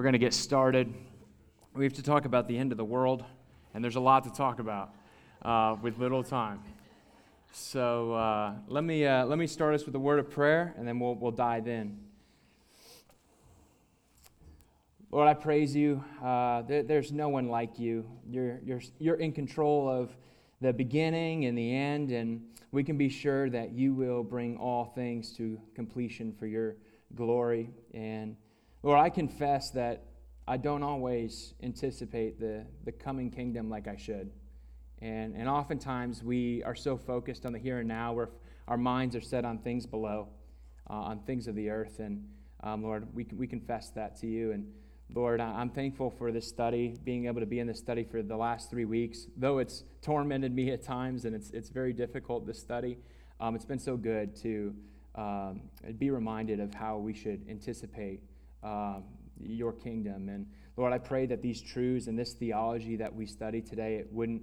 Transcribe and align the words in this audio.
We're 0.00 0.04
going 0.04 0.14
to 0.14 0.18
get 0.18 0.32
started. 0.32 0.94
We 1.74 1.84
have 1.84 1.92
to 1.92 2.02
talk 2.02 2.24
about 2.24 2.48
the 2.48 2.56
end 2.56 2.72
of 2.72 2.78
the 2.78 2.84
world, 2.86 3.22
and 3.74 3.84
there's 3.84 3.96
a 3.96 4.00
lot 4.00 4.24
to 4.24 4.30
talk 4.30 4.58
about 4.58 4.94
uh, 5.42 5.76
with 5.82 5.98
little 5.98 6.22
time. 6.22 6.60
So 7.52 8.14
uh, 8.14 8.54
let, 8.66 8.82
me, 8.82 9.04
uh, 9.04 9.26
let 9.26 9.38
me 9.38 9.46
start 9.46 9.74
us 9.74 9.84
with 9.84 9.94
a 9.94 9.98
word 9.98 10.18
of 10.18 10.30
prayer, 10.30 10.74
and 10.78 10.88
then 10.88 10.98
we'll, 10.98 11.16
we'll 11.16 11.32
dive 11.32 11.68
in. 11.68 11.98
Lord, 15.10 15.28
I 15.28 15.34
praise 15.34 15.76
you. 15.76 16.02
Uh, 16.24 16.62
there, 16.62 16.82
there's 16.82 17.12
no 17.12 17.28
one 17.28 17.50
like 17.50 17.78
you. 17.78 18.06
You're, 18.26 18.58
you're, 18.64 18.80
you're 18.98 19.16
in 19.16 19.32
control 19.32 19.86
of 19.86 20.16
the 20.62 20.72
beginning 20.72 21.44
and 21.44 21.58
the 21.58 21.76
end, 21.76 22.10
and 22.10 22.40
we 22.72 22.82
can 22.84 22.96
be 22.96 23.10
sure 23.10 23.50
that 23.50 23.72
you 23.72 23.92
will 23.92 24.22
bring 24.22 24.56
all 24.56 24.86
things 24.86 25.30
to 25.36 25.60
completion 25.74 26.32
for 26.32 26.46
your 26.46 26.76
glory. 27.14 27.68
And 27.92 28.34
Lord, 28.82 28.98
I 28.98 29.10
confess 29.10 29.70
that 29.72 30.04
I 30.48 30.56
don't 30.56 30.82
always 30.82 31.52
anticipate 31.62 32.40
the, 32.40 32.64
the 32.84 32.92
coming 32.92 33.30
kingdom 33.30 33.68
like 33.68 33.86
I 33.86 33.96
should. 33.96 34.30
And, 35.02 35.36
and 35.36 35.48
oftentimes 35.48 36.22
we 36.22 36.62
are 36.64 36.74
so 36.74 36.96
focused 36.96 37.44
on 37.44 37.52
the 37.52 37.58
here 37.58 37.80
and 37.80 37.88
now 37.88 38.14
where 38.14 38.30
our 38.68 38.78
minds 38.78 39.14
are 39.14 39.20
set 39.20 39.44
on 39.44 39.58
things 39.58 39.84
below, 39.84 40.28
uh, 40.88 40.94
on 40.94 41.20
things 41.20 41.46
of 41.46 41.54
the 41.56 41.68
earth. 41.68 41.98
And 41.98 42.24
um, 42.62 42.82
Lord, 42.82 43.06
we, 43.14 43.26
we 43.36 43.46
confess 43.46 43.90
that 43.90 44.16
to 44.20 44.26
you. 44.26 44.52
And 44.52 44.66
Lord, 45.14 45.40
I'm 45.42 45.70
thankful 45.70 46.10
for 46.10 46.32
this 46.32 46.48
study, 46.48 46.96
being 47.04 47.26
able 47.26 47.40
to 47.40 47.46
be 47.46 47.58
in 47.58 47.66
this 47.66 47.78
study 47.78 48.04
for 48.04 48.22
the 48.22 48.36
last 48.36 48.70
three 48.70 48.86
weeks. 48.86 49.26
Though 49.36 49.58
it's 49.58 49.84
tormented 50.00 50.54
me 50.54 50.70
at 50.70 50.82
times 50.82 51.26
and 51.26 51.34
it's, 51.34 51.50
it's 51.50 51.68
very 51.68 51.92
difficult, 51.92 52.46
this 52.46 52.58
study, 52.58 52.96
um, 53.40 53.54
it's 53.54 53.64
been 53.66 53.78
so 53.78 53.98
good 53.98 54.34
to 54.36 54.74
um, 55.16 55.62
be 55.98 56.10
reminded 56.10 56.60
of 56.60 56.72
how 56.72 56.96
we 56.96 57.12
should 57.12 57.44
anticipate 57.48 58.20
um, 58.62 59.04
your 59.42 59.72
kingdom. 59.72 60.28
And 60.28 60.46
Lord, 60.76 60.92
I 60.92 60.98
pray 60.98 61.26
that 61.26 61.42
these 61.42 61.60
truths 61.60 62.06
and 62.06 62.18
this 62.18 62.34
theology 62.34 62.96
that 62.96 63.14
we 63.14 63.26
study 63.26 63.60
today, 63.60 63.96
it 63.96 64.08
wouldn't 64.12 64.42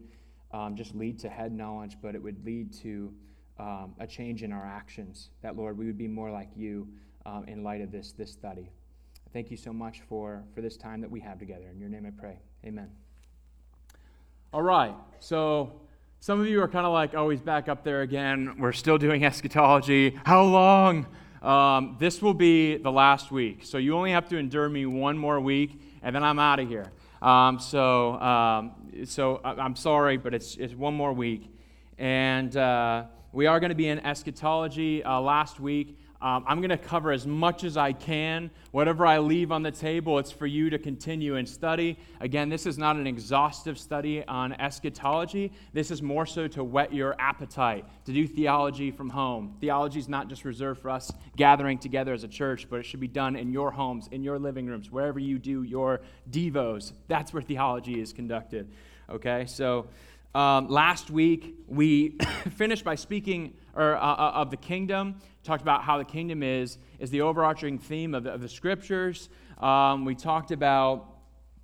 um, 0.52 0.76
just 0.76 0.96
lead 0.96 1.20
to 1.20 1.30
head 1.30 1.52
knowledge, 1.52 1.98
but 2.02 2.16
it 2.16 2.22
would 2.22 2.44
lead 2.46 2.74
to 2.82 3.14
um, 3.60 3.96
a 4.00 4.08
change 4.08 4.44
in 4.44 4.52
our 4.52 4.66
actions. 4.66 5.30
That, 5.42 5.56
Lord, 5.56 5.78
we 5.78 5.86
would 5.86 5.98
be 5.98 6.08
more 6.08 6.32
like 6.32 6.50
you 6.56 6.88
um, 7.26 7.46
in 7.48 7.64
light 7.64 7.82
of 7.82 7.92
this, 7.92 8.12
this 8.12 8.32
study. 8.32 8.70
Thank 9.34 9.52
you 9.52 9.58
so 9.58 9.74
much 9.74 10.02
for, 10.08 10.44
for 10.56 10.62
this 10.62 10.78
time 10.78 11.02
that 11.02 11.12
we 11.12 11.20
have 11.20 11.40
together. 11.40 11.68
In 11.72 11.80
your 11.80 11.90
name 11.90 12.06
I 12.06 12.12
pray. 12.12 12.40
Amen. 12.66 12.90
All 14.54 14.62
right. 14.62 14.96
So 15.20 15.82
some 16.20 16.40
of 16.40 16.48
you 16.48 16.62
are 16.62 16.68
kind 16.68 16.86
of 16.86 16.94
like, 16.94 17.14
oh, 17.14 17.30
he's 17.30 17.42
back 17.42 17.68
up 17.68 17.84
there 17.84 18.02
again. 18.02 18.56
We're 18.58 18.72
still 18.72 18.98
doing 18.98 19.26
eschatology. 19.26 20.18
How 20.24 20.44
long? 20.44 21.06
Um, 21.48 21.96
this 21.98 22.22
will 22.22 22.34
be 22.34 22.76
the 22.76 22.92
last 22.92 23.32
week. 23.32 23.64
So 23.64 23.78
you 23.78 23.96
only 23.96 24.12
have 24.12 24.28
to 24.30 24.38
endure 24.38 24.68
me 24.68 24.86
one 24.86 25.18
more 25.18 25.40
week, 25.40 25.80
and 26.04 26.14
then 26.14 26.22
I'm 26.22 26.40
out 26.40 26.60
of 26.60 26.68
here. 26.68 26.92
Um, 27.22 27.58
so, 27.58 28.20
um, 28.20 28.72
so 29.06 29.40
I'm 29.46 29.78
sorry, 29.78 30.18
but 30.18 30.34
it's, 30.34 30.58
it's 30.58 30.74
one 30.74 30.94
more 30.94 31.14
week. 31.14 31.50
And 31.98 32.58
uh, 32.58 33.06
we 33.32 33.46
are 33.46 33.62
going 33.62 33.70
to 33.70 33.76
be 33.76 33.88
in 33.88 34.00
eschatology 34.06 35.06
uh, 35.06 35.22
last 35.22 35.58
week. 35.62 35.98
Um, 36.20 36.44
I'm 36.48 36.60
going 36.62 36.72
to 36.72 36.78
cover 36.78 37.12
as 37.12 37.28
much 37.28 37.64
as 37.64 37.78
I 37.78 37.94
can. 37.94 38.50
Whatever 38.72 39.06
I 39.06 39.20
leave 39.20 39.52
on 39.52 39.62
the 39.62 39.72
table, 39.72 40.18
it's 40.18 40.32
for 40.32 40.48
you 40.48 40.70
to 40.72 40.80
continue 40.80 41.36
and 41.36 41.48
study. 41.48 42.00
Again, 42.20 42.50
this 42.50 42.66
is 42.66 42.78
not 42.78 42.96
an 42.96 43.06
exhaustive 43.06 43.78
study 43.78 44.26
on 44.28 44.54
eschatology. 44.54 45.52
This 45.74 45.92
is 45.92 46.02
more 46.02 46.26
so 46.26 46.48
to 46.48 46.64
whet 46.64 46.92
your 46.92 47.16
appetite 47.20 47.86
to 48.06 48.14
do 48.14 48.28
theology 48.28 48.90
from 48.90 49.10
home. 49.10 49.56
Theology 49.62 50.00
is 50.00 50.10
not 50.10 50.28
just 50.28 50.44
reserved 50.44 50.82
for 50.82 50.90
us 50.90 51.12
gathering 51.36 51.78
together 51.78 52.14
as 52.14 52.24
a 52.24 52.28
church, 52.28 52.68
but 52.68 52.80
it 52.80 52.84
should 52.84 53.00
be 53.00 53.08
done 53.08 53.36
in 53.36 53.52
your 53.52 53.70
homes, 53.70 54.08
in 54.12 54.24
your 54.24 54.40
living 54.40 54.66
rooms, 54.66 54.92
wherever 54.92 55.20
you 55.20 55.38
do 55.38 55.62
your 55.62 56.02
devos. 56.32 56.94
That's 57.08 57.32
where 57.32 57.44
theology 57.44 58.02
is 58.02 58.12
conducted. 58.12 58.72
Okay, 59.10 59.46
so 59.46 59.88
um, 60.34 60.68
last 60.68 61.10
week 61.10 61.56
we 61.68 62.10
finished 62.56 62.84
by 62.84 62.96
speaking 62.96 63.54
or, 63.78 63.96
uh, 63.96 64.00
uh, 64.00 64.32
of 64.34 64.50
the 64.50 64.58
kingdom 64.58 65.16
talked 65.44 65.62
about 65.62 65.84
how 65.84 65.98
the 65.98 66.04
kingdom 66.04 66.44
is, 66.44 66.78
is 67.00 67.12
the 67.12 67.22
overarching 67.22 67.78
theme 67.78 68.14
of 68.16 68.24
the, 68.24 68.34
of 68.34 68.42
the 68.42 68.50
scriptures. 68.50 69.30
Um, 69.60 70.04
we 70.04 70.16
talked 70.16 70.52
about 70.52 71.16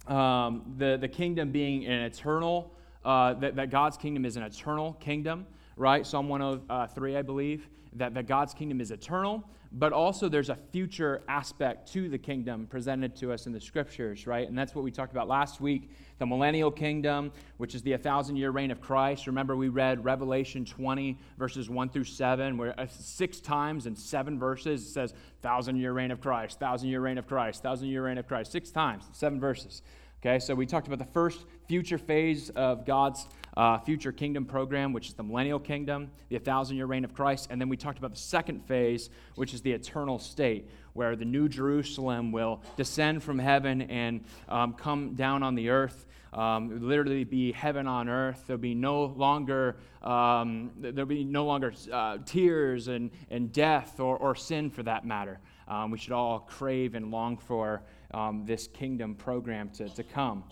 um, 0.07 0.75
the, 0.78 0.97
the 0.97 1.07
kingdom 1.07 1.52
being 1.52 1.85
an 1.85 2.02
eternal, 2.02 2.72
uh, 3.03 3.34
that, 3.34 3.56
that 3.56 3.72
God's 3.72 3.97
kingdom 3.97 4.25
is 4.25 4.38
an 4.38 4.44
eternal 4.44 4.94
kingdom, 4.94 5.47
right? 5.75 6.06
Psalm 6.06 6.29
103, 6.29 7.18
I 7.18 7.22
believe, 7.23 7.68
that, 7.94 8.13
that 8.13 8.28
God's 8.28 8.53
kingdom 8.53 8.79
is 8.79 8.91
eternal 8.91 9.44
but 9.73 9.91
also 9.91 10.29
there's 10.29 10.50
a 10.50 10.57
future 10.72 11.23
aspect 11.28 11.91
to 11.91 12.07
the 12.07 12.17
kingdom 12.17 12.67
presented 12.67 13.16
to 13.16 13.31
us 13.31 13.47
in 13.47 13.51
the 13.51 13.59
scriptures, 13.59 14.28
right? 14.28 14.47
And 14.47 14.57
that's 14.57 14.75
what 14.75 14.84
we 14.84 14.91
talked 14.91 15.11
about 15.11 15.28
last 15.28 15.59
week 15.59 15.89
the 16.19 16.28
millennial 16.28 16.69
kingdom, 16.69 17.31
which 17.57 17.73
is 17.73 17.81
the 17.81 17.91
1,000 17.91 18.35
year 18.35 18.51
reign 18.51 18.69
of 18.69 18.79
Christ. 18.79 19.25
Remember, 19.25 19.56
we 19.56 19.67
read 19.67 20.06
Revelation 20.06 20.63
20, 20.63 21.17
verses 21.38 21.69
1 21.69 21.89
through 21.89 22.03
7, 22.03 22.56
where 22.56 22.79
uh, 22.79 22.85
six 22.88 23.39
times 23.41 23.88
in 23.88 23.95
seven 23.95 24.38
verses 24.38 24.85
it 24.85 24.89
says, 24.91 25.11
1,000 25.41 25.75
year 25.75 25.91
reign 25.91 26.11
of 26.11 26.22
Christ, 26.22 26.61
1,000 26.61 26.88
year 26.88 27.01
reign 27.01 27.17
of 27.17 27.28
Christ, 27.28 27.63
1,000 27.63 27.88
year 27.88 28.05
reign 28.05 28.19
of 28.19 28.28
Christ. 28.28 28.51
Six 28.51 28.69
times, 28.69 29.05
seven 29.11 29.40
verses. 29.40 29.81
Okay, 30.22 30.40
so 30.40 30.55
we 30.55 30.66
talked 30.66 30.88
about 30.88 31.00
the 31.00 31.11
first 31.13 31.45
future 31.67 31.97
phase 31.97 32.50
of 32.51 32.85
God's 32.85 33.28
uh, 33.56 33.78
future 33.80 34.12
kingdom 34.12 34.46
program, 34.46 34.94
which 34.94 35.08
is 35.08 35.14
the 35.14 35.24
millennial 35.24 35.59
kingdom, 35.59 36.09
the 36.30 36.36
1,000 36.36 36.75
year 36.75 36.86
reign 36.86 37.03
of 37.06 37.14
Christ. 37.14 37.47
And 37.50 37.59
then 37.59 37.69
we 37.69 37.78
talked 37.78 37.97
about 37.97 38.12
the 38.12 38.19
second 38.19 38.66
phase, 38.66 39.09
which 39.36 39.53
is 39.53 39.62
the 39.62 39.72
eternal 39.72 40.19
state, 40.19 40.69
where 40.94 41.16
the 41.16 41.25
new 41.25 41.47
Jerusalem 41.47 42.31
will 42.31 42.62
descend 42.78 43.24
from 43.24 43.40
heaven 43.40 43.84
and 43.84 44.24
um, 44.50 44.74
come 44.74 45.16
down 45.16 45.44
on 45.44 45.56
the 45.56 45.69
earth. 45.69 46.06
Um, 46.34 46.88
literally 46.88 47.24
be 47.24 47.52
heaven 47.52 47.86
on 47.86 48.09
earth. 48.09 48.46
There'll 48.47 48.59
be 48.59 48.74
no 48.74 49.06
longer 49.06 49.78
um, 50.02 50.72
there'll 50.80 51.06
be 51.06 51.24
no 51.24 51.46
longer 51.46 51.74
uh, 51.91 52.18
tears 52.25 52.90
and, 52.90 53.12
and 53.30 53.53
death 53.53 54.00
or, 54.00 54.18
or 54.18 54.35
sin 54.35 54.70
for 54.70 54.84
that 54.84 55.06
matter. 55.06 55.40
Um, 55.68 55.91
we 55.91 55.97
should 55.97 56.12
all 56.12 56.40
crave 56.40 56.96
and 56.96 57.09
long 57.09 57.38
for 57.38 57.84
um, 58.14 58.44
this 58.46 58.68
kingdom 58.68 59.16
program 59.16 59.70
to, 59.70 59.88
to 59.90 60.03
come. 60.03 60.44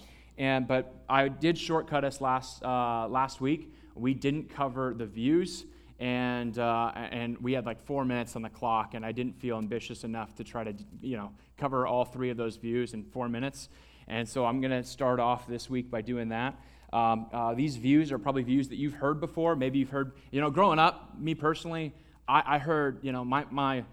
And, 0.41 0.67
but 0.67 0.95
I 1.07 1.27
did 1.27 1.55
shortcut 1.55 2.03
us 2.03 2.19
last, 2.19 2.63
uh, 2.63 3.07
last 3.07 3.41
week. 3.41 3.71
We 3.93 4.15
didn't 4.15 4.49
cover 4.49 4.91
the 4.91 5.05
views, 5.05 5.65
and, 5.99 6.57
uh, 6.57 6.93
and 6.95 7.37
we 7.37 7.53
had 7.53 7.67
like 7.67 7.79
four 7.79 8.05
minutes 8.05 8.35
on 8.35 8.41
the 8.41 8.49
clock, 8.49 8.95
and 8.95 9.05
I 9.05 9.11
didn't 9.11 9.39
feel 9.39 9.59
ambitious 9.59 10.03
enough 10.03 10.33
to 10.37 10.43
try 10.43 10.63
to 10.63 10.73
you 10.99 11.15
know, 11.15 11.29
cover 11.59 11.85
all 11.85 12.05
three 12.05 12.31
of 12.31 12.37
those 12.37 12.55
views 12.55 12.95
in 12.95 13.03
four 13.03 13.29
minutes. 13.29 13.69
And 14.07 14.27
so 14.27 14.43
I'm 14.43 14.61
going 14.61 14.71
to 14.71 14.83
start 14.83 15.19
off 15.19 15.45
this 15.45 15.69
week 15.69 15.91
by 15.91 16.01
doing 16.01 16.29
that. 16.29 16.59
Um, 16.91 17.27
uh, 17.31 17.53
these 17.53 17.75
views 17.75 18.11
are 18.11 18.17
probably 18.17 18.41
views 18.41 18.67
that 18.69 18.77
you've 18.77 18.95
heard 18.95 19.19
before. 19.19 19.55
Maybe 19.55 19.77
you've 19.77 19.91
heard, 19.91 20.13
you 20.31 20.41
know, 20.41 20.49
growing 20.49 20.79
up, 20.79 21.19
me 21.19 21.35
personally, 21.35 21.93
I, 22.27 22.55
I 22.55 22.57
heard, 22.57 22.97
you 23.03 23.11
know, 23.11 23.23
my, 23.23 23.45
my 23.51 23.83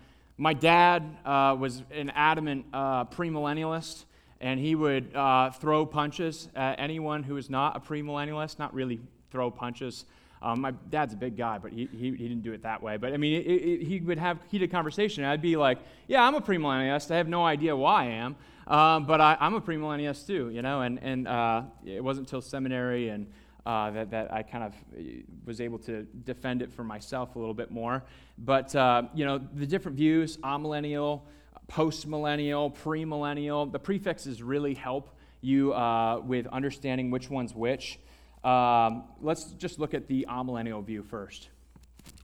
my 0.40 0.54
dad 0.54 1.02
uh, 1.26 1.56
was 1.58 1.82
an 1.90 2.10
adamant 2.10 2.66
uh, 2.72 3.04
premillennialist, 3.06 4.04
and 4.40 4.60
he 4.60 4.74
would 4.74 5.14
uh, 5.14 5.50
throw 5.50 5.84
punches 5.84 6.48
at 6.54 6.78
anyone 6.78 7.22
who 7.22 7.34
was 7.34 7.50
not 7.50 7.76
a 7.76 7.80
premillennialist, 7.80 8.58
not 8.58 8.72
really 8.72 9.00
throw 9.30 9.50
punches. 9.50 10.04
Um, 10.40 10.60
my 10.60 10.70
dad's 10.70 11.14
a 11.14 11.16
big 11.16 11.36
guy, 11.36 11.58
but 11.58 11.72
he, 11.72 11.88
he, 11.92 12.10
he, 12.12 12.28
didn't 12.28 12.42
do 12.42 12.52
it 12.52 12.62
that 12.62 12.80
way. 12.80 12.96
But 12.96 13.12
I 13.12 13.16
mean, 13.16 13.40
it, 13.42 13.46
it, 13.46 13.82
he 13.82 14.00
would 14.00 14.18
have 14.18 14.38
heated 14.48 14.70
conversation. 14.70 15.24
I'd 15.24 15.42
be 15.42 15.56
like, 15.56 15.78
Yeah, 16.06 16.22
I'm 16.22 16.34
a 16.36 16.40
premillennialist. 16.40 17.10
I 17.10 17.16
have 17.16 17.28
no 17.28 17.44
idea 17.44 17.74
why 17.74 18.04
I 18.04 18.06
am, 18.06 18.36
um, 18.68 19.04
but 19.04 19.20
I, 19.20 19.36
am 19.40 19.54
a 19.54 19.60
premillennialist 19.60 20.26
too, 20.26 20.50
you 20.50 20.62
know. 20.62 20.82
And, 20.82 21.02
and 21.02 21.26
uh, 21.26 21.62
it 21.84 22.02
wasn't 22.02 22.28
until 22.28 22.40
seminary 22.40 23.08
and 23.08 23.26
uh, 23.66 23.90
that, 23.90 24.10
that 24.10 24.32
I 24.32 24.42
kind 24.42 24.64
of 24.64 24.72
uh, 24.96 25.02
was 25.44 25.60
able 25.60 25.78
to 25.80 26.04
defend 26.24 26.62
it 26.62 26.72
for 26.72 26.84
myself 26.84 27.36
a 27.36 27.38
little 27.38 27.52
bit 27.52 27.70
more. 27.70 28.04
But, 28.38 28.74
uh, 28.74 29.02
you 29.14 29.26
know, 29.26 29.38
the 29.38 29.66
different 29.66 29.96
views, 29.96 30.38
amillennial, 30.38 31.22
post-millennial, 31.68 32.70
premillennial, 32.70 33.70
the 33.70 33.78
prefixes 33.78 34.42
really 34.42 34.74
help 34.74 35.10
you 35.40 35.72
uh, 35.72 36.20
with 36.24 36.46
understanding 36.48 37.10
which 37.10 37.30
one's 37.30 37.54
which. 37.54 37.98
Um, 38.42 39.04
let's 39.20 39.44
just 39.52 39.78
look 39.78 39.94
at 39.94 40.08
the 40.08 40.26
amillennial 40.28 40.84
view 40.84 41.02
first. 41.02 41.48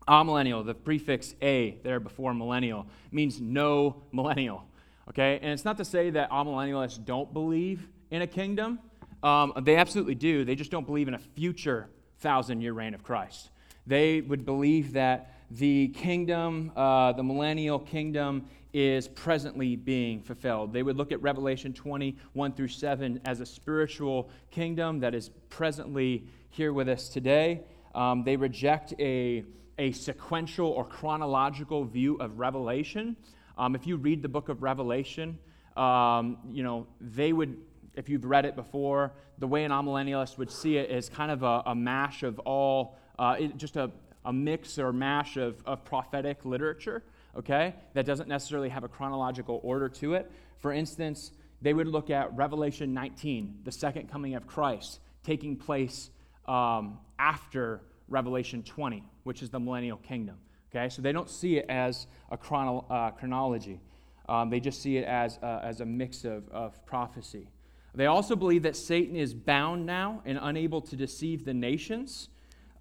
Amillennial, 0.08 0.64
the 0.64 0.74
prefix 0.74 1.34
a 1.40 1.78
there 1.82 2.00
before 2.00 2.34
millennial, 2.34 2.86
means 3.12 3.40
no 3.40 4.02
millennial. 4.12 4.64
Okay? 5.08 5.38
And 5.40 5.52
it's 5.52 5.64
not 5.64 5.76
to 5.78 5.84
say 5.84 6.10
that 6.10 6.30
amillennialists 6.30 7.04
don't 7.04 7.32
believe 7.32 7.88
in 8.10 8.22
a 8.22 8.26
kingdom. 8.26 8.78
Um, 9.22 9.52
they 9.62 9.76
absolutely 9.76 10.14
do. 10.14 10.44
They 10.44 10.54
just 10.54 10.70
don't 10.70 10.86
believe 10.86 11.08
in 11.08 11.14
a 11.14 11.18
future 11.18 11.88
thousand 12.18 12.60
year 12.60 12.72
reign 12.72 12.94
of 12.94 13.02
Christ. 13.02 13.50
They 13.86 14.20
would 14.20 14.44
believe 14.44 14.94
that 14.94 15.34
the 15.50 15.88
kingdom, 15.88 16.72
uh, 16.74 17.12
the 17.12 17.22
millennial 17.22 17.78
kingdom, 17.78 18.48
is 18.74 19.06
presently 19.06 19.76
being 19.76 20.20
fulfilled. 20.20 20.72
They 20.72 20.82
would 20.82 20.96
look 20.96 21.12
at 21.12 21.22
Revelation 21.22 21.72
21 21.72 22.52
through 22.54 22.68
7 22.68 23.20
as 23.24 23.38
a 23.38 23.46
spiritual 23.46 24.28
kingdom 24.50 24.98
that 24.98 25.14
is 25.14 25.30
presently 25.48 26.24
here 26.50 26.72
with 26.72 26.88
us 26.88 27.08
today. 27.08 27.62
Um, 27.94 28.24
they 28.24 28.36
reject 28.36 28.92
a, 28.98 29.44
a 29.78 29.92
sequential 29.92 30.66
or 30.66 30.84
chronological 30.84 31.84
view 31.84 32.16
of 32.16 32.40
Revelation. 32.40 33.16
Um, 33.56 33.76
if 33.76 33.86
you 33.86 33.96
read 33.96 34.22
the 34.22 34.28
book 34.28 34.48
of 34.48 34.64
Revelation, 34.64 35.38
um, 35.76 36.38
you 36.50 36.64
know, 36.64 36.88
they 37.00 37.32
would, 37.32 37.56
if 37.94 38.08
you've 38.08 38.24
read 38.24 38.44
it 38.44 38.56
before, 38.56 39.12
the 39.38 39.46
way 39.46 39.62
an 39.62 39.70
amillennialist 39.70 40.36
would 40.36 40.50
see 40.50 40.78
it 40.78 40.90
is 40.90 41.08
kind 41.08 41.30
of 41.30 41.44
a, 41.44 41.62
a 41.66 41.74
mash 41.76 42.24
of 42.24 42.40
all, 42.40 42.98
uh, 43.20 43.36
it, 43.38 43.56
just 43.56 43.76
a, 43.76 43.92
a 44.24 44.32
mix 44.32 44.80
or 44.80 44.92
mash 44.92 45.36
of, 45.36 45.62
of 45.64 45.84
prophetic 45.84 46.44
literature, 46.44 47.04
okay, 47.36 47.74
that 47.94 48.06
doesn't 48.06 48.28
necessarily 48.28 48.68
have 48.68 48.84
a 48.84 48.88
chronological 48.88 49.60
order 49.62 49.88
to 49.88 50.14
it. 50.14 50.30
For 50.58 50.72
instance, 50.72 51.32
they 51.62 51.72
would 51.74 51.88
look 51.88 52.10
at 52.10 52.34
Revelation 52.36 52.92
19, 52.94 53.60
the 53.64 53.72
second 53.72 54.10
coming 54.10 54.34
of 54.34 54.46
Christ, 54.46 55.00
taking 55.22 55.56
place 55.56 56.10
um, 56.46 56.98
after 57.18 57.82
Revelation 58.08 58.62
20, 58.62 59.02
which 59.24 59.42
is 59.42 59.50
the 59.50 59.60
millennial 59.60 59.96
kingdom. 59.98 60.36
Okay, 60.70 60.88
so 60.88 61.02
they 61.02 61.12
don't 61.12 61.30
see 61.30 61.56
it 61.56 61.66
as 61.68 62.06
a 62.30 62.36
chrono- 62.36 62.84
uh, 62.90 63.10
chronology. 63.12 63.80
Um, 64.28 64.50
they 64.50 64.60
just 64.60 64.82
see 64.82 64.96
it 64.96 65.04
as, 65.04 65.38
as 65.42 65.80
a 65.80 65.86
mix 65.86 66.24
of, 66.24 66.48
of 66.48 66.84
prophecy. 66.84 67.48
They 67.94 68.06
also 68.06 68.34
believe 68.34 68.64
that 68.64 68.74
Satan 68.74 69.14
is 69.14 69.34
bound 69.34 69.86
now 69.86 70.20
and 70.24 70.38
unable 70.42 70.80
to 70.80 70.96
deceive 70.96 71.44
the 71.44 71.54
nations. 71.54 72.28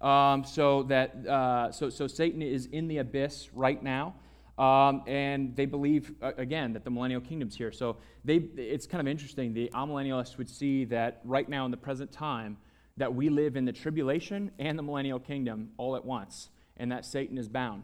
Um, 0.00 0.44
so 0.44 0.82
that 0.84 1.26
uh, 1.26 1.70
so, 1.70 1.88
so 1.88 2.06
Satan 2.06 2.42
is 2.42 2.66
in 2.66 2.88
the 2.88 2.98
abyss 2.98 3.48
right 3.54 3.82
now. 3.82 4.14
Um, 4.56 5.02
and 5.06 5.56
they 5.56 5.66
believe 5.66 6.12
uh, 6.22 6.32
again 6.36 6.72
that 6.74 6.84
the 6.84 6.90
millennial 6.90 7.20
kingdom's 7.20 7.56
here. 7.56 7.72
So 7.72 7.96
they, 8.24 8.36
it's 8.56 8.86
kind 8.86 9.00
of 9.00 9.08
interesting. 9.08 9.52
The 9.52 9.70
amillennialists 9.74 10.38
would 10.38 10.48
see 10.48 10.84
that 10.86 11.20
right 11.24 11.48
now 11.48 11.64
in 11.64 11.70
the 11.70 11.76
present 11.76 12.12
time 12.12 12.56
that 12.96 13.12
we 13.12 13.28
live 13.28 13.56
in 13.56 13.64
the 13.64 13.72
tribulation 13.72 14.52
and 14.58 14.78
the 14.78 14.82
millennial 14.82 15.18
kingdom 15.18 15.70
all 15.76 15.96
at 15.96 16.04
once, 16.04 16.50
and 16.76 16.92
that 16.92 17.04
Satan 17.04 17.36
is 17.36 17.48
bound. 17.48 17.82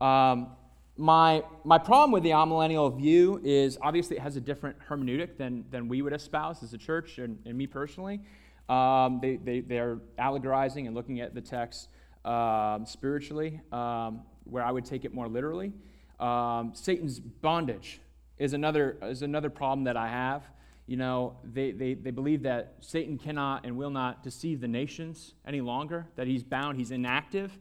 Um, 0.00 0.48
my, 0.96 1.44
my 1.64 1.78
problem 1.78 2.10
with 2.10 2.22
the 2.22 2.30
amillennial 2.30 2.94
view 2.96 3.40
is 3.44 3.78
obviously 3.80 4.16
it 4.16 4.22
has 4.22 4.36
a 4.36 4.40
different 4.40 4.76
hermeneutic 4.88 5.36
than, 5.36 5.64
than 5.70 5.88
we 5.88 6.02
would 6.02 6.12
espouse 6.12 6.62
as 6.62 6.74
a 6.74 6.78
church 6.78 7.18
and, 7.18 7.38
and 7.46 7.56
me 7.56 7.66
personally. 7.66 8.20
Um, 8.68 9.18
they, 9.22 9.36
they, 9.36 9.60
they're 9.60 9.98
allegorizing 10.18 10.86
and 10.86 10.94
looking 10.94 11.20
at 11.20 11.34
the 11.34 11.40
text 11.40 11.88
um, 12.24 12.84
spiritually, 12.86 13.60
um, 13.72 14.22
where 14.44 14.64
I 14.64 14.70
would 14.70 14.84
take 14.84 15.04
it 15.04 15.14
more 15.14 15.28
literally. 15.28 15.72
Um, 16.18 16.72
Satan's 16.74 17.18
bondage 17.18 18.00
is 18.38 18.52
another, 18.52 18.98
is 19.02 19.22
another 19.22 19.50
problem 19.50 19.84
that 19.84 19.96
I 19.96 20.08
have. 20.08 20.42
You 20.86 20.96
know, 20.96 21.36
they, 21.44 21.70
they, 21.70 21.94
they 21.94 22.10
believe 22.10 22.42
that 22.42 22.74
Satan 22.80 23.16
cannot 23.16 23.64
and 23.64 23.76
will 23.76 23.90
not 23.90 24.22
deceive 24.22 24.60
the 24.60 24.68
nations 24.68 25.34
any 25.46 25.60
longer, 25.60 26.08
that 26.16 26.26
he's 26.26 26.42
bound, 26.42 26.78
he's 26.78 26.90
inactive. 26.90 27.56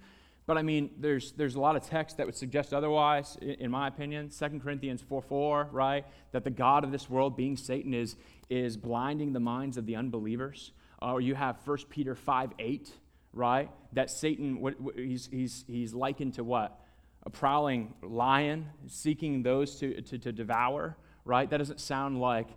But 0.50 0.58
I 0.58 0.64
mean, 0.64 0.90
there's, 0.98 1.34
there's 1.34 1.54
a 1.54 1.60
lot 1.60 1.76
of 1.76 1.88
text 1.88 2.18
that 2.18 2.26
would 2.26 2.36
suggest 2.36 2.74
otherwise, 2.74 3.38
in 3.40 3.70
my 3.70 3.88
opinion. 3.88 4.30
2 4.30 4.60
Corinthians 4.60 5.00
4 5.00 5.22
4, 5.22 5.70
right? 5.72 6.06
That 6.32 6.44
the 6.44 6.50
God 6.50 6.84
of 6.84 6.92
this 6.92 7.08
world, 7.08 7.38
being 7.38 7.56
Satan, 7.56 7.94
is, 7.94 8.16
is 8.50 8.76
blinding 8.76 9.32
the 9.32 9.40
minds 9.40 9.78
of 9.78 9.86
the 9.86 9.96
unbelievers. 9.96 10.72
Uh, 11.00 11.14
or 11.14 11.22
you 11.22 11.36
have 11.36 11.58
1 11.64 11.78
Peter 11.90 12.16
5 12.16 12.54
8, 12.58 12.92
right? 13.34 13.70
That 13.94 14.10
Satan, 14.10 14.62
what, 14.62 14.80
what, 14.80 14.96
he's, 14.96 15.28
he's, 15.32 15.66
he's 15.68 15.94
likened 15.94 16.36
to 16.36 16.44
what? 16.44 16.80
A 17.24 17.30
prowling 17.30 17.94
lion 18.02 18.68
seeking 18.88 19.44
those 19.44 19.76
to, 19.80 20.02
to, 20.02 20.18
to 20.18 20.32
devour, 20.32 20.98
right? 21.26 21.50
That 21.50 21.58
doesn't 21.58 21.80
sound 21.80 22.20
like 22.20 22.48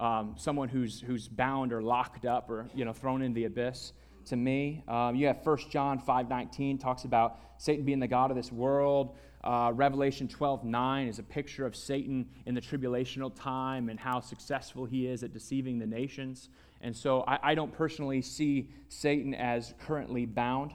um, 0.00 0.34
someone 0.36 0.68
who's, 0.68 1.00
who's 1.00 1.28
bound 1.28 1.72
or 1.72 1.82
locked 1.82 2.24
up 2.24 2.50
or 2.50 2.68
you 2.74 2.84
know, 2.84 2.92
thrown 2.92 3.22
in 3.22 3.32
the 3.34 3.44
abyss 3.44 3.92
to 4.26 4.36
me. 4.36 4.82
Um, 4.88 5.14
you 5.14 5.26
have 5.26 5.44
1 5.44 5.58
John 5.70 6.00
5.19 6.00 6.80
talks 6.80 7.04
about 7.04 7.38
Satan 7.58 7.84
being 7.84 8.00
the 8.00 8.08
God 8.08 8.30
of 8.30 8.36
this 8.36 8.52
world. 8.52 9.16
Uh, 9.44 9.70
Revelation 9.72 10.26
12.9 10.26 11.08
is 11.08 11.18
a 11.18 11.22
picture 11.22 11.64
of 11.64 11.76
Satan 11.76 12.28
in 12.46 12.54
the 12.54 12.60
tribulational 12.60 13.32
time 13.34 13.88
and 13.88 13.98
how 13.98 14.20
successful 14.20 14.84
he 14.84 15.06
is 15.06 15.22
at 15.22 15.32
deceiving 15.32 15.78
the 15.78 15.86
nations. 15.86 16.48
And 16.80 16.96
so 16.96 17.24
I, 17.26 17.38
I 17.42 17.54
don't 17.54 17.72
personally 17.72 18.22
see 18.22 18.70
Satan 18.88 19.34
as 19.34 19.74
currently 19.86 20.26
bound. 20.26 20.72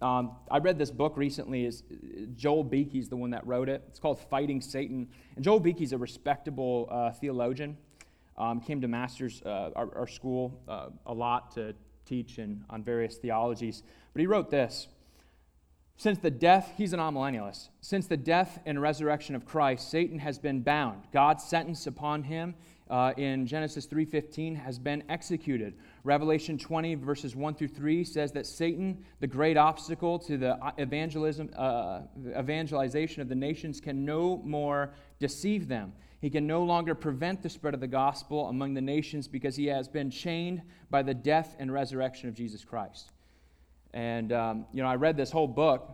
Um, 0.00 0.32
I 0.50 0.58
read 0.58 0.78
this 0.78 0.90
book 0.90 1.16
recently. 1.16 1.64
Is 1.64 1.82
Joel 2.36 2.64
Beeke's 2.64 3.08
the 3.08 3.16
one 3.16 3.30
that 3.30 3.46
wrote 3.46 3.68
it. 3.68 3.82
It's 3.88 3.98
called 3.98 4.18
Fighting 4.18 4.60
Satan. 4.60 5.08
And 5.36 5.44
Joel 5.44 5.60
Beeke's 5.60 5.92
a 5.92 5.98
respectable 5.98 6.88
uh, 6.90 7.12
theologian. 7.12 7.76
Um, 8.36 8.60
came 8.60 8.80
to 8.80 8.88
Masters, 8.88 9.42
uh, 9.46 9.70
our, 9.76 9.96
our, 9.96 10.06
school, 10.08 10.60
uh, 10.68 10.88
a 11.06 11.14
lot 11.14 11.52
to 11.52 11.72
teach 12.04 12.38
and 12.38 12.64
on 12.68 12.82
various 12.82 13.16
theologies. 13.16 13.84
But 14.12 14.20
he 14.20 14.26
wrote 14.26 14.50
this 14.50 14.88
Since 15.96 16.18
the 16.18 16.30
death, 16.30 16.72
he's 16.76 16.92
an 16.92 17.00
amillennialist. 17.00 17.68
Since 17.80 18.08
the 18.08 18.16
death 18.16 18.58
and 18.66 18.80
resurrection 18.80 19.34
of 19.34 19.46
Christ, 19.46 19.90
Satan 19.90 20.18
has 20.18 20.38
been 20.38 20.60
bound. 20.60 21.04
God's 21.12 21.44
sentence 21.44 21.86
upon 21.86 22.24
him 22.24 22.54
uh, 22.90 23.12
in 23.16 23.46
Genesis 23.46 23.86
3:15 23.86 24.56
has 24.56 24.78
been 24.78 25.04
executed. 25.08 25.74
Revelation 26.02 26.58
20 26.58 26.96
verses 26.96 27.34
1 27.34 27.54
through 27.54 27.68
3 27.68 28.04
says 28.04 28.32
that 28.32 28.44
Satan, 28.44 29.04
the 29.20 29.26
great 29.26 29.56
obstacle 29.56 30.18
to 30.18 30.36
the 30.36 30.58
evangelism, 30.78 31.48
uh, 31.56 32.02
evangelization 32.38 33.22
of 33.22 33.28
the 33.28 33.34
nations, 33.34 33.80
can 33.80 34.04
no 34.04 34.38
more 34.44 34.92
deceive 35.18 35.68
them. 35.68 35.92
He 36.20 36.28
can 36.28 36.46
no 36.46 36.62
longer 36.64 36.94
prevent 36.94 37.42
the 37.42 37.48
spread 37.48 37.74
of 37.74 37.80
the 37.80 37.86
gospel 37.86 38.48
among 38.48 38.74
the 38.74 38.80
nations 38.80 39.28
because 39.28 39.56
he 39.56 39.66
has 39.66 39.88
been 39.88 40.10
chained 40.10 40.62
by 40.90 41.02
the 41.02 41.14
death 41.14 41.54
and 41.58 41.72
resurrection 41.72 42.28
of 42.28 42.34
Jesus 42.34 42.64
Christ. 42.64 43.12
And, 43.94 44.32
um, 44.32 44.66
you 44.72 44.82
know, 44.82 44.88
I 44.88 44.96
read 44.96 45.16
this 45.16 45.30
whole 45.30 45.46
book. 45.46 45.88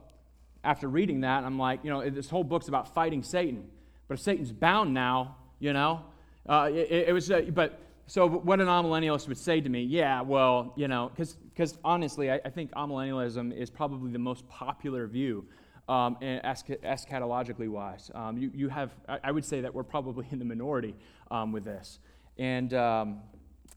After 0.64 0.88
reading 0.88 1.20
that, 1.20 1.44
I'm 1.44 1.58
like, 1.58 1.81
you 1.85 1.91
know, 1.91 2.08
this 2.11 2.29
whole 2.29 2.44
book's 2.44 2.69
about 2.69 2.93
fighting 2.94 3.23
Satan. 3.23 3.69
But 4.08 4.14
if 4.14 4.20
Satan's 4.20 4.52
bound 4.52 4.93
now, 4.93 5.37
you 5.61 5.73
know, 5.73 6.00
uh, 6.49 6.70
it, 6.73 7.08
it, 7.08 7.12
was, 7.12 7.31
uh, 7.31 7.43
but 7.52 7.79
so 8.06 8.29
what 8.29 8.58
an 8.58 8.67
amillennialist 8.67 9.29
would 9.29 9.38
say 9.38 9.61
to 9.61 9.69
me, 9.69 9.82
yeah, 9.82 10.23
well, 10.23 10.73
you 10.76 10.88
know, 10.88 11.12
because 11.14 11.79
honestly, 11.85 12.31
I, 12.31 12.41
I 12.44 12.50
think 12.50 12.73
amillennialism 12.73 13.56
is 13.56 13.70
probably 13.70 14.11
the 14.11 14.19
most 14.19 14.49
popular 14.49 15.06
view 15.06 15.47
um, 15.88 16.17
eschatologically 16.23 17.69
wise. 17.69 18.11
Um, 18.14 18.38
you, 18.38 18.50
you 18.55 18.69
have, 18.69 18.93
I 19.23 19.31
would 19.31 19.44
say 19.44 19.61
that 19.61 19.75
we're 19.75 19.82
probably 19.82 20.26
in 20.31 20.38
the 20.38 20.44
minority 20.44 20.94
um, 21.31 21.52
with 21.52 21.64
this. 21.64 21.99
And, 22.38 22.73
um, 22.75 23.20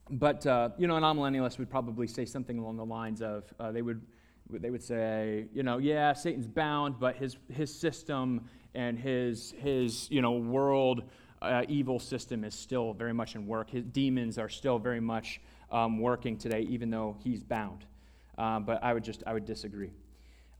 but, 0.09 0.45
uh, 0.45 0.69
you 0.77 0.87
know, 0.87 0.95
an 0.95 1.03
amillennialist 1.03 1.59
would 1.59 1.69
probably 1.69 2.07
say 2.07 2.25
something 2.25 2.57
along 2.57 2.77
the 2.77 2.85
lines 2.85 3.21
of, 3.21 3.43
uh, 3.59 3.71
they, 3.71 3.81
would, 3.81 4.01
they 4.61 4.69
would 4.69 4.83
say, 4.83 5.45
you 5.53 5.63
know, 5.63 5.77
yeah, 5.77 6.13
Satan's 6.13 6.47
bound, 6.47 6.99
but 6.99 7.15
his, 7.15 7.37
his 7.51 7.73
system 7.73 8.47
and 8.75 8.97
his, 8.97 9.53
his 9.59 10.09
you 10.11 10.21
know, 10.21 10.33
world 10.33 11.03
uh, 11.41 11.63
evil 11.67 11.99
system 11.99 12.43
is 12.43 12.55
still 12.55 12.93
very 12.93 13.13
much 13.13 13.35
in 13.35 13.45
work. 13.45 13.69
His 13.69 13.83
demons 13.83 14.37
are 14.37 14.49
still 14.49 14.79
very 14.79 15.01
much 15.01 15.41
um, 15.71 15.99
working 15.99 16.37
today, 16.37 16.61
even 16.61 16.89
though 16.89 17.17
he's 17.23 17.43
bound. 17.43 17.85
Um, 18.37 18.63
but 18.63 18.83
I 18.83 18.93
would 18.93 19.03
just, 19.03 19.23
I 19.27 19.33
would 19.33 19.45
disagree. 19.45 19.91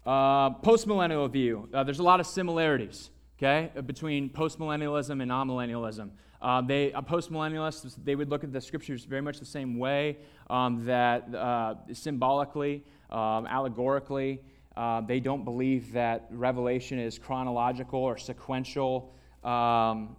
Uh, 0.06 0.50
postmillennial 0.50 1.30
view. 1.32 1.70
Uh, 1.74 1.84
there's 1.84 2.00
a 2.00 2.04
lot 2.04 2.20
of 2.20 2.28
similarities, 2.28 3.10
okay, 3.38 3.72
between 3.86 4.30
postmillennialism 4.30 5.22
and 5.22 5.32
amillennialism. 5.32 6.10
Uh, 6.44 6.62
they, 6.62 6.92
uh, 6.92 7.02
postmillennialists, 7.02 7.96
they 8.04 8.16
would 8.16 8.30
look 8.30 8.44
at 8.44 8.52
the 8.52 8.60
scriptures 8.60 9.06
very 9.06 9.22
much 9.22 9.40
the 9.40 9.46
same 9.46 9.80
way, 9.80 10.18
um, 10.50 10.86
that 10.86 11.34
uh, 11.34 11.74
symbolically, 11.94 12.84
um, 13.10 13.48
allegorically, 13.48 14.42
uh, 14.76 15.00
they 15.00 15.22
don't 15.22 15.46
believe 15.46 15.94
that 15.94 16.28
revelation 16.32 17.00
is 17.00 17.18
chronological 17.18 18.00
or 18.00 18.18
sequential. 18.18 19.14
Um, 19.42 20.18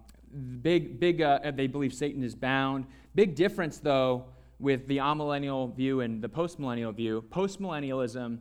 big, 0.63 0.99
big, 0.99 1.21
uh, 1.21 1.51
they 1.53 1.67
believe 1.67 1.93
Satan 1.93 2.23
is 2.23 2.33
bound. 2.33 2.87
Big 3.13 3.35
difference, 3.35 3.77
though, 3.77 4.25
with 4.59 4.87
the 4.87 4.97
amillennial 4.97 5.75
view 5.75 6.01
and 6.01 6.23
the 6.23 6.29
postmillennial 6.29 6.95
view. 6.95 7.23
Postmillennialism 7.29 8.39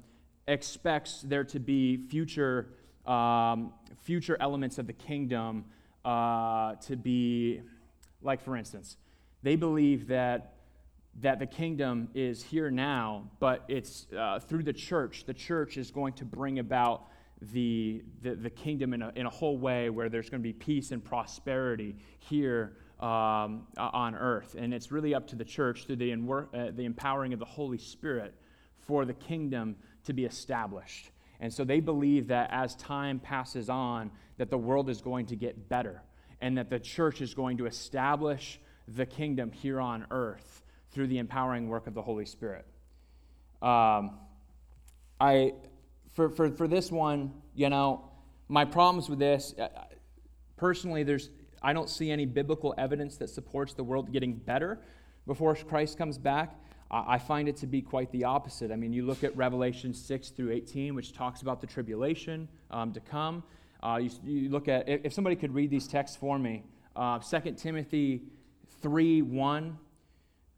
expects 0.49 1.21
there 1.21 1.45
to 1.45 1.59
be 1.61 1.99
future, 2.09 2.71
um, 3.05 3.75
future 4.03 4.39
elements 4.41 4.79
of 4.79 4.87
the 4.87 4.93
kingdom 4.95 5.67
uh, 6.05 6.75
to 6.77 6.97
be, 6.97 7.63
like 8.25 8.43
for 8.43 8.57
instance, 8.57 8.97
they 9.43 9.57
believe 9.57 10.09
that 10.09 10.55
that 11.21 11.39
the 11.39 11.47
kingdom 11.47 12.09
is 12.15 12.43
here 12.43 12.71
now, 12.71 13.31
but 13.39 13.65
it's 13.69 14.07
uh, 14.19 14.41
through 14.41 14.65
the 14.65 14.73
church. 14.73 15.25
The 15.27 15.35
church 15.35 15.77
is 15.77 15.91
going 15.91 16.15
to 16.15 16.25
bring 16.25 16.59
about 16.59 17.07
the, 17.53 18.03
the, 18.23 18.35
the, 18.35 18.51
kingdom 18.51 18.95
in 18.95 19.03
a, 19.03 19.13
in 19.15 19.27
a 19.27 19.31
whole 19.31 19.59
way 19.59 19.91
where 19.91 20.09
there's 20.09 20.29
going 20.29 20.43
to 20.43 20.49
be 20.49 20.53
peace 20.53 20.91
and 20.93 21.05
prosperity 21.05 21.97
here 22.19 22.79
um, 23.01 23.67
on 23.77 24.15
earth. 24.15 24.57
And 24.59 24.73
it's 24.73 24.91
really 24.91 25.15
up 25.15 25.27
to 25.29 25.37
the 25.37 25.45
church 25.45 25.87
through 25.87 25.97
the, 25.97 26.13
uh, 26.13 26.71
the 26.75 26.85
empowering 26.85 27.33
of 27.33 27.39
the 27.39 27.45
Holy 27.45 27.79
Spirit 27.79 28.35
for 28.79 29.05
the 29.05 29.15
kingdom 29.15 29.77
to 30.05 30.13
be 30.13 30.25
established. 30.25 31.11
And 31.41 31.53
so 31.53 31.65
they 31.65 31.81
believe 31.81 32.29
that 32.29 32.51
as 32.51 32.75
time 32.77 33.19
passes 33.19 33.69
on, 33.69 34.11
that 34.39 34.51
the 34.51 34.59
world 34.59 34.89
is 34.89 35.01
going 35.01 35.27
to 35.27 35.37
get 35.37 35.69
better 35.69 36.03
and 36.45 36.59
that 36.59 36.69
the 36.69 36.79
church 36.79 37.23
is 37.23 37.33
going 37.33 37.57
to 37.57 37.65
establish 37.65 38.61
the 38.87 39.07
kingdom 39.07 39.51
here 39.51 39.81
on 39.81 40.07
earth 40.11 40.63
through 40.91 41.07
the 41.07 41.17
empowering 41.17 41.69
work 41.69 41.87
of 41.87 41.95
the 41.95 42.03
Holy 42.03 42.27
Spirit. 42.27 42.67
Um, 43.63 44.19
I, 45.19 45.55
for, 46.13 46.29
for, 46.29 46.51
for 46.51 46.69
this 46.69 46.93
one, 46.93 47.33
you 47.55 47.71
know, 47.71 48.11
my 48.47 48.67
problems 48.67 49.09
with 49.09 49.19
this, 49.19 49.55
personally, 50.59 51.03
there's, 51.03 51.31
I 51.63 51.73
don't 51.73 51.89
see 51.89 52.11
any 52.11 52.27
biblical 52.27 52.75
evidence 52.77 53.17
that 53.17 53.31
supports 53.31 53.73
the 53.73 53.83
world 53.83 54.13
getting 54.13 54.35
better 54.35 54.83
before 55.27 55.55
Christ 55.55 55.97
comes 55.97 56.19
back. 56.19 56.61
I 56.91 57.17
find 57.17 57.49
it 57.49 57.57
to 57.57 57.67
be 57.67 57.81
quite 57.81 58.13
the 58.13 58.25
opposite. 58.25 58.71
I 58.71 58.77
mean, 58.77 58.93
you 58.93 59.07
look 59.07 59.25
at 59.25 59.35
Revelation 59.35 59.95
6 59.95 60.29
through 60.29 60.53
18, 60.53 60.95
which 60.95 61.15
talks 61.15 61.41
about 61.41 61.63
the 61.63 61.67
tribulation 61.67 62.49
um, 62.71 62.93
to 62.93 63.01
come. 63.01 63.43
Uh, 63.85 63.99
you, 63.99 64.11
you, 64.25 64.49
look 64.49 64.67
at, 64.67 64.89
if 64.89 65.13
somebody 65.13 65.37
could 65.37 65.55
read 65.55 65.69
these 65.69 65.87
texts 65.87 66.17
for 66.17 66.39
me, 66.39 66.65
uh, 66.97 67.19
2 67.19 67.53
Timothy 67.53 68.23
3 68.81 69.21
1. 69.21 69.79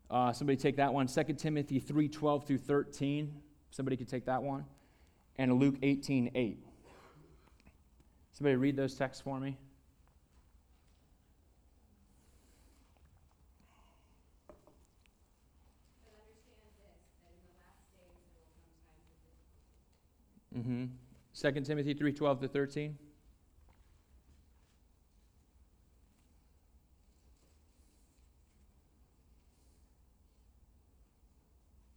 Uh, 0.09 0.33
somebody 0.33 0.57
take 0.57 0.77
that 0.77 0.95
one. 0.95 1.09
2 1.09 1.25
Timothy 1.35 1.81
3 1.81 2.09
12 2.09 2.47
through 2.47 2.59
13. 2.59 3.35
Somebody 3.71 3.97
could 3.97 4.09
take 4.09 4.27
that 4.27 4.43
one. 4.43 4.65
And 5.37 5.55
Luke 5.55 5.75
18 5.83 6.31
8. 6.37 6.59
Somebody 8.33 8.57
read 8.57 8.77
those 8.77 8.95
texts 8.95 9.23
for 9.23 9.41
me. 9.41 9.57
Mm-hmm. 20.57 20.85
2 21.35 21.61
Timothy 21.63 21.95
3 21.95 22.13
12 22.13 22.41
to 22.41 22.49
13. 22.49 22.99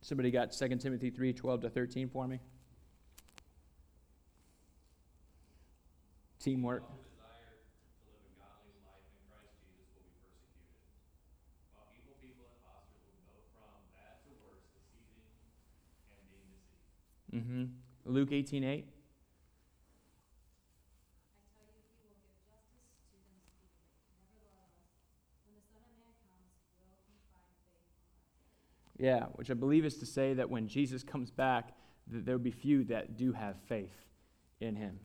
Somebody 0.10 0.32
got 0.32 0.52
2 0.52 0.68
Timothy 0.78 1.12
3 1.12 1.34
12 1.34 1.62
to 1.62 1.70
13 1.70 2.10
for 2.10 2.28
me? 2.28 2.40
Teamwork. 6.40 6.82
Mm-hmm. 17.32 17.66
Luke 18.06 18.32
18 18.32 18.64
8. 18.64 18.88
Yeah, 29.00 29.26
which 29.36 29.50
I 29.50 29.54
believe 29.54 29.86
is 29.86 29.98
to 29.98 30.06
say 30.06 30.34
that 30.34 30.50
when 30.50 30.68
Jesus 30.68 31.04
comes 31.04 31.32
back, 31.32 31.72
there 32.06 32.36
will 32.36 32.44
be 32.44 32.52
few 32.52 32.84
that 32.86 33.18
do 33.18 33.32
have 33.32 33.56
faith 33.68 33.94
in 34.60 34.76
him. 34.76 35.00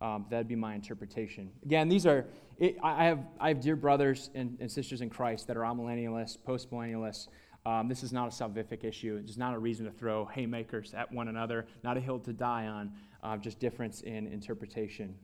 Um, 0.00 0.26
that'd 0.28 0.48
be 0.48 0.56
my 0.56 0.74
interpretation. 0.74 1.50
Again, 1.64 1.88
these 1.88 2.04
are, 2.04 2.26
it, 2.58 2.76
I, 2.82 3.04
have, 3.04 3.20
I 3.38 3.48
have 3.48 3.60
dear 3.60 3.76
brothers 3.76 4.30
and, 4.34 4.56
and 4.60 4.68
sisters 4.70 5.00
in 5.00 5.08
Christ 5.08 5.46
that 5.46 5.56
are 5.56 5.60
amillennialists, 5.60 6.38
postmillennialists. 6.38 7.28
Um, 7.64 7.88
this 7.88 8.02
is 8.02 8.12
not 8.12 8.26
a 8.26 8.30
salvific 8.30 8.82
issue. 8.82 9.20
It's 9.24 9.36
not 9.36 9.54
a 9.54 9.58
reason 9.58 9.86
to 9.86 9.92
throw 9.92 10.24
haymakers 10.24 10.92
at 10.92 11.12
one 11.12 11.28
another, 11.28 11.66
not 11.84 11.96
a 11.96 12.00
hill 12.00 12.18
to 12.18 12.32
die 12.32 12.66
on, 12.66 12.92
uh, 13.22 13.36
just 13.36 13.60
difference 13.60 14.00
in 14.00 14.26
interpretation. 14.26 15.14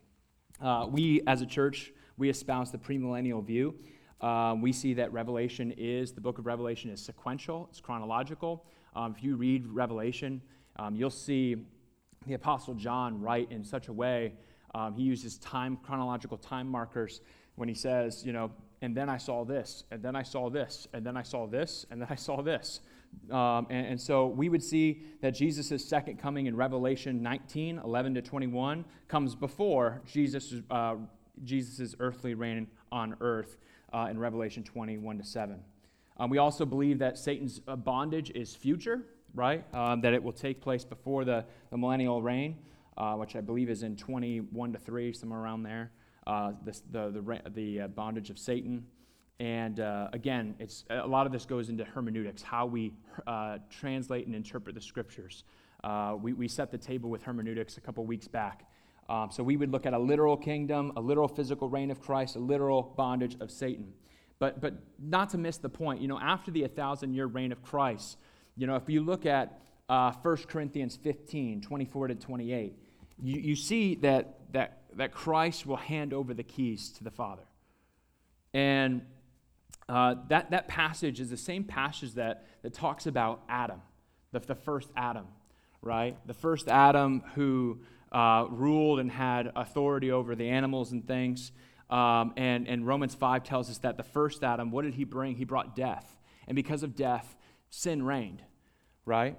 Uh, 0.60 0.86
we, 0.88 1.22
as 1.26 1.42
a 1.42 1.46
church, 1.46 1.92
we 2.16 2.30
espouse 2.30 2.70
the 2.70 2.78
premillennial 2.78 3.44
view. 3.44 3.74
Uh, 4.20 4.56
we 4.60 4.72
see 4.72 4.94
that 4.94 5.12
Revelation 5.12 5.72
is, 5.76 6.12
the 6.12 6.20
book 6.20 6.38
of 6.38 6.46
Revelation 6.46 6.90
is 6.90 7.00
sequential, 7.00 7.68
it's 7.70 7.80
chronological. 7.80 8.64
Um, 8.96 9.14
if 9.16 9.22
you 9.22 9.36
read 9.36 9.66
Revelation, 9.66 10.42
um, 10.76 10.96
you'll 10.96 11.10
see 11.10 11.56
the 12.26 12.34
Apostle 12.34 12.74
John 12.74 13.20
write 13.20 13.50
in 13.52 13.64
such 13.64 13.88
a 13.88 13.92
way, 13.92 14.32
um, 14.74 14.94
he 14.94 15.02
uses 15.02 15.38
time, 15.38 15.78
chronological 15.82 16.36
time 16.36 16.68
markers 16.68 17.20
when 17.54 17.68
he 17.68 17.74
says, 17.74 18.24
you 18.24 18.32
know, 18.32 18.50
and 18.82 18.96
then 18.96 19.08
I 19.08 19.16
saw 19.16 19.44
this, 19.44 19.84
and 19.90 20.02
then 20.02 20.14
I 20.14 20.22
saw 20.22 20.50
this, 20.50 20.86
and 20.92 21.04
then 21.04 21.16
I 21.16 21.22
saw 21.22 21.46
this, 21.46 21.86
and 21.90 22.00
then 22.00 22.08
I 22.10 22.14
saw 22.14 22.42
this. 22.42 22.80
Um, 23.30 23.66
and, 23.70 23.86
and, 23.86 24.00
so 24.00 24.26
we 24.26 24.48
would 24.48 24.62
see 24.62 25.02
that 25.22 25.30
Jesus' 25.30 25.84
second 25.84 26.18
coming 26.18 26.46
in 26.46 26.54
Revelation 26.54 27.22
19, 27.22 27.80
11 27.82 28.14
to 28.14 28.22
21, 28.22 28.84
comes 29.08 29.34
before 29.34 30.02
Jesus' 30.04 30.54
uh, 30.70 30.96
Jesus' 31.44 31.94
earthly 32.00 32.34
reign 32.34 32.66
on 32.92 33.16
earth 33.20 33.56
uh, 33.92 34.08
in 34.10 34.18
Revelation 34.18 34.62
21 34.62 35.18
to 35.18 35.24
7. 35.24 35.60
Um, 36.18 36.30
we 36.30 36.38
also 36.38 36.64
believe 36.64 36.98
that 36.98 37.18
Satan's 37.18 37.60
uh, 37.68 37.76
bondage 37.76 38.30
is 38.30 38.54
future, 38.54 39.02
right? 39.34 39.64
Um, 39.74 40.00
that 40.00 40.14
it 40.14 40.22
will 40.22 40.32
take 40.32 40.60
place 40.60 40.84
before 40.84 41.24
the, 41.24 41.44
the 41.70 41.78
millennial 41.78 42.22
reign, 42.22 42.56
uh, 42.96 43.14
which 43.14 43.36
I 43.36 43.40
believe 43.40 43.70
is 43.70 43.82
in 43.82 43.96
21 43.96 44.72
to 44.72 44.78
3, 44.78 45.12
somewhere 45.12 45.40
around 45.40 45.62
there 45.62 45.92
uh, 46.28 46.52
the, 46.64 46.80
the, 46.92 47.10
the, 47.10 47.50
the, 47.50 47.80
uh, 47.80 47.88
bondage 47.88 48.30
of 48.30 48.38
Satan. 48.38 48.84
And 49.40 49.80
uh, 49.80 50.08
again, 50.12 50.54
it's, 50.58 50.84
a 50.90 51.06
lot 51.06 51.26
of 51.26 51.32
this 51.32 51.46
goes 51.46 51.68
into 51.70 51.84
hermeneutics, 51.84 52.42
how 52.42 52.66
we 52.66 52.92
uh, 53.26 53.58
translate 53.70 54.26
and 54.26 54.34
interpret 54.34 54.74
the 54.74 54.80
scriptures. 54.80 55.44
Uh, 55.82 56.16
we, 56.20 56.32
we 56.32 56.48
set 56.48 56.70
the 56.70 56.78
table 56.78 57.08
with 57.08 57.22
hermeneutics 57.22 57.78
a 57.78 57.80
couple 57.80 58.04
weeks 58.04 58.28
back. 58.28 58.68
Um, 59.08 59.30
so 59.30 59.42
we 59.42 59.56
would 59.56 59.72
look 59.72 59.86
at 59.86 59.94
a 59.94 59.98
literal 59.98 60.36
kingdom, 60.36 60.92
a 60.96 61.00
literal 61.00 61.28
physical 61.28 61.68
reign 61.68 61.90
of 61.90 62.00
Christ, 62.00 62.36
a 62.36 62.40
literal 62.40 62.94
bondage 62.96 63.36
of 63.40 63.50
Satan. 63.50 63.92
But, 64.38 64.60
but 64.60 64.74
not 64.98 65.30
to 65.30 65.38
miss 65.38 65.56
the 65.56 65.68
point, 65.68 66.00
you 66.00 66.08
know, 66.08 66.18
after 66.20 66.50
the 66.50 66.62
1,000 66.62 67.14
year 67.14 67.26
reign 67.26 67.50
of 67.50 67.62
Christ, 67.62 68.18
you 68.56 68.66
know, 68.66 68.76
if 68.76 68.88
you 68.88 69.02
look 69.02 69.26
at 69.26 69.60
uh, 69.88 70.12
1 70.12 70.36
Corinthians 70.48 70.96
15, 70.96 71.62
24 71.62 72.08
to 72.08 72.14
28, 72.14 72.74
you, 73.20 73.40
you 73.40 73.56
see 73.56 73.94
that, 73.96 74.38
that 74.52 74.78
that 74.98 75.12
Christ 75.12 75.66
will 75.66 75.76
hand 75.76 76.12
over 76.12 76.34
the 76.34 76.42
keys 76.42 76.90
to 76.98 77.04
the 77.04 77.10
Father. 77.10 77.44
And 78.52 79.02
uh, 79.88 80.16
that, 80.28 80.50
that 80.50 80.68
passage 80.68 81.20
is 81.20 81.30
the 81.30 81.36
same 81.36 81.64
passage 81.64 82.14
that, 82.14 82.46
that 82.62 82.74
talks 82.74 83.06
about 83.06 83.42
Adam, 83.48 83.80
the, 84.32 84.40
the 84.40 84.54
first 84.54 84.90
Adam, 84.96 85.26
right? 85.82 86.16
The 86.26 86.34
first 86.34 86.68
Adam 86.68 87.22
who 87.34 87.80
uh, 88.12 88.46
ruled 88.48 89.00
and 89.00 89.10
had 89.10 89.52
authority 89.54 90.10
over 90.10 90.34
the 90.34 90.48
animals 90.48 90.92
and 90.92 91.06
things. 91.06 91.52
Um, 91.90 92.34
and, 92.36 92.68
and 92.68 92.86
Romans 92.86 93.14
5 93.14 93.44
tells 93.44 93.70
us 93.70 93.78
that 93.78 93.96
the 93.96 94.02
first 94.02 94.44
Adam, 94.44 94.70
what 94.70 94.84
did 94.84 94.94
he 94.94 95.04
bring? 95.04 95.36
He 95.36 95.44
brought 95.44 95.74
death. 95.74 96.16
And 96.46 96.54
because 96.54 96.82
of 96.82 96.96
death, 96.96 97.36
sin 97.70 98.02
reigned, 98.02 98.42
right? 99.04 99.38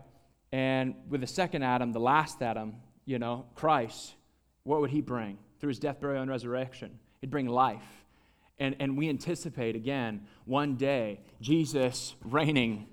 And 0.52 0.96
with 1.10 1.22
the 1.22 1.28
second 1.28 1.64
Adam, 1.64 1.92
the 1.92 2.00
last 2.00 2.42
Adam, 2.42 2.78
you 3.06 3.20
know, 3.20 3.46
Christ, 3.56 4.14
what 4.64 4.82
would 4.82 4.90
he 4.90 5.02
bring? 5.02 5.38
through 5.60 5.70
his 5.70 5.80
death, 5.80 6.00
burial, 6.00 6.22
and 6.22 6.32
resurrection. 6.32 7.00
He'd 7.22 7.30
bring 7.30 7.48
life. 7.48 8.06
And, 8.58 8.76
and 8.80 8.98
we 8.98 9.10
anticipate, 9.10 9.76
again, 9.76 10.28
one 10.46 10.76
day, 10.76 11.22
Jesus 11.42 12.16
reigning 12.24 12.88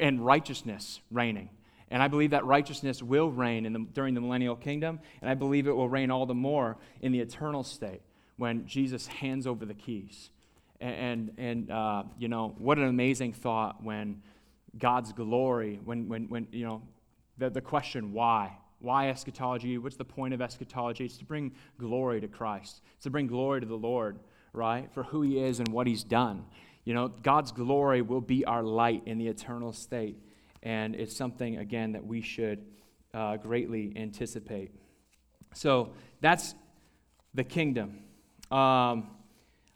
and 0.00 0.24
righteousness 0.24 1.00
reigning. 1.10 1.50
And 1.90 2.02
I 2.02 2.08
believe 2.08 2.30
that 2.30 2.44
righteousness 2.44 3.02
will 3.02 3.30
reign 3.30 3.72
the, 3.72 3.86
during 3.92 4.14
the 4.14 4.20
millennial 4.20 4.56
kingdom, 4.56 4.98
and 5.20 5.30
I 5.30 5.34
believe 5.34 5.68
it 5.68 5.76
will 5.76 5.88
reign 5.88 6.10
all 6.10 6.26
the 6.26 6.34
more 6.34 6.76
in 7.00 7.12
the 7.12 7.20
eternal 7.20 7.62
state 7.62 8.02
when 8.36 8.66
Jesus 8.66 9.06
hands 9.06 9.46
over 9.46 9.64
the 9.64 9.74
keys. 9.74 10.30
And, 10.80 11.32
and 11.38 11.70
uh, 11.70 12.02
you 12.18 12.28
know, 12.28 12.54
what 12.58 12.78
an 12.78 12.84
amazing 12.84 13.32
thought 13.32 13.82
when 13.82 14.20
God's 14.76 15.12
glory, 15.12 15.80
when, 15.84 16.08
when, 16.08 16.28
when 16.28 16.48
you 16.52 16.66
know, 16.66 16.82
the, 17.38 17.50
the 17.50 17.60
question, 17.60 18.12
why? 18.12 18.52
Why 18.80 19.08
eschatology? 19.08 19.78
What's 19.78 19.96
the 19.96 20.04
point 20.04 20.34
of 20.34 20.42
eschatology? 20.42 21.06
It's 21.06 21.16
to 21.18 21.24
bring 21.24 21.52
glory 21.78 22.20
to 22.20 22.28
Christ, 22.28 22.82
it's 22.96 23.04
to 23.04 23.10
bring 23.10 23.26
glory 23.26 23.60
to 23.60 23.66
the 23.66 23.76
Lord, 23.76 24.18
right? 24.52 24.92
For 24.92 25.02
who 25.04 25.22
he 25.22 25.38
is 25.38 25.60
and 25.60 25.68
what 25.68 25.86
he's 25.86 26.04
done. 26.04 26.44
You 26.84 26.94
know, 26.94 27.08
God's 27.08 27.52
glory 27.52 28.02
will 28.02 28.20
be 28.20 28.44
our 28.44 28.62
light 28.62 29.02
in 29.06 29.18
the 29.18 29.28
eternal 29.28 29.72
state. 29.72 30.18
And 30.66 30.96
it's 30.96 31.14
something, 31.14 31.58
again, 31.58 31.92
that 31.92 32.04
we 32.04 32.20
should 32.20 32.66
uh, 33.14 33.36
greatly 33.36 33.92
anticipate. 33.94 34.72
So 35.54 35.92
that's 36.20 36.56
the 37.34 37.44
kingdom. 37.44 38.00
Um, 38.50 39.10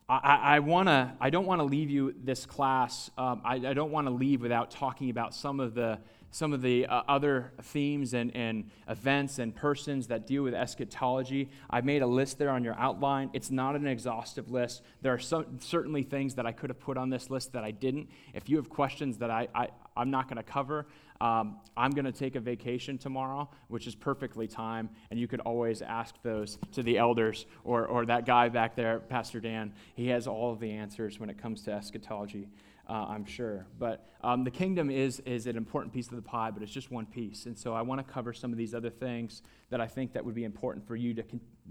I, 0.08 0.40
I, 0.56 0.58
wanna, 0.58 1.16
I 1.20 1.30
don't 1.30 1.46
want 1.46 1.60
to 1.60 1.64
leave 1.64 1.90
you 1.90 2.12
this 2.24 2.44
class. 2.44 3.08
Um, 3.16 3.40
I, 3.44 3.54
I 3.54 3.72
don't 3.72 3.92
want 3.92 4.08
to 4.08 4.10
leave 4.10 4.42
without 4.42 4.72
talking 4.72 5.10
about 5.10 5.32
some 5.32 5.60
of 5.60 5.74
the 5.74 6.00
some 6.32 6.52
of 6.52 6.62
the 6.62 6.86
uh, 6.86 7.02
other 7.08 7.52
themes 7.62 8.14
and, 8.14 8.34
and 8.36 8.70
events 8.88 9.38
and 9.38 9.54
persons 9.54 10.06
that 10.06 10.26
deal 10.26 10.44
with 10.44 10.54
eschatology. 10.54 11.50
I 11.68 11.80
made 11.80 12.02
a 12.02 12.06
list 12.06 12.38
there 12.38 12.50
on 12.50 12.62
your 12.62 12.74
outline. 12.78 13.30
It's 13.32 13.50
not 13.50 13.74
an 13.74 13.86
exhaustive 13.86 14.50
list. 14.50 14.82
There 15.02 15.12
are 15.12 15.18
some, 15.18 15.58
certainly 15.60 16.04
things 16.04 16.36
that 16.36 16.46
I 16.46 16.52
could 16.52 16.70
have 16.70 16.78
put 16.78 16.96
on 16.96 17.10
this 17.10 17.30
list 17.30 17.52
that 17.54 17.64
I 17.64 17.72
didn't. 17.72 18.10
If 18.32 18.48
you 18.48 18.56
have 18.56 18.68
questions 18.68 19.18
that 19.18 19.30
I, 19.30 19.48
I, 19.54 19.68
I'm 19.96 20.10
not 20.10 20.28
going 20.28 20.36
to 20.36 20.42
cover, 20.42 20.86
um, 21.20 21.58
I'm 21.76 21.90
going 21.90 22.04
to 22.04 22.12
take 22.12 22.36
a 22.36 22.40
vacation 22.40 22.98
tomorrow, 22.98 23.50
which 23.68 23.86
is 23.86 23.94
perfectly 23.94 24.48
timed, 24.48 24.90
and 25.10 25.18
you 25.20 25.28
could 25.28 25.40
always 25.40 25.82
ask 25.82 26.14
those 26.22 26.58
to 26.72 26.82
the 26.82 26.98
elders 26.98 27.46
or, 27.64 27.86
or 27.86 28.06
that 28.06 28.26
guy 28.26 28.48
back 28.48 28.76
there, 28.76 29.00
Pastor 29.00 29.40
Dan. 29.40 29.72
He 29.94 30.08
has 30.08 30.26
all 30.26 30.52
of 30.52 30.60
the 30.60 30.70
answers 30.70 31.18
when 31.20 31.30
it 31.30 31.38
comes 31.38 31.62
to 31.62 31.72
eschatology 31.72 32.48
uh, 32.90 33.06
I'm 33.08 33.24
sure. 33.24 33.66
But 33.78 34.04
um, 34.22 34.42
the 34.42 34.50
kingdom 34.50 34.90
is, 34.90 35.20
is 35.20 35.46
an 35.46 35.56
important 35.56 35.94
piece 35.94 36.08
of 36.08 36.16
the 36.16 36.22
pie, 36.22 36.50
but 36.50 36.60
it's 36.60 36.72
just 36.72 36.90
one 36.90 37.06
piece. 37.06 37.46
And 37.46 37.56
so 37.56 37.72
I 37.72 37.82
want 37.82 38.04
to 38.04 38.12
cover 38.12 38.32
some 38.32 38.50
of 38.50 38.58
these 38.58 38.74
other 38.74 38.90
things 38.90 39.42
that 39.70 39.80
I 39.80 39.86
think 39.86 40.12
that 40.14 40.24
would 40.24 40.34
be 40.34 40.42
important 40.42 40.84
for 40.86 40.96
you 40.96 41.14
to, 41.14 41.22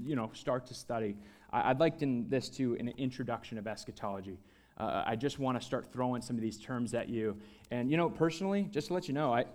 you 0.02 0.16
know, 0.16 0.32
start 0.34 0.66
to 0.68 0.74
study 0.74 1.18
I, 1.52 1.70
would 1.70 1.80
liken 1.80 2.30
this 2.30 2.50
to 2.52 2.76
an 2.76 2.90
introduction 2.98 3.58
of 3.58 3.68
eschatology. 3.68 4.38
Uh, 4.80 5.04
I 5.06 5.16
just 5.16 5.40
want 5.40 5.60
to 5.60 5.66
start 5.66 5.92
throwing 5.92 6.22
some 6.22 6.36
of 6.36 6.42
these 6.42 6.58
terms 6.58 6.94
at 6.94 7.10
you. 7.10 7.38
And, 7.70 7.92
you 7.92 7.98
know, 7.98 8.10
personally, 8.10 8.68
just 8.72 8.88
to 8.88 8.94
let 8.94 9.08
you 9.08 9.14
know, 9.14 9.34
I, 9.34 9.46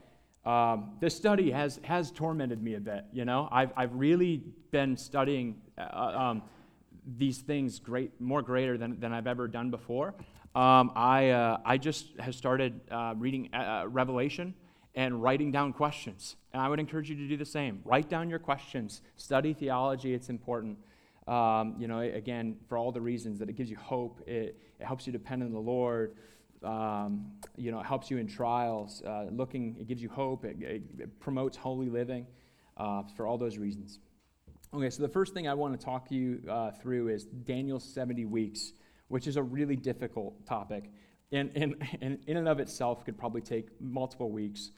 um, 0.45 0.91
this 1.01 1.17
study 1.17 1.51
has, 1.51 1.81
has 1.83 2.11
tormented 2.11 2.63
me 2.63 2.75
a 2.75 2.81
bit. 2.81 3.05
You 3.13 3.25
know, 3.25 3.49
I've, 3.51 3.73
I've 3.77 3.95
really 3.95 4.43
been 4.71 4.97
studying 4.97 5.57
uh, 5.79 5.83
um, 5.83 6.43
these 7.17 7.39
things 7.39 7.79
great, 7.79 8.21
more 8.21 8.43
greater 8.43 8.77
than, 8.77 9.01
than 9.01 9.13
I've 9.13 9.27
ever 9.27 9.49
done 9.49 9.71
before. 9.71 10.15
Um, 10.55 10.93
I, 10.95 11.31
uh, 11.31 11.59
I 11.65 11.79
just 11.79 12.19
have 12.21 12.35
started 12.35 12.81
uh, 12.91 13.15
reading 13.17 13.53
uh, 13.55 13.87
Revelation 13.89 14.55
and 14.95 15.21
writing 15.23 15.51
down 15.51 15.73
questions. 15.73 16.37
And 16.53 16.63
I 16.63 16.69
would 16.69 16.79
encourage 16.79 17.11
you 17.11 17.17
to 17.17 17.27
do 17.27 17.37
the 17.37 17.45
same. 17.45 17.81
Write 17.85 18.09
down 18.09 18.31
your 18.31 18.39
questions. 18.39 19.01
Study 19.17 19.53
theology, 19.53 20.15
it's 20.15 20.29
important. 20.29 20.79
Um, 21.27 21.77
you 21.79 21.89
know, 21.89 22.01
again, 22.01 22.57
for 22.69 22.77
all 22.77 22.93
the 22.93 23.01
reasons 23.01 23.39
that 23.39 23.49
it 23.49 23.57
gives 23.57 23.71
you 23.71 23.77
hope, 23.77 24.21
it, 24.27 24.59
it 24.79 24.87
helps 24.87 25.07
you 25.07 25.13
depend 25.13 25.43
on 25.43 25.53
the 25.53 25.59
Lord. 25.59 26.17
Um, 26.63 27.33
you 27.57 27.73
know, 27.73 27.81
it 27.81 27.87
helps 27.87 28.11
you 28.11 28.19
in 28.19 28.27
trials. 28.27 29.03
Uh, 29.03 29.27
looking, 29.31 29.77
it 29.79 29.87
gives 29.87 30.03
you 30.03 30.09
hope. 30.09 30.45
It, 30.45 30.57
it, 30.61 30.83
it 30.99 31.21
promotes 31.21 31.57
holy 31.57 31.89
living. 31.89 32.27
Uh, 32.77 33.05
for 33.17 33.25
all 33.25 33.39
those 33.39 33.57
reasons. 33.57 34.01
Okay, 34.75 34.91
so 34.91 35.01
the 35.01 35.09
first 35.09 35.33
thing 35.33 35.47
I 35.47 35.55
want 35.55 35.79
to 35.79 35.85
talk 35.85 36.11
you 36.11 36.43
uh, 36.51 36.73
through 36.73 37.07
is 37.07 37.25
Daniel's 37.25 37.85
70 37.85 38.25
weeks, 38.25 38.73
which 39.07 39.29
is 39.29 39.37
a 39.37 39.43
really 39.45 39.77
difficult 39.77 40.45
topic. 40.45 40.91
And, 41.31 41.53
and, 41.55 41.77
and 42.01 42.19
in 42.27 42.37
and 42.37 42.49
of 42.49 42.59
itself 42.59 43.05
could 43.05 43.17
probably 43.17 43.43
take 43.43 43.69
multiple 43.81 44.33
weeks. 44.33 44.73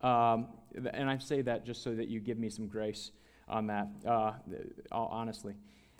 Um, 0.00 0.48
and 0.94 1.10
I 1.10 1.18
say 1.18 1.42
that 1.42 1.66
just 1.66 1.82
so 1.82 1.94
that 1.94 2.08
you 2.08 2.20
give 2.20 2.38
me 2.38 2.48
some 2.48 2.68
grace 2.68 3.10
on 3.46 3.66
that, 3.66 3.88
uh, 4.06 4.32
honestly. 4.90 5.52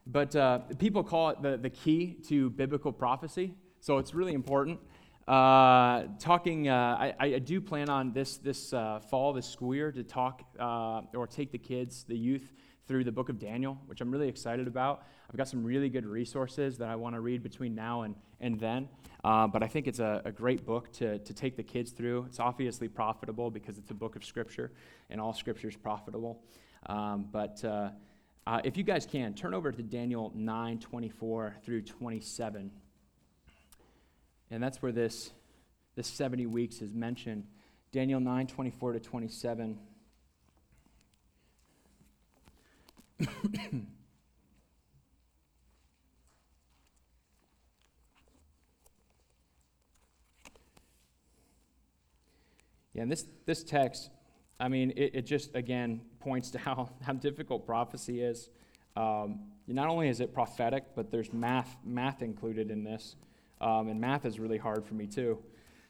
But 0.06 0.34
uh, 0.34 0.58
people 0.78 1.04
call 1.04 1.30
it 1.30 1.42
the, 1.42 1.56
the 1.56 1.70
key 1.70 2.16
to 2.28 2.50
biblical 2.50 2.92
prophecy, 2.92 3.54
so 3.80 3.98
it's 3.98 4.14
really 4.14 4.34
important. 4.34 4.80
Uh, 5.28 6.04
talking, 6.18 6.68
uh, 6.68 7.14
I, 7.20 7.34
I, 7.34 7.38
do 7.38 7.60
plan 7.60 7.88
on 7.88 8.12
this, 8.12 8.38
this 8.38 8.72
uh, 8.72 8.98
fall, 8.98 9.32
this 9.32 9.46
school 9.46 9.72
year, 9.72 9.92
to 9.92 10.02
talk 10.02 10.42
uh, 10.58 11.02
or 11.14 11.28
take 11.28 11.52
the 11.52 11.58
kids, 11.58 12.02
the 12.02 12.16
youth, 12.16 12.52
through 12.88 13.04
the 13.04 13.12
book 13.12 13.28
of 13.28 13.38
Daniel, 13.38 13.78
which 13.86 14.00
I'm 14.00 14.10
really 14.10 14.28
excited 14.28 14.66
about. 14.66 15.04
I've 15.30 15.36
got 15.36 15.48
some 15.48 15.62
really 15.62 15.88
good 15.88 16.04
resources 16.04 16.76
that 16.78 16.88
I 16.88 16.96
want 16.96 17.14
to 17.14 17.20
read 17.20 17.42
between 17.42 17.74
now 17.74 18.02
and, 18.02 18.16
and 18.40 18.58
then. 18.58 18.88
Uh, 19.22 19.46
but 19.46 19.62
I 19.62 19.68
think 19.68 19.86
it's 19.86 20.00
a, 20.00 20.20
a, 20.24 20.32
great 20.32 20.66
book 20.66 20.92
to, 20.94 21.18
to 21.20 21.32
take 21.32 21.56
the 21.56 21.62
kids 21.62 21.92
through. 21.92 22.24
It's 22.28 22.40
obviously 22.40 22.88
profitable 22.88 23.50
because 23.50 23.78
it's 23.78 23.92
a 23.92 23.94
book 23.94 24.16
of 24.16 24.24
Scripture, 24.24 24.72
and 25.10 25.20
all 25.20 25.32
Scripture 25.32 25.68
is 25.68 25.76
profitable. 25.76 26.42
Um, 26.86 27.28
but 27.30 27.64
uh, 27.64 27.90
uh, 28.46 28.60
if 28.64 28.76
you 28.76 28.82
guys 28.82 29.06
can, 29.06 29.34
turn 29.34 29.54
over 29.54 29.70
to 29.70 29.82
Daniel 29.82 30.32
9 30.34 30.78
24 30.80 31.56
through 31.64 31.82
27. 31.82 32.70
And 34.50 34.62
that's 34.62 34.82
where 34.82 34.92
this, 34.92 35.30
this 35.94 36.08
70 36.08 36.46
weeks 36.46 36.82
is 36.82 36.92
mentioned. 36.92 37.44
Daniel 37.92 38.20
9 38.20 38.46
24 38.46 38.92
to 38.94 39.00
27. 39.00 39.78
Yeah, 52.94 53.02
and 53.02 53.10
this, 53.10 53.26
this 53.46 53.64
text, 53.64 54.10
I 54.60 54.68
mean, 54.68 54.92
it, 54.96 55.14
it 55.14 55.22
just, 55.22 55.54
again, 55.54 56.02
points 56.22 56.50
to 56.52 56.58
how, 56.58 56.90
how 57.02 57.12
difficult 57.12 57.66
prophecy 57.66 58.22
is. 58.22 58.50
Um, 58.96 59.40
not 59.66 59.88
only 59.88 60.08
is 60.08 60.20
it 60.20 60.34
prophetic, 60.34 60.84
but 60.94 61.10
there's 61.10 61.32
math, 61.32 61.76
math 61.84 62.22
included 62.22 62.70
in 62.70 62.84
this. 62.84 63.16
Um, 63.60 63.88
and 63.88 64.00
math 64.00 64.26
is 64.26 64.40
really 64.40 64.58
hard 64.58 64.84
for 64.84 64.94
me, 64.94 65.06
too. 65.06 65.38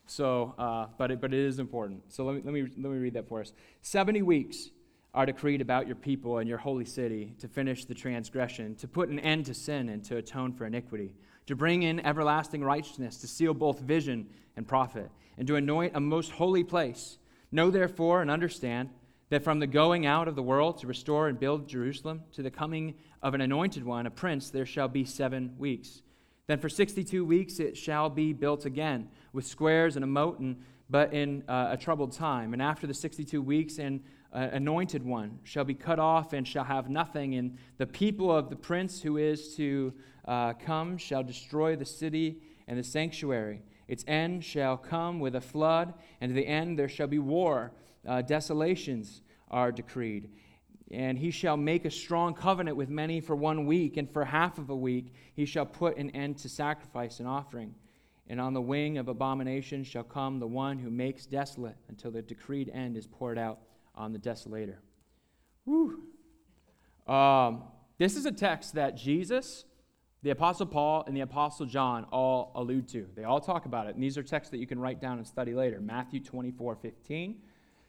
So, 0.07 0.55
uh, 0.59 0.87
but, 0.99 1.11
it, 1.11 1.21
but 1.21 1.33
it 1.33 1.41
is 1.41 1.59
important. 1.59 2.03
So 2.13 2.25
let 2.25 2.37
me, 2.37 2.43
let, 2.45 2.53
me, 2.53 2.63
let 2.63 2.93
me 2.93 2.99
read 2.99 3.15
that 3.15 3.29
for 3.29 3.41
us. 3.41 3.53
70 3.83 4.23
weeks 4.23 4.71
are 5.15 5.27
decreed 5.27 5.61
about 5.61 5.87
your 5.87 5.97
people 5.97 6.39
and 6.39 6.49
your 6.49 6.59
holy 6.59 6.85
city 6.85 7.35
to 7.39 7.49
finish 7.49 7.85
the 7.85 7.95
transgression, 7.95 8.75
to 8.77 8.89
put 8.89 9.09
an 9.09 9.19
end 9.21 9.47
to 9.47 9.55
sin 9.55 9.89
and 9.89 10.05
to 10.05 10.17
atone 10.17 10.53
for 10.53 10.67
iniquity, 10.67 11.15
to 11.47 11.57
bring 11.57 11.83
in 11.83 12.01
everlasting 12.01 12.65
righteousness, 12.65 13.19
to 13.19 13.27
seal 13.27 13.53
both 13.53 13.81
vision 13.81 14.27
and 14.57 14.67
prophet, 14.67 15.11
and 15.37 15.47
to 15.47 15.57
anoint 15.57 15.97
a 15.97 16.01
most 16.01 16.31
holy 16.33 16.65
place. 16.65 17.19
Know 17.51 17.71
therefore 17.71 18.23
and 18.23 18.31
understand 18.31 18.89
that 19.33 19.43
from 19.43 19.61
the 19.61 19.67
going 19.67 20.05
out 20.05 20.29
of 20.29 20.37
the 20.37 20.43
world 20.43 20.77
to 20.77 20.87
restore 20.87 21.27
and 21.27 21.41
build 21.41 21.67
Jerusalem 21.67 22.21
to 22.33 22.43
the 22.43 22.51
coming 22.51 22.93
of 23.23 23.33
an 23.33 23.41
anointed 23.41 23.83
one, 23.83 24.05
a 24.05 24.11
prince, 24.11 24.51
there 24.51 24.67
shall 24.67 24.89
be 24.89 25.07
seven 25.07 25.55
weeks. 25.57 26.03
Then 26.49 26.59
for 26.59 26.69
62 26.69 27.25
weeks 27.25 27.59
it 27.59 27.75
shall 27.75 28.11
be 28.11 28.35
built 28.35 28.67
again, 28.67 29.09
with 29.33 29.47
squares 29.47 29.97
and 29.97 30.05
a 30.05 30.07
moat, 30.07 30.39
and, 30.41 30.63
but 30.91 31.15
in 31.15 31.45
uh, 31.49 31.69
a 31.71 31.79
troubled 31.79 32.13
time. 32.13 32.53
And 32.53 32.61
after 32.61 32.87
the 32.87 32.93
62 32.93 33.41
weeks, 33.41 33.79
and 33.79 34.05
uh, 34.35 34.49
anointed 34.53 35.03
one 35.03 35.39
shall 35.45 35.65
be 35.65 35.73
cut 35.73 35.99
off 35.99 36.35
and 36.35 36.47
shall 36.47 36.65
have 36.65 36.91
nothing, 36.91 37.35
and 37.37 37.57
the 37.79 37.87
people 37.87 38.31
of 38.31 38.51
the 38.51 38.57
prince 38.57 39.01
who 39.01 39.17
is 39.17 39.57
to 39.57 39.95
uh, 40.27 40.53
come 40.53 40.99
shall 40.99 41.23
destroy 41.23 41.75
the 41.75 41.87
city 41.87 42.43
and 42.69 42.79
the 42.79 42.85
sanctuary. 42.85 43.63
Its 43.89 44.05
end 44.07 44.45
shall 44.45 44.77
come 44.77 45.21
with 45.21 45.35
a 45.35 45.41
flood, 45.41 45.95
and 46.21 46.29
to 46.29 46.35
the 46.35 46.47
end 46.47 46.79
there 46.79 46.89
shall 46.89 47.07
be 47.07 47.19
war. 47.19 47.73
Uh, 48.07 48.23
desolations 48.23 49.23
are 49.51 49.73
decreed. 49.73 50.31
And 50.91 51.19
he 51.19 51.31
shall 51.31 51.57
make 51.57 51.85
a 51.85 51.91
strong 51.91 52.35
covenant 52.35 52.77
with 52.77 52.91
many 52.91 53.21
for 53.21 53.35
one 53.35 53.67
week, 53.67 53.97
and 53.97 54.11
for 54.11 54.25
half 54.25 54.59
of 54.59 54.71
a 54.71 54.77
week 54.77 55.15
he 55.35 55.47
shall 55.47 55.65
put 55.65 55.97
an 55.97 56.11
end 56.11 56.39
to 56.39 56.49
sacrifice 56.49 57.19
and 57.19 57.29
offering. 57.29 57.75
And 58.29 58.41
on 58.41 58.53
the 58.53 58.61
wing 58.61 58.99
of 58.99 59.09
abomination 59.09 59.85
shall 59.85 60.05
come 60.05 60.39
the 60.39 60.47
one 60.47 60.79
who 60.79 60.91
makes 60.91 61.27
desolate 61.27 61.77
until 61.89 62.11
the 62.11 62.23
decreed 62.23 62.71
end 62.73 62.97
is 62.97 63.07
poured 63.07 63.39
out 63.39 63.61
on 63.95 64.13
the 64.13 64.19
desolator. 64.19 64.77
Whew. 65.65 66.03
Um, 67.07 67.65
this 67.99 68.17
is 68.17 68.27
a 68.27 68.33
text 68.33 68.75
that 68.75 68.97
Jesus, 68.97 69.65
the 70.23 70.31
Apostle 70.31 70.67
Paul, 70.67 71.05
and 71.07 71.17
the 71.17 71.21
Apostle 71.23 71.67
John 71.67 72.05
all 72.13 72.53
allude 72.55 72.89
to. 72.89 73.07
They 73.15 73.25
all 73.25 73.41
talk 73.41 73.67
about 73.67 73.87
it. 73.87 73.95
And 73.95 74.03
these 74.03 74.17
are 74.17 74.23
texts 74.23 74.51
that 74.51 74.59
you 74.59 74.67
can 74.67 74.79
write 74.79 75.01
down 75.01 75.19
and 75.19 75.27
study 75.27 75.55
later 75.55 75.81
Matthew 75.81 76.21
24 76.21 76.77
15, 76.77 77.37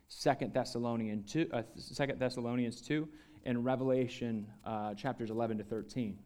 2 0.09 0.51
Thessalonians 0.53 1.31
2, 1.31 1.49
uh, 1.51 1.61
2 1.95 2.13
Thessalonians 2.17 2.81
2 2.81 3.07
and 3.45 3.65
Revelation 3.65 4.47
uh, 4.65 4.93
chapters 4.93 5.29
11 5.29 5.57
to 5.57 5.63
13. 5.63 6.17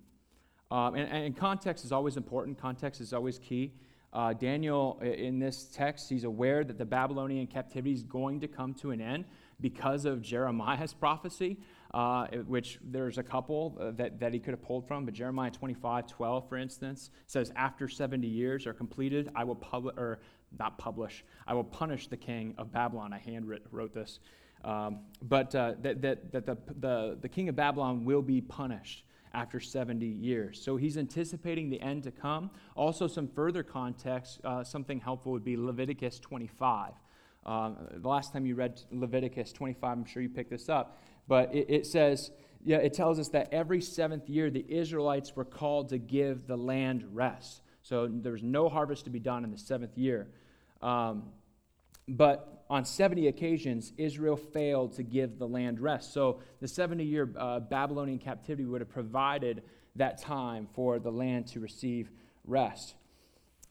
Um, 0.70 0.96
and, 0.96 1.10
and, 1.10 1.38
context 1.38 1.86
is 1.86 1.92
always 1.92 2.18
important, 2.18 2.58
context 2.58 3.00
is 3.00 3.14
always 3.14 3.40
key. 3.40 3.74
Uh, 4.12 4.34
Daniel, 4.34 5.00
in 5.02 5.40
this 5.40 5.66
text, 5.74 6.10
he's 6.10 6.24
aware 6.24 6.64
that 6.64 6.78
the 6.78 6.86
Babylonian 6.86 7.48
captivity 7.48 7.94
is 7.94 8.04
going 8.04 8.40
to 8.42 8.48
come 8.48 8.74
to 8.76 8.92
an 8.92 9.00
end 9.00 9.26
because 9.62 10.06
of 10.06 10.22
Jeremiah's 10.22 10.94
prophecy, 10.94 11.58
uh, 11.94 12.28
which 12.46 12.80
there's 12.84 13.18
a 13.18 13.24
couple 13.24 13.78
uh, 13.80 13.92
that, 13.92 14.20
that 14.20 14.34
he 14.34 14.40
could 14.40 14.52
have 14.52 14.62
pulled 14.62 14.88
from, 14.88 15.06
but 15.06 15.14
Jeremiah 15.14 15.52
25, 15.52 16.08
12, 16.08 16.50
for 16.50 16.58
instance, 16.58 17.12
says, 17.28 17.52
After 17.56 17.88
70 17.88 18.28
years 18.28 18.68
are 18.68 18.74
completed, 18.74 19.30
I 19.36 19.44
will 19.44 19.56
publish, 19.56 19.96
or 19.98 20.20
not 20.58 20.78
publish, 20.78 21.24
I 21.46 21.54
will 21.54 21.64
punish 21.64 22.08
the 22.08 22.18
king 22.18 22.56
of 22.58 22.72
Babylon. 22.72 23.14
I 23.14 23.20
hand 23.20 23.50
wrote 23.72 23.94
this. 23.94 24.20
Um, 24.64 25.00
but 25.22 25.54
uh, 25.56 25.74
that, 25.82 26.02
that, 26.02 26.32
that 26.32 26.46
the, 26.46 26.58
the, 26.80 27.18
the 27.22 27.30
king 27.30 27.50
of 27.50 27.56
Babylon 27.56 28.06
will 28.06 28.22
be 28.22 28.42
punished 28.42 29.04
after 29.34 29.60
70 29.60 30.06
years. 30.06 30.62
So 30.62 30.78
he's 30.78 30.98
anticipating 30.98 31.70
the 31.70 31.80
end 31.82 32.04
to 32.04 32.12
come. 32.12 32.50
Also, 32.76 33.08
some 33.08 33.28
further 33.28 33.62
context, 33.64 34.40
uh, 34.44 34.64
something 34.64 35.00
helpful 35.00 35.32
would 35.32 35.44
be 35.44 35.58
Leviticus 35.58 36.20
25. 36.20 36.94
Um, 37.46 37.78
the 37.94 38.08
last 38.08 38.34
time 38.34 38.46
you 38.46 38.56
read 38.56 38.82
Leviticus 38.92 39.54
25, 39.54 39.98
I'm 39.98 40.06
sure 40.06 40.22
you 40.22 40.30
picked 40.30 40.50
this 40.50 40.70
up, 40.70 41.00
but 41.28 41.54
it, 41.54 41.68
it 41.70 41.86
says, 41.86 42.32
yeah, 42.66 42.78
it 42.78 42.94
tells 42.94 43.20
us 43.20 43.30
that 43.30 43.54
every 43.54 43.80
seventh 43.80 44.28
year 44.28 44.50
the 44.50 44.66
Israelites 44.68 45.36
were 45.36 45.46
called 45.46 45.90
to 45.90 45.98
give 45.98 46.48
the 46.48 46.58
land 46.58 47.06
rest. 47.14 47.62
So 47.88 48.10
there 48.12 48.34
was 48.34 48.44
no 48.44 48.68
harvest 48.68 49.06
to 49.06 49.10
be 49.10 49.20
done 49.20 49.46
in 49.46 49.52
the 49.52 49.58
seventh 49.58 49.98
year. 49.98 50.28
Um, 50.82 51.24
but 52.08 52.66
on 52.70 52.84
70 52.84 53.28
occasions, 53.28 53.94
Israel 53.98 54.36
failed 54.36 54.94
to 54.94 55.04
give 55.04 55.40
the 55.40 55.48
land 55.48 55.80
rest. 55.80 56.14
So 56.14 56.42
the 56.60 56.68
70 56.68 57.06
year 57.06 57.34
uh, 57.38 57.62
Babylonian 57.62 58.20
captivity 58.20 58.66
would 58.66 58.82
have 58.82 58.90
provided 58.90 59.64
that 59.96 60.22
time 60.22 60.68
for 60.74 61.00
the 61.00 61.12
land 61.12 61.48
to 61.48 61.62
receive 61.62 62.12
rest 62.44 62.96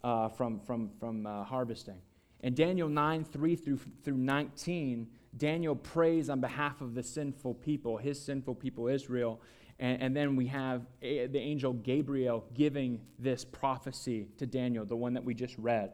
uh, 0.03 0.29
from, 0.31 0.61
from, 0.61 0.91
from 0.99 1.27
uh, 1.27 1.45
harvesting. 1.45 2.01
In 2.41 2.55
Daniel 2.55 2.89
9, 2.89 3.25
3 3.25 3.57
through, 3.57 3.81
through 4.03 4.17
19, 4.17 5.09
Daniel 5.37 5.77
prays 5.77 6.31
on 6.31 6.41
behalf 6.41 6.81
of 6.81 6.95
the 6.95 7.03
sinful 7.03 7.55
people, 7.55 7.99
his 7.99 8.21
sinful 8.21 8.55
people, 8.55 8.89
Israel. 8.89 9.41
And, 9.79 10.03
and 10.03 10.17
then 10.17 10.37
we 10.37 10.47
have 10.47 10.87
a, 11.03 11.27
the 11.27 11.39
angel 11.39 11.73
Gabriel 11.73 12.45
giving 12.55 13.01
this 13.19 13.45
prophecy 13.45 14.29
to 14.39 14.47
Daniel, 14.47 14.85
the 14.85 14.97
one 14.97 15.15
that 15.15 15.25
we 15.25 15.35
just 15.35 15.57
read. 15.59 15.93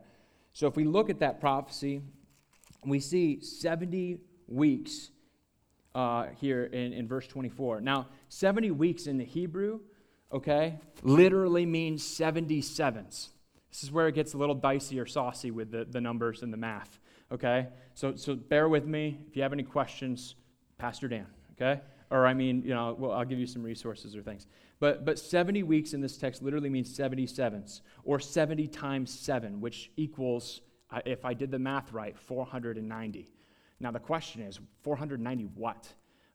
So 0.53 0.67
if 0.67 0.77
we 0.77 0.85
look 0.85 1.11
at 1.11 1.21
that 1.21 1.41
prophecy, 1.41 2.03
we 2.85 3.01
see 3.01 3.41
70 3.41 4.19
weeks 4.47 5.11
uh, 5.95 6.27
here 6.41 6.65
in, 6.65 6.93
in 6.93 7.09
verse 7.09 7.27
24. 7.27 7.81
Now, 7.81 8.09
70 8.29 8.71
weeks 8.71 9.07
in 9.07 9.19
the 9.19 9.25
Hebrew 9.25 9.81
okay, 10.33 10.79
literally 11.03 11.67
means 11.67 12.03
77s. 12.03 13.29
This 13.71 13.83
is 13.83 13.91
where 13.91 14.09
it 14.09 14.15
gets 14.15 14.35
a 14.35 14.39
little 14.39 14.55
dicey 14.55 14.99
or 14.99 15.07
saucy 15.07 15.51
with 15.51 15.71
the, 15.71 15.85
the 15.85 16.01
numbers 16.01 16.43
and 16.43 16.53
the 16.53 16.57
math, 16.57 16.99
okay? 17.31 17.69
So, 17.95 18.17
so 18.17 18.35
bear 18.35 18.69
with 18.69 18.87
me. 18.87 19.19
If 19.29 19.37
you 19.37 19.43
have 19.43 19.53
any 19.53 19.63
questions, 19.63 20.35
Pastor 20.79 21.09
Dan, 21.09 21.27
okay? 21.53 21.81
Or 22.13 22.27
I 22.27 22.35
mean, 22.35 22.63
you 22.63 22.75
know, 22.75 22.95
well, 22.99 23.13
I'll 23.13 23.25
give 23.25 23.39
you 23.39 23.47
some 23.47 23.63
resources 23.63 24.15
or 24.15 24.23
things. 24.23 24.47
But, 24.79 25.05
but 25.05 25.19
70 25.19 25.63
weeks 25.63 25.95
in 25.95 26.01
this 26.01 26.17
text 26.17 26.43
literally 26.43 26.69
means 26.69 26.97
77s, 26.97 27.81
or 28.05 28.21
70 28.21 28.69
times 28.69 29.11
7, 29.11 29.61
which 29.61 29.91
equals, 29.97 30.61
if 31.07 31.25
I 31.25 31.35
did 31.35 31.51
the 31.51 31.59
math 31.59 31.93
right, 31.93 32.17
490. 32.17 33.31
Now 33.81 33.91
the 33.91 33.99
question 33.99 34.43
is, 34.43 34.61
490 34.83 35.45
what? 35.55 35.89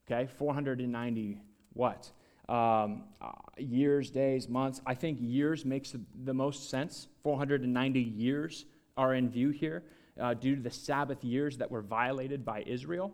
Okay, 0.06 0.26
490 0.26 1.40
what? 1.74 2.10
um, 2.48 3.04
uh, 3.20 3.32
years, 3.58 4.10
days, 4.10 4.48
months. 4.48 4.80
I 4.86 4.94
think 4.94 5.18
years 5.20 5.64
makes 5.64 5.94
the 6.24 6.34
most 6.34 6.70
sense. 6.70 7.08
490 7.22 8.00
years 8.00 8.64
are 8.96 9.14
in 9.14 9.28
view 9.28 9.50
here 9.50 9.84
uh, 10.18 10.34
due 10.34 10.56
to 10.56 10.62
the 10.62 10.70
Sabbath 10.70 11.22
years 11.22 11.58
that 11.58 11.70
were 11.70 11.82
violated 11.82 12.44
by 12.44 12.64
Israel. 12.66 13.12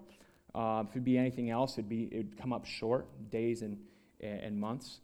Uh, 0.55 0.85
if 0.87 0.91
it'd 0.91 1.05
be 1.05 1.19
anything 1.19 1.51
else, 1.51 1.75
it'd, 1.75 1.89
be, 1.89 2.09
it'd 2.13 2.39
come 2.39 2.53
up 2.53 2.65
short, 2.65 3.07
days 3.31 3.63
and, 3.63 3.77
and 4.21 4.59
months. 4.59 5.01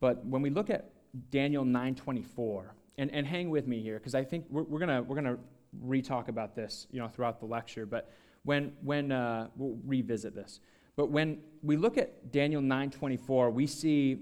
But 0.00 0.24
when 0.24 0.40
we 0.40 0.50
look 0.50 0.70
at 0.70 0.90
Daniel 1.30 1.64
9.24, 1.64 2.70
and, 2.98 3.10
and 3.12 3.26
hang 3.26 3.50
with 3.50 3.66
me 3.66 3.82
here, 3.82 3.98
because 3.98 4.14
I 4.14 4.24
think 4.24 4.46
we're, 4.50 4.62
we're 4.62 4.78
going 4.78 5.06
we're 5.06 5.16
gonna 5.16 5.38
re-talk 5.80 6.28
about 6.28 6.54
this 6.54 6.86
you 6.90 6.98
know, 6.98 7.08
throughout 7.08 7.40
the 7.40 7.46
lecture, 7.46 7.86
but 7.86 8.10
when, 8.44 8.72
when 8.82 9.12
uh, 9.12 9.48
we'll 9.56 9.78
revisit 9.84 10.34
this. 10.34 10.60
But 10.96 11.10
when 11.10 11.38
we 11.62 11.76
look 11.76 11.96
at 11.96 12.30
Daniel 12.32 12.60
9:24, 12.60 13.52
we 13.52 13.66
see 13.66 14.18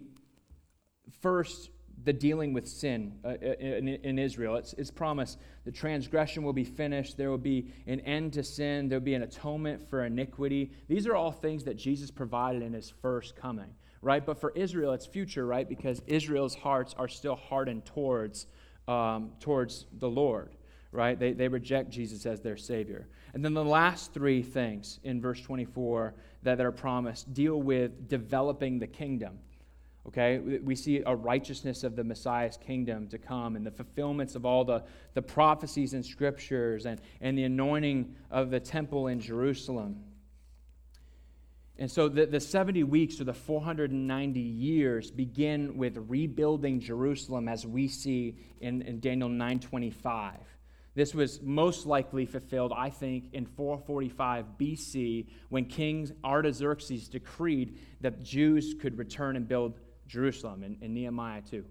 first 1.20 1.70
the 2.04 2.12
dealing 2.12 2.52
with 2.52 2.68
sin 2.68 3.12
uh, 3.24 3.34
in, 3.38 3.88
in, 3.88 4.18
Israel. 4.18 4.56
It's, 4.56 4.72
it's 4.74 4.90
promised 4.90 5.38
the 5.64 5.72
transgression 5.72 6.42
will 6.42 6.52
be 6.52 6.64
finished. 6.64 7.16
There 7.16 7.30
will 7.30 7.38
be 7.38 7.72
an 7.86 8.00
end 8.00 8.32
to 8.34 8.42
sin. 8.42 8.88
There 8.88 8.98
will 8.98 9.04
be 9.04 9.14
an 9.14 9.22
atonement 9.22 9.88
for 9.88 10.04
iniquity. 10.04 10.70
These 10.88 11.06
are 11.06 11.16
all 11.16 11.32
things 11.32 11.64
that 11.64 11.76
Jesus 11.76 12.10
provided 12.10 12.62
in 12.62 12.72
his 12.72 12.92
first 13.02 13.36
coming, 13.36 13.70
right? 14.00 14.24
But 14.24 14.40
for 14.40 14.52
Israel, 14.54 14.92
it's 14.92 15.06
future, 15.06 15.46
right? 15.46 15.68
Because 15.68 16.02
Israel's 16.06 16.54
hearts 16.54 16.94
are 16.98 17.08
still 17.08 17.36
hardened 17.36 17.84
towards, 17.84 18.46
um, 18.86 19.32
towards 19.40 19.86
the 19.98 20.08
Lord 20.08 20.50
right? 20.92 21.18
They, 21.18 21.32
they 21.32 21.48
reject 21.48 21.90
Jesus 21.90 22.24
as 22.26 22.40
their 22.40 22.56
Savior. 22.56 23.08
And 23.34 23.44
then 23.44 23.54
the 23.54 23.64
last 23.64 24.14
three 24.14 24.42
things 24.42 25.00
in 25.04 25.20
verse 25.20 25.40
24 25.42 26.14
that, 26.44 26.56
that 26.56 26.66
are 26.66 26.72
promised 26.72 27.32
deal 27.34 27.60
with 27.60 28.08
developing 28.08 28.78
the 28.78 28.86
kingdom. 28.86 29.38
Okay, 30.08 30.38
we 30.38 30.74
see 30.74 31.02
a 31.04 31.14
righteousness 31.14 31.84
of 31.84 31.94
the 31.94 32.02
Messiah's 32.02 32.56
kingdom 32.56 33.08
to 33.08 33.18
come 33.18 33.56
and 33.56 33.66
the 33.66 33.70
fulfillments 33.70 34.36
of 34.36 34.46
all 34.46 34.64
the, 34.64 34.82
the 35.12 35.20
prophecies 35.20 35.92
and 35.92 36.04
scriptures 36.04 36.86
and, 36.86 36.98
and 37.20 37.36
the 37.36 37.44
anointing 37.44 38.14
of 38.30 38.48
the 38.48 38.58
temple 38.58 39.08
in 39.08 39.20
Jerusalem. 39.20 40.02
And 41.76 41.90
so 41.90 42.08
the, 42.08 42.24
the 42.24 42.40
70 42.40 42.84
weeks 42.84 43.20
or 43.20 43.24
the 43.24 43.34
490 43.34 44.40
years 44.40 45.10
begin 45.10 45.76
with 45.76 45.98
rebuilding 46.08 46.80
Jerusalem 46.80 47.46
as 47.46 47.66
we 47.66 47.86
see 47.86 48.38
in, 48.62 48.80
in 48.80 49.00
Daniel 49.00 49.28
925. 49.28 50.36
This 50.94 51.14
was 51.14 51.42
most 51.42 51.84
likely 51.84 52.24
fulfilled, 52.24 52.72
I 52.74 52.88
think, 52.88 53.34
in 53.34 53.44
445 53.44 54.46
BC 54.58 55.26
when 55.50 55.66
King 55.66 56.10
Artaxerxes 56.24 57.08
decreed 57.08 57.78
that 58.00 58.22
Jews 58.24 58.74
could 58.80 58.96
return 58.96 59.36
and 59.36 59.46
build 59.46 59.74
Jerusalem 60.08 60.62
and, 60.64 60.82
in 60.82 60.94
Nehemiah 60.94 61.42
too. 61.42 61.64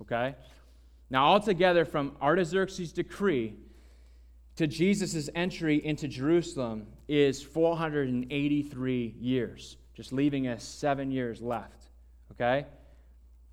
Okay? 0.00 0.34
Now, 1.10 1.26
altogether, 1.26 1.84
from 1.84 2.16
Artaxerxes' 2.20 2.92
decree 2.92 3.54
to 4.56 4.66
Jesus' 4.66 5.28
entry 5.34 5.84
into 5.84 6.08
Jerusalem 6.08 6.86
is 7.08 7.42
483 7.42 9.14
years, 9.20 9.76
just 9.94 10.12
leaving 10.12 10.48
us 10.48 10.64
seven 10.64 11.10
years 11.10 11.40
left. 11.40 11.90
Okay? 12.32 12.66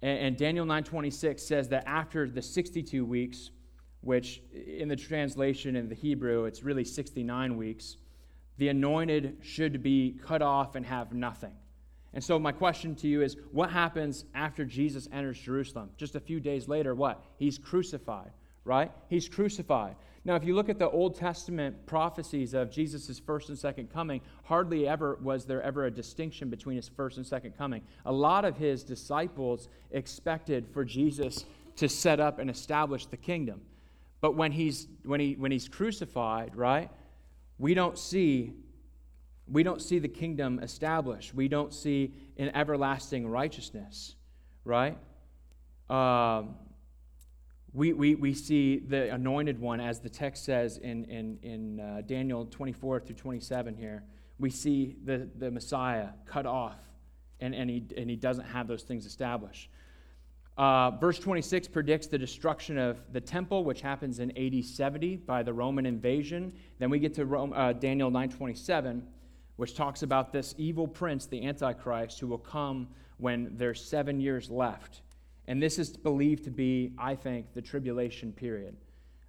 And, 0.02 0.19
and 0.19 0.38
Daniel 0.38 0.65
9.26 0.65 1.39
says 1.39 1.69
that 1.69 1.84
after 1.86 2.30
the 2.30 2.41
62 2.41 3.06
weeks, 3.06 3.52
which 4.02 4.41
in 4.54 4.88
the 4.88 4.95
translation 4.95 5.75
in 5.75 5.89
the 5.89 5.95
Hebrew, 5.95 6.45
it's 6.45 6.63
really 6.63 6.86
69 6.86 7.58
weeks, 7.58 7.97
the 8.58 8.69
anointed 8.69 9.38
should 9.41 9.84
be 9.84 10.19
cut 10.25 10.41
off 10.41 10.75
and 10.75 10.86
have 10.86 11.13
nothing. 11.13 11.54
And 12.13 12.24
so, 12.24 12.39
my 12.39 12.52
question 12.52 12.95
to 12.95 13.08
you 13.08 13.22
is 13.22 13.38
what 13.52 13.69
happens 13.69 14.26
after 14.34 14.65
Jesus 14.65 15.08
enters 15.12 15.39
Jerusalem? 15.39 15.91
Just 15.98 16.15
a 16.15 16.19
few 16.19 16.39
days 16.39 16.67
later, 16.67 16.95
what? 16.95 17.24
He's 17.38 17.58
crucified, 17.58 18.32
right? 18.63 18.91
He's 19.10 19.30
crucified. 19.30 19.95
Now, 20.26 20.36
if 20.36 20.43
you 20.43 20.54
look 20.54 20.69
at 20.69 20.80
the 20.80 20.89
Old 20.89 21.15
Testament 21.15 21.86
prophecies 21.86 22.54
of 22.54 22.72
Jesus' 22.72 23.19
first 23.19 23.50
and 23.50 23.58
second 23.58 23.91
coming, 23.91 24.22
hardly 24.43 24.88
ever 24.88 25.17
was 25.22 25.45
there 25.45 25.62
ever 25.62 25.86
a 25.86 25.91
distinction 25.91 26.50
between 26.50 26.76
his 26.76 26.89
first 26.89 27.17
and 27.17 27.26
second 27.26 27.58
coming. 27.58 27.84
A 28.06 28.12
lot 28.12 28.43
of 28.43 28.58
his 28.58 28.84
disciples 28.84 29.69
expected 29.91 30.67
for 30.74 30.84
Jesus 30.84 31.45
to 31.78 31.88
set 31.88 32.19
up 32.19 32.39
and 32.39 32.50
establish 32.50 33.06
the 33.06 33.17
kingdom. 33.17 33.62
But 34.19 34.36
when 34.36 34.52
he's, 34.52 34.88
when 35.04 35.19
he, 35.19 35.36
when 35.36 35.52
he's 35.52 35.69
crucified, 35.69 36.56
right, 36.56 36.91
we 37.58 37.74
don't 37.74 37.98
see 37.98 38.54
we 39.52 39.64
don't 39.64 39.82
see 39.82 40.00
the 40.00 40.08
kingdom 40.08 40.60
established. 40.60 41.34
We 41.34 41.48
don't 41.48 41.74
see 41.74 42.14
an 42.38 42.52
everlasting 42.56 43.28
righteousness, 43.28 44.16
right? 44.64 44.98
Um, 45.90 46.56
we, 47.74 47.94
we, 47.94 48.16
we 48.16 48.34
see 48.34 48.80
the 48.80 49.14
anointed 49.14 49.60
one, 49.60 49.80
as 49.80 50.00
the 50.00 50.10
text 50.10 50.46
says 50.46 50.78
in, 50.78 51.06
in, 51.06 51.38
in 51.44 51.80
uh, 51.80 52.02
Daniel 52.06 52.46
24 52.46 53.00
through 53.00 53.16
27 53.16 53.76
here. 53.76 54.04
We 54.40 54.50
see 54.50 54.96
the, 55.04 55.30
the 55.38 55.52
Messiah 55.52 56.10
cut 56.26 56.46
off, 56.46 56.80
and, 57.40 57.54
and, 57.54 57.70
he, 57.70 57.84
and 57.98 58.10
he 58.10 58.16
doesn't 58.16 58.46
have 58.46 58.68
those 58.68 58.84
things 58.84 59.06
established. 59.06 59.70
Uh, 60.58 60.92
verse 60.92 61.20
26 61.20 61.70
predicts 61.70 62.08
the 62.08 62.18
destruction 62.18 62.78
of 62.78 63.00
the 63.14 63.22
temple, 63.22 63.64
which 63.64 63.82
happens 63.82 64.20
in 64.20 64.30
AD 64.38 64.66
70 64.66 65.18
by 65.18 65.42
the 65.42 65.54
Roman 65.54 65.86
invasion. 65.86 66.52
Then 66.80 66.90
we 66.90 67.00
get 67.00 67.14
to 67.14 67.26
Rome, 67.26 67.54
uh, 67.54 67.74
Daniel 67.74 68.12
9:27, 68.12 69.04
which 69.60 69.76
talks 69.76 70.04
about 70.04 70.32
this 70.32 70.56
evil 70.58 70.88
prince, 70.88 71.26
the 71.26 71.45
Antichrist, 71.45 72.17
who 72.17 72.28
will 72.28 72.38
come 72.38 72.88
when 73.17 73.52
there's 73.58 73.84
seven 73.84 74.22
years 74.22 74.50
left. 74.50 75.02
And 75.48 75.62
this 75.62 75.78
is 75.78 75.98
believed 75.98 76.45
to 76.45 76.50
be, 76.50 76.93
I 76.98 77.13
think, 77.13 77.54
the 77.54 77.62
tribulation 77.62 78.32
period. 78.32 78.78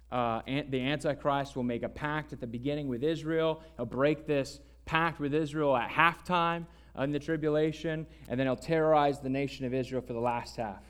Uh, 0.09 0.39
the 0.69 0.79
Antichrist 0.79 1.57
will 1.57 1.63
make 1.63 1.83
a 1.83 1.89
pact 1.89 2.31
at 2.31 2.39
the 2.39 2.47
beginning 2.47 2.87
with 2.87 3.03
Israel. 3.03 3.61
He'll 3.75 3.85
break 3.85 4.25
this 4.25 4.61
pact 4.85 5.19
with 5.19 5.33
Israel 5.33 5.75
at 5.75 5.89
halftime 5.89 6.65
in 6.97 7.11
the 7.11 7.19
tribulation, 7.19 8.07
and 8.29 8.39
then 8.39 8.47
he'll 8.47 8.55
terrorize 8.55 9.19
the 9.19 9.29
nation 9.29 9.65
of 9.65 9.73
Israel 9.73 10.01
for 10.01 10.13
the 10.13 10.19
last 10.19 10.55
half. 10.55 10.83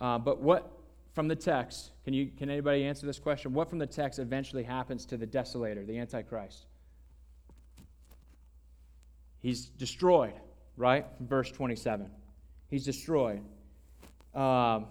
Uh, 0.00 0.16
but 0.16 0.40
what 0.40 0.72
from 1.12 1.28
the 1.28 1.36
text, 1.36 1.90
can, 2.04 2.14
you, 2.14 2.30
can 2.38 2.48
anybody 2.48 2.84
answer 2.84 3.04
this 3.04 3.18
question? 3.18 3.52
What 3.52 3.68
from 3.68 3.78
the 3.78 3.86
text 3.86 4.18
eventually 4.18 4.62
happens 4.62 5.04
to 5.06 5.18
the 5.18 5.26
desolator, 5.26 5.86
the 5.86 5.98
Antichrist? 5.98 6.65
He's 9.46 9.66
destroyed, 9.66 10.32
right? 10.76 11.06
Verse 11.20 11.52
27. 11.52 12.10
He's 12.68 12.84
destroyed. 12.84 13.42
Um, 14.34 14.86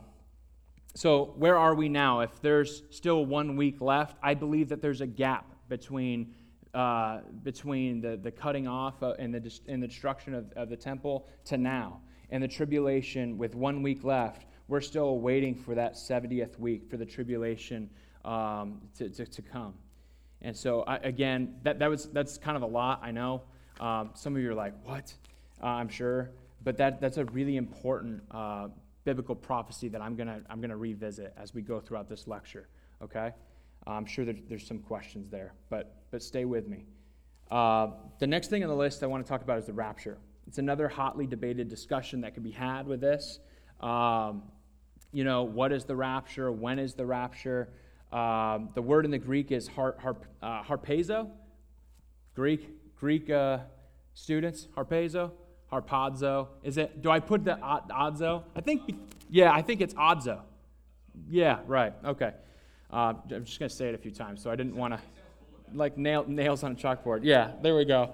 so, 0.93 1.33
where 1.35 1.57
are 1.57 1.75
we 1.75 1.89
now? 1.89 2.21
If 2.21 2.39
there's 2.39 2.83
still 2.89 3.25
one 3.25 3.57
week 3.57 3.81
left, 3.81 4.15
I 4.23 4.33
believe 4.33 4.69
that 4.69 4.81
there's 4.81 5.01
a 5.01 5.07
gap 5.07 5.51
between, 5.67 6.33
uh, 6.73 7.19
between 7.43 7.99
the, 7.99 8.15
the 8.15 8.31
cutting 8.31 8.65
off 8.65 9.03
uh, 9.03 9.15
and, 9.19 9.35
the, 9.35 9.59
and 9.67 9.83
the 9.83 9.87
destruction 9.89 10.33
of, 10.33 10.49
of 10.53 10.69
the 10.69 10.77
temple 10.77 11.27
to 11.47 11.57
now, 11.57 11.99
and 12.29 12.41
the 12.41 12.47
tribulation 12.47 13.37
with 13.37 13.55
one 13.55 13.83
week 13.83 14.05
left 14.05 14.45
we're 14.69 14.79
still 14.79 15.19
waiting 15.19 15.53
for 15.53 15.75
that 15.75 15.95
70th 15.95 16.57
week 16.57 16.89
for 16.89 16.95
the 16.95 17.05
tribulation 17.05 17.89
um, 18.23 18.79
to, 18.97 19.09
to, 19.09 19.25
to, 19.25 19.41
come. 19.41 19.73
And 20.41 20.55
so, 20.55 20.83
I, 20.83 20.95
again, 20.99 21.55
that, 21.63 21.77
that 21.79 21.89
was, 21.89 22.05
that's 22.05 22.37
kind 22.37 22.55
of 22.55 22.63
a 22.63 22.67
lot, 22.67 23.01
I 23.03 23.11
know. 23.11 23.43
Um, 23.79 24.11
some 24.13 24.35
of 24.35 24.41
you 24.41 24.51
are 24.51 24.55
like, 24.55 24.73
what? 24.83 25.13
Uh, 25.61 25.67
I'm 25.67 25.89
sure. 25.89 26.31
But 26.63 26.77
that, 26.77 27.01
that's 27.01 27.17
a 27.17 27.25
really 27.25 27.57
important 27.57 28.23
uh, 28.31 28.69
biblical 29.03 29.35
prophecy 29.35 29.87
that 29.89 30.01
I'm 30.01 30.15
going 30.15 30.27
to 30.27 30.41
I'm 30.49 30.61
gonna 30.61 30.77
revisit 30.77 31.33
as 31.37 31.53
we 31.53 31.61
go 31.61 31.79
throughout 31.79 32.09
this 32.09 32.27
lecture, 32.27 32.67
okay? 33.01 33.33
I'm 33.87 34.05
sure 34.05 34.25
there, 34.25 34.35
there's 34.49 34.65
some 34.65 34.79
questions 34.79 35.29
there, 35.29 35.53
but, 35.69 35.95
but 36.11 36.23
stay 36.23 36.45
with 36.45 36.67
me. 36.67 36.85
Uh, 37.51 37.91
the 38.19 38.25
next 38.25 38.49
thing 38.49 38.63
on 38.63 38.69
the 38.69 38.75
list 38.75 39.03
I 39.03 39.05
want 39.05 39.23
to 39.23 39.29
talk 39.29 39.43
about 39.43 39.59
is 39.59 39.65
the 39.65 39.73
rapture. 39.73 40.17
It's 40.47 40.57
another 40.57 40.87
hotly 40.87 41.27
debated 41.27 41.69
discussion 41.69 42.21
that 42.21 42.33
can 42.33 42.43
be 42.43 42.51
had 42.51 42.87
with 42.87 43.01
this. 43.01 43.39
Um, 43.79 44.43
you 45.11 45.23
know, 45.23 45.43
what 45.43 45.71
is 45.71 45.85
the 45.85 45.95
rapture? 45.95 46.51
When 46.51 46.79
is 46.79 46.93
the 46.93 47.05
rapture? 47.05 47.69
Um, 48.11 48.69
the 48.73 48.81
word 48.81 49.05
in 49.05 49.11
the 49.11 49.17
Greek 49.17 49.51
is 49.51 49.67
har, 49.67 49.95
har, 49.99 50.17
uh, 50.41 50.63
harpazo. 50.63 51.29
Greek, 52.33 52.69
Greek 52.99 53.29
uh, 53.29 53.59
students, 54.13 54.67
harpezo, 54.75 55.31
harpazo. 55.71 56.47
Is 56.63 56.77
it? 56.77 57.01
Do 57.01 57.11
I 57.11 57.19
put 57.19 57.43
the 57.43 57.55
odzo? 57.55 58.43
I 58.55 58.61
think. 58.61 58.95
Yeah, 59.29 59.51
I 59.51 59.61
think 59.61 59.81
it's 59.81 59.93
odzo. 59.95 60.41
Yeah, 61.29 61.59
right. 61.67 61.93
Okay. 62.03 62.33
Uh, 62.91 63.13
I'm 63.31 63.45
just 63.45 63.59
to 63.59 63.69
say 63.69 63.89
it 63.89 63.95
a 63.95 63.97
few 63.97 64.11
times, 64.11 64.41
so 64.41 64.51
I 64.51 64.55
didn't 64.55 64.75
want 64.75 64.93
to 64.93 64.99
like 65.73 65.97
nail, 65.97 66.25
nails 66.27 66.63
on 66.63 66.71
a 66.71 66.75
chalkboard. 66.75 67.21
Yeah, 67.23 67.51
there 67.61 67.75
we 67.75 67.85
go. 67.85 68.11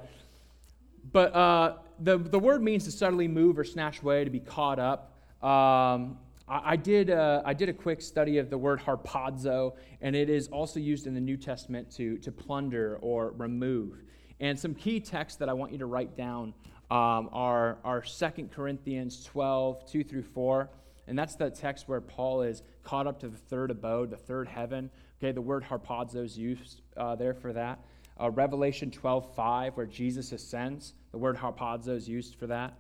But 1.12 1.36
uh, 1.36 1.78
the, 2.00 2.18
the 2.18 2.40
word 2.40 2.62
means 2.64 2.86
to 2.86 2.92
suddenly 2.92 3.28
move 3.28 3.58
or 3.58 3.64
snatch 3.64 4.02
away, 4.02 4.24
to 4.24 4.30
be 4.30 4.40
caught 4.40 4.80
up. 4.80 5.18
Um, 5.44 6.18
I, 6.48 6.72
I, 6.72 6.76
did, 6.76 7.10
uh, 7.10 7.42
I 7.44 7.54
did 7.54 7.70
a 7.70 7.74
quick 7.74 8.02
study 8.02 8.38
of 8.38 8.50
the 8.50 8.58
word 8.58 8.80
harpazo, 8.80 9.74
and 10.02 10.16
it 10.16 10.30
is 10.30 10.48
also 10.48 10.80
used 10.80 11.08
in 11.08 11.14
the 11.14 11.22
New 11.22 11.38
Testament 11.38 11.92
to, 11.96 12.18
to 12.20 12.32
plunder 12.32 12.98
or 13.02 13.32
remove. 13.32 14.04
And 14.42 14.60
some 14.60 14.74
key 14.74 15.00
texts 15.00 15.38
that 15.38 15.50
I 15.50 15.54
want 15.54 15.72
you 15.72 15.78
to 15.78 15.86
write 15.86 16.18
down 16.18 16.56
um, 16.90 17.30
are, 17.32 17.78
are 17.86 18.02
2 18.02 18.50
Corinthians 18.54 19.24
12, 19.24 19.90
2 19.90 20.04
through 20.04 20.24
4. 20.24 20.68
And 21.08 21.18
that's 21.18 21.36
the 21.36 21.52
text 21.52 21.88
where 21.88 22.02
Paul 22.02 22.42
is 22.42 22.64
caught 22.84 23.06
up 23.06 23.20
to 23.20 23.28
the 23.28 23.38
third 23.38 23.70
abode, 23.70 24.10
the 24.10 24.18
third 24.18 24.48
heaven. 24.48 24.90
Okay, 25.20 25.32
the 25.32 25.42
word 25.42 25.64
harpazo 25.64 26.26
is 26.26 26.38
used 26.38 26.82
uh, 26.98 27.16
there 27.16 27.36
for 27.36 27.54
that. 27.54 27.80
Uh, 28.20 28.32
Revelation 28.32 28.90
12, 28.90 29.36
5, 29.36 29.78
where 29.78 29.86
Jesus 29.86 30.32
ascends, 30.32 30.96
the 31.12 31.18
word 31.20 31.38
harpazo 31.38 31.96
is 31.96 32.10
used 32.10 32.36
for 32.36 32.48
that. 32.48 32.74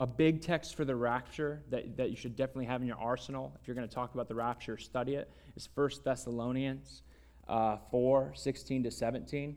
A 0.00 0.06
big 0.06 0.42
text 0.42 0.74
for 0.74 0.84
the 0.84 0.96
rapture 0.96 1.62
that, 1.70 1.96
that 1.96 2.10
you 2.10 2.16
should 2.16 2.34
definitely 2.34 2.66
have 2.66 2.82
in 2.82 2.88
your 2.88 2.98
arsenal 2.98 3.52
if 3.60 3.66
you're 3.66 3.76
going 3.76 3.88
to 3.88 3.94
talk 3.94 4.12
about 4.14 4.26
the 4.28 4.34
rapture, 4.34 4.76
study 4.76 5.14
it, 5.14 5.30
is 5.54 5.68
1 5.72 5.90
Thessalonians 6.04 7.02
uh, 7.48 7.76
4, 7.92 8.32
16 8.34 8.82
to 8.82 8.90
17. 8.90 9.56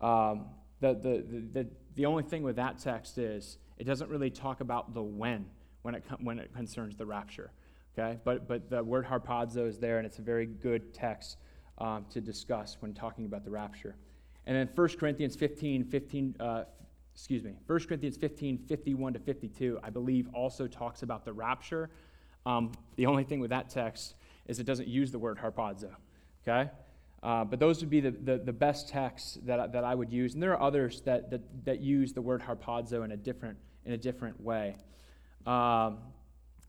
Um, 0.00 0.46
the, 0.80 0.94
the, 0.94 1.42
the, 1.52 1.68
the 1.94 2.06
only 2.06 2.22
thing 2.22 2.42
with 2.42 2.56
that 2.56 2.78
text 2.78 3.18
is 3.18 3.58
it 3.78 3.84
doesn't 3.84 4.10
really 4.10 4.30
talk 4.30 4.60
about 4.60 4.94
the 4.94 5.02
when 5.02 5.46
when 5.82 5.94
it, 5.94 6.04
when 6.20 6.38
it 6.38 6.52
concerns 6.54 6.96
the 6.96 7.06
rapture. 7.06 7.52
Okay? 7.96 8.18
But, 8.24 8.46
but 8.46 8.68
the 8.68 8.82
word 8.82 9.06
harpazo 9.06 9.66
is 9.66 9.78
there, 9.78 9.98
and 9.98 10.06
it's 10.06 10.18
a 10.18 10.22
very 10.22 10.46
good 10.46 10.92
text 10.92 11.38
um, 11.78 12.04
to 12.10 12.20
discuss 12.20 12.76
when 12.80 12.94
talking 12.94 13.26
about 13.26 13.44
the 13.44 13.50
rapture. 13.50 13.96
And 14.46 14.56
then 14.56 14.68
1 14.74 14.88
Corinthians 14.98 15.36
15, 15.36 15.84
15 15.84 16.36
uh, 16.40 16.64
excuse 17.14 17.42
me, 17.42 17.54
1 17.66 17.80
Corinthians 17.80 18.16
15, 18.16 18.58
51 18.58 19.12
to 19.14 19.18
52, 19.18 19.80
I 19.82 19.90
believe 19.90 20.28
also 20.32 20.68
talks 20.68 21.02
about 21.02 21.24
the 21.24 21.32
rapture. 21.32 21.90
Um, 22.46 22.70
the 22.94 23.06
only 23.06 23.24
thing 23.24 23.40
with 23.40 23.50
that 23.50 23.68
text 23.68 24.14
is 24.46 24.60
it 24.60 24.64
doesn't 24.64 24.86
use 24.86 25.10
the 25.10 25.18
word 25.18 25.36
harpazo. 25.36 25.90
Okay? 26.46 26.70
Uh, 27.22 27.44
but 27.44 27.58
those 27.58 27.80
would 27.80 27.90
be 27.90 28.00
the, 28.00 28.12
the, 28.12 28.38
the, 28.38 28.52
best 28.52 28.88
texts 28.88 29.38
that, 29.44 29.72
that 29.72 29.82
I 29.82 29.94
would 29.94 30.12
use. 30.12 30.34
And 30.34 30.42
there 30.42 30.52
are 30.52 30.62
others 30.62 31.00
that, 31.00 31.30
that, 31.30 31.40
that 31.64 31.80
use 31.80 32.12
the 32.12 32.22
word 32.22 32.40
harpazo 32.40 33.04
in 33.04 33.10
a 33.10 33.16
different, 33.16 33.58
in 33.84 33.92
a 33.92 33.96
different 33.96 34.40
way. 34.40 34.76
Um, 35.44 35.98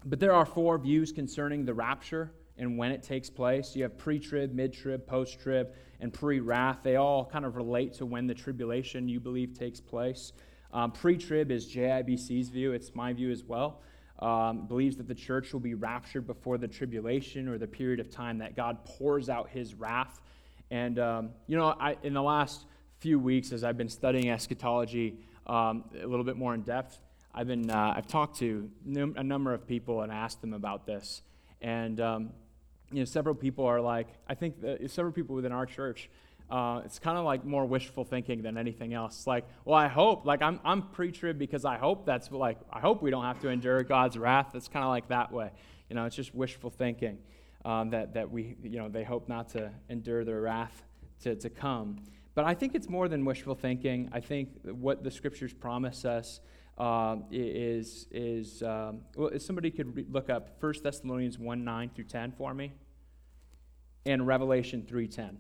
but 0.06 0.20
there 0.20 0.34
are 0.34 0.46
four 0.46 0.80
views 0.80 1.12
concerning 1.12 1.66
the 1.66 1.74
rapture 1.74 2.32
and 2.58 2.78
when 2.78 2.92
it 2.92 3.04
takes 3.04 3.30
place. 3.30 3.76
You 3.76 3.84
have 3.84 3.98
pre 3.98 4.20
trib, 4.20 4.54
mid 4.54 4.74
trib, 4.74 5.06
post 5.06 5.40
trib, 5.40 5.74
and 6.00 6.14
pre 6.14 6.40
wrath. 6.40 6.80
They 6.84 6.96
all 6.96 7.26
kind 7.26 7.46
of 7.46 7.56
relate 7.56 7.94
to 7.96 8.06
when 8.06 8.26
the 8.26 8.34
tribulation 8.34 9.08
you 9.08 9.20
believe 9.20 9.58
takes 9.58 9.80
place. 9.80 10.34
Um, 10.74 10.92
pre 10.92 11.18
trib 11.18 11.52
is 11.52 11.68
JIBC's 11.74 12.50
view, 12.50 12.74
it's 12.74 12.96
my 12.96 13.14
view 13.14 13.32
as 13.32 13.44
well. 13.44 13.82
Um, 14.20 14.68
believes 14.68 14.98
that 14.98 15.08
the 15.08 15.16
church 15.16 15.54
will 15.54 15.62
be 15.62 15.76
raptured 15.76 16.28
before 16.28 16.58
the 16.58 16.68
tribulation 16.68 17.48
or 17.48 17.58
the 17.58 17.68
period 17.68 18.02
of 18.02 18.10
time 18.10 18.38
that 18.40 18.56
God 18.56 18.84
pours 18.84 19.30
out 19.30 19.50
his 19.50 19.74
wrath 19.76 20.20
and, 20.72 21.00
um, 21.00 21.30
you 21.48 21.58
know, 21.58 21.76
I, 21.80 21.98
in 22.04 22.14
the 22.14 22.22
last 22.22 22.66
few 23.00 23.18
weeks, 23.20 23.52
as 23.52 23.64
I've 23.64 23.78
been 23.78 23.90
studying 23.90 24.30
eschatology 24.30 25.18
um, 25.48 25.86
a 26.02 26.06
little 26.06 26.26
bit 26.26 26.38
more 26.38 26.54
in 26.54 26.62
depth, 26.62 27.00
I've, 27.34 27.48
been, 27.48 27.70
uh, 27.70 27.94
I've 27.96 28.08
talked 28.08 28.38
to 28.40 28.70
num- 28.86 29.16
a 29.18 29.24
number 29.24 29.54
of 29.54 29.68
people 29.68 30.02
and 30.02 30.12
asked 30.12 30.42
them 30.42 30.54
about 30.54 30.86
this. 30.86 31.22
And, 31.62 32.00
um, 32.00 32.30
you 32.92 33.00
know, 33.00 33.06
several 33.06 33.36
people 33.36 33.66
are 33.66 33.82
like, 33.82 34.08
I 34.28 34.36
think 34.36 34.56
several 34.88 35.14
people 35.14 35.36
within 35.36 35.52
our 35.52 35.66
church, 35.66 36.10
uh, 36.50 36.82
it's 36.84 36.98
kind 36.98 37.18
of 37.18 37.26
like 37.26 37.46
more 37.46 37.66
wishful 37.66 38.04
thinking 38.04 38.42
than 38.42 38.58
anything 38.58 38.94
else. 38.94 39.28
Like, 39.28 39.46
well, 39.66 39.78
I 39.78 39.88
hope, 39.88 40.26
like, 40.26 40.42
I'm, 40.42 40.60
I'm 40.64 40.82
pre 40.82 41.12
trib 41.12 41.38
because 41.38 41.66
I 41.66 41.78
hope 41.78 42.06
that's 42.06 42.32
like, 42.32 42.58
I 42.72 42.80
hope 42.80 43.04
we 43.04 43.12
don't 43.12 43.24
have 43.24 43.40
to 43.42 43.50
endure 43.50 43.84
God's 43.84 44.18
wrath. 44.18 44.56
It's 44.56 44.68
kind 44.68 44.84
of 44.84 44.90
like 44.90 45.10
that 45.10 45.32
way. 45.32 45.52
You 45.90 45.96
know, 45.96 46.06
it's 46.06 46.16
just 46.16 46.34
wishful 46.34 46.70
thinking 46.72 47.20
um, 47.66 47.90
that, 47.90 48.14
that 48.14 48.30
we, 48.30 48.56
you 48.64 48.80
know, 48.80 48.90
they 48.90 49.04
hope 49.04 49.28
not 49.28 49.50
to 49.50 49.72
endure 49.90 50.24
their 50.24 50.42
wrath 50.42 50.84
to, 51.22 51.36
to 51.36 51.50
come. 51.50 52.00
But 52.36 52.46
I 52.46 52.54
think 52.54 52.76
it's 52.76 52.88
more 52.88 53.08
than 53.08 53.26
wishful 53.26 53.56
thinking. 53.56 54.10
I 54.12 54.22
think 54.22 54.50
what 54.64 55.04
the 55.04 55.12
scriptures 55.12 55.54
promise 55.54 56.06
us 56.06 56.40
uh, 56.78 57.18
is, 57.32 58.08
is 58.12 58.64
um, 58.64 59.02
well, 59.16 59.28
if 59.28 59.42
somebody 59.42 59.72
could 59.72 59.96
re- 59.96 60.06
look 60.10 60.30
up 60.30 60.62
1 60.62 60.74
Thessalonians 60.82 61.38
1 61.38 61.66
9 61.66 61.92
through 61.94 62.06
10 62.06 62.32
for 62.32 62.54
me 62.54 62.72
and 64.06 64.26
Revelation 64.26 64.86
3.10. 64.90 65.36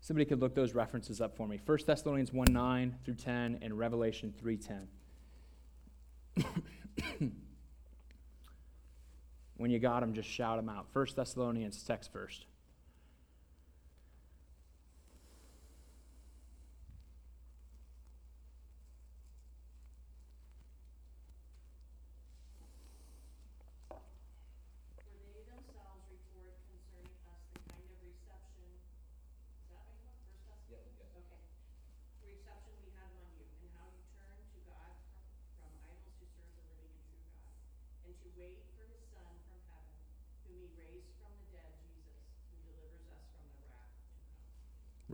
Somebody 0.00 0.26
could 0.26 0.40
look 0.40 0.54
those 0.54 0.74
references 0.74 1.22
up 1.22 1.34
for 1.34 1.48
me. 1.48 1.58
1 1.64 1.78
Thessalonians 1.86 2.30
1 2.30 2.52
9 2.52 2.96
through 3.04 3.14
10 3.14 3.60
and 3.62 3.78
Revelation 3.78 4.34
3.10. 4.42 7.24
When 9.56 9.70
you 9.70 9.78
got 9.78 10.00
them, 10.00 10.12
just 10.12 10.28
shout 10.28 10.58
them 10.58 10.68
out. 10.68 10.86
First 10.92 11.16
Thessalonians 11.16 11.82
text 11.82 12.12
first. 12.12 12.46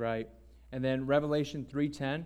Right. 0.01 0.31
And 0.73 0.83
then 0.83 1.05
Revelation 1.05 1.67
3:10. 1.71 2.25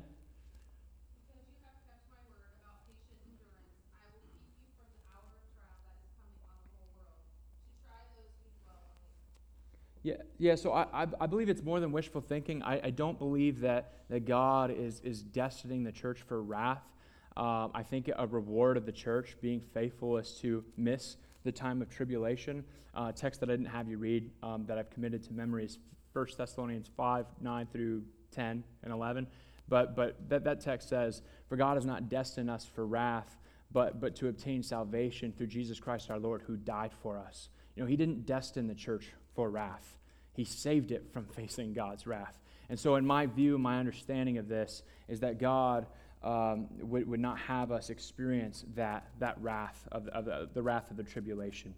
Yeah, 10.05 10.15
yeah. 10.39 10.55
So 10.55 10.73
I, 10.73 11.07
I, 11.19 11.27
believe 11.27 11.49
it's 11.49 11.63
more 11.63 11.81
than 11.81 11.91
wishful 11.91 12.21
thinking. 12.21 12.63
I, 12.63 12.79
I 12.85 12.91
don't 12.91 13.19
believe 13.19 13.61
that, 13.61 13.95
that 14.11 14.27
God 14.27 14.71
is, 14.71 15.01
is 15.01 15.25
destining 15.25 15.83
the 15.83 15.91
church 15.91 16.21
for 16.21 16.43
wrath. 16.43 16.83
Um, 17.39 17.71
I 17.73 17.83
think 17.83 18.11
a 18.15 18.27
reward 18.27 18.77
of 18.77 18.85
the 18.85 18.93
church 18.93 19.39
being 19.41 19.63
faithful 19.73 20.19
is 20.19 20.33
to 20.43 20.63
miss 20.77 21.17
the 21.43 21.51
time 21.51 21.81
of 21.81 21.89
tribulation. 21.89 22.65
Uh, 22.95 23.13
text 23.13 23.41
that 23.41 23.49
I 23.49 23.55
didn't 23.55 23.73
have 23.73 23.89
you 23.89 23.97
read 23.97 24.31
um, 24.43 24.67
that 24.67 24.77
I've 24.77 24.91
committed 24.91 25.23
to 25.25 25.33
memory 25.33 25.65
is 25.65 25.79
1 26.15 26.27
Thessalonians 26.39 26.89
5, 26.97 27.27
9 27.41 27.67
through 27.73 28.03
10 28.31 28.65
and 28.83 28.93
11. 28.93 29.27
But, 29.69 29.97
but 29.97 30.29
that, 30.29 30.45
that 30.45 30.61
text 30.61 30.89
says, 30.89 31.23
For 31.49 31.57
God 31.57 31.77
has 31.77 31.85
not 31.85 32.09
destined 32.09 32.51
us 32.51 32.65
for 32.65 32.87
wrath, 32.87 33.37
but, 33.73 34.01
but 34.01 34.15
to 34.17 34.29
obtain 34.29 34.63
salvation 34.63 35.33
through 35.37 35.49
Jesus 35.49 35.81
Christ 35.81 36.11
our 36.11 36.19
Lord, 36.19 36.43
who 36.47 36.57
died 36.57 36.93
for 37.03 37.19
us. 37.19 37.49
You 37.75 37.83
know, 37.83 37.89
He 37.89 37.97
didn't 37.97 38.27
destine 38.27 38.69
the 38.69 38.75
church 38.75 39.11
for 39.35 39.51
wrath, 39.51 39.99
He 40.33 40.45
saved 40.45 40.93
it 40.93 41.13
from 41.13 41.25
facing 41.37 41.73
God's 41.73 42.07
wrath. 42.07 42.39
And 42.71 42.79
so, 42.79 42.95
in 42.95 43.05
my 43.05 43.27
view, 43.27 43.59
my 43.59 43.79
understanding 43.79 44.39
of 44.39 44.49
this 44.49 44.83
is 45.09 45.21
that 45.21 45.39
God 45.39 45.87
um, 46.23 46.69
would, 46.81 47.07
would 47.09 47.21
not 47.21 47.39
have 47.39 47.73
us 47.73 47.91
experience 47.91 48.65
that, 48.75 49.09
that 49.19 49.37
wrath, 49.43 49.87
of, 49.93 50.09
of 50.09 50.25
the, 50.25 50.49
the 50.55 50.63
wrath 50.63 50.91
of 50.91 50.97
the 50.97 51.03
tribulation. 51.03 51.75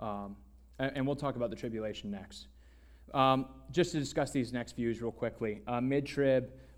Um, 0.00 0.36
and, 0.78 0.92
and 0.96 1.06
we'll 1.06 1.16
talk 1.16 1.36
about 1.36 1.48
the 1.48 1.56
tribulation 1.56 2.10
next. 2.10 2.48
Um, 3.12 3.46
just 3.70 3.92
to 3.92 3.98
discuss 3.98 4.30
these 4.30 4.52
next 4.52 4.76
views 4.76 5.02
real 5.02 5.12
quickly. 5.12 5.60
Uh, 5.66 5.80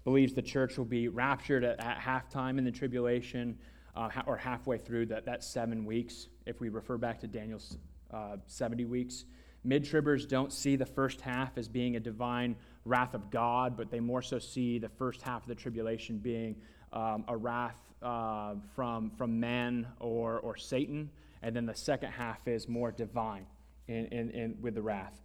believes 0.06 0.32
the 0.34 0.42
church 0.42 0.78
will 0.78 0.84
be 0.84 1.08
raptured 1.08 1.64
at, 1.64 1.80
at 1.80 1.98
halftime 1.98 2.58
in 2.58 2.64
the 2.64 2.70
tribulation 2.70 3.58
uh, 3.96 4.08
ha- 4.08 4.22
or 4.26 4.36
halfway 4.36 4.78
through 4.78 5.04
that, 5.04 5.24
that 5.24 5.42
seven 5.42 5.84
weeks, 5.84 6.28
if 6.46 6.60
we 6.60 6.68
refer 6.68 6.96
back 6.96 7.18
to 7.18 7.26
Daniel's 7.26 7.76
uh, 8.14 8.36
70 8.46 8.84
weeks. 8.84 9.24
Mid 9.64 9.84
tribbers 9.84 10.28
don't 10.28 10.52
see 10.52 10.76
the 10.76 10.86
first 10.86 11.20
half 11.20 11.58
as 11.58 11.66
being 11.66 11.96
a 11.96 12.00
divine 12.00 12.54
wrath 12.84 13.14
of 13.14 13.30
God, 13.30 13.76
but 13.76 13.90
they 13.90 13.98
more 13.98 14.22
so 14.22 14.38
see 14.38 14.78
the 14.78 14.88
first 14.88 15.22
half 15.22 15.42
of 15.42 15.48
the 15.48 15.56
tribulation 15.56 16.18
being 16.18 16.54
um, 16.92 17.24
a 17.26 17.36
wrath 17.36 17.76
uh, 18.00 18.54
from, 18.76 19.10
from 19.10 19.40
man 19.40 19.88
or, 19.98 20.38
or 20.38 20.56
Satan, 20.56 21.10
and 21.42 21.56
then 21.56 21.66
the 21.66 21.74
second 21.74 22.12
half 22.12 22.46
is 22.46 22.68
more 22.68 22.92
divine 22.92 23.44
in, 23.88 24.06
in, 24.06 24.30
in 24.30 24.56
with 24.60 24.76
the 24.76 24.82
wrath. 24.82 25.20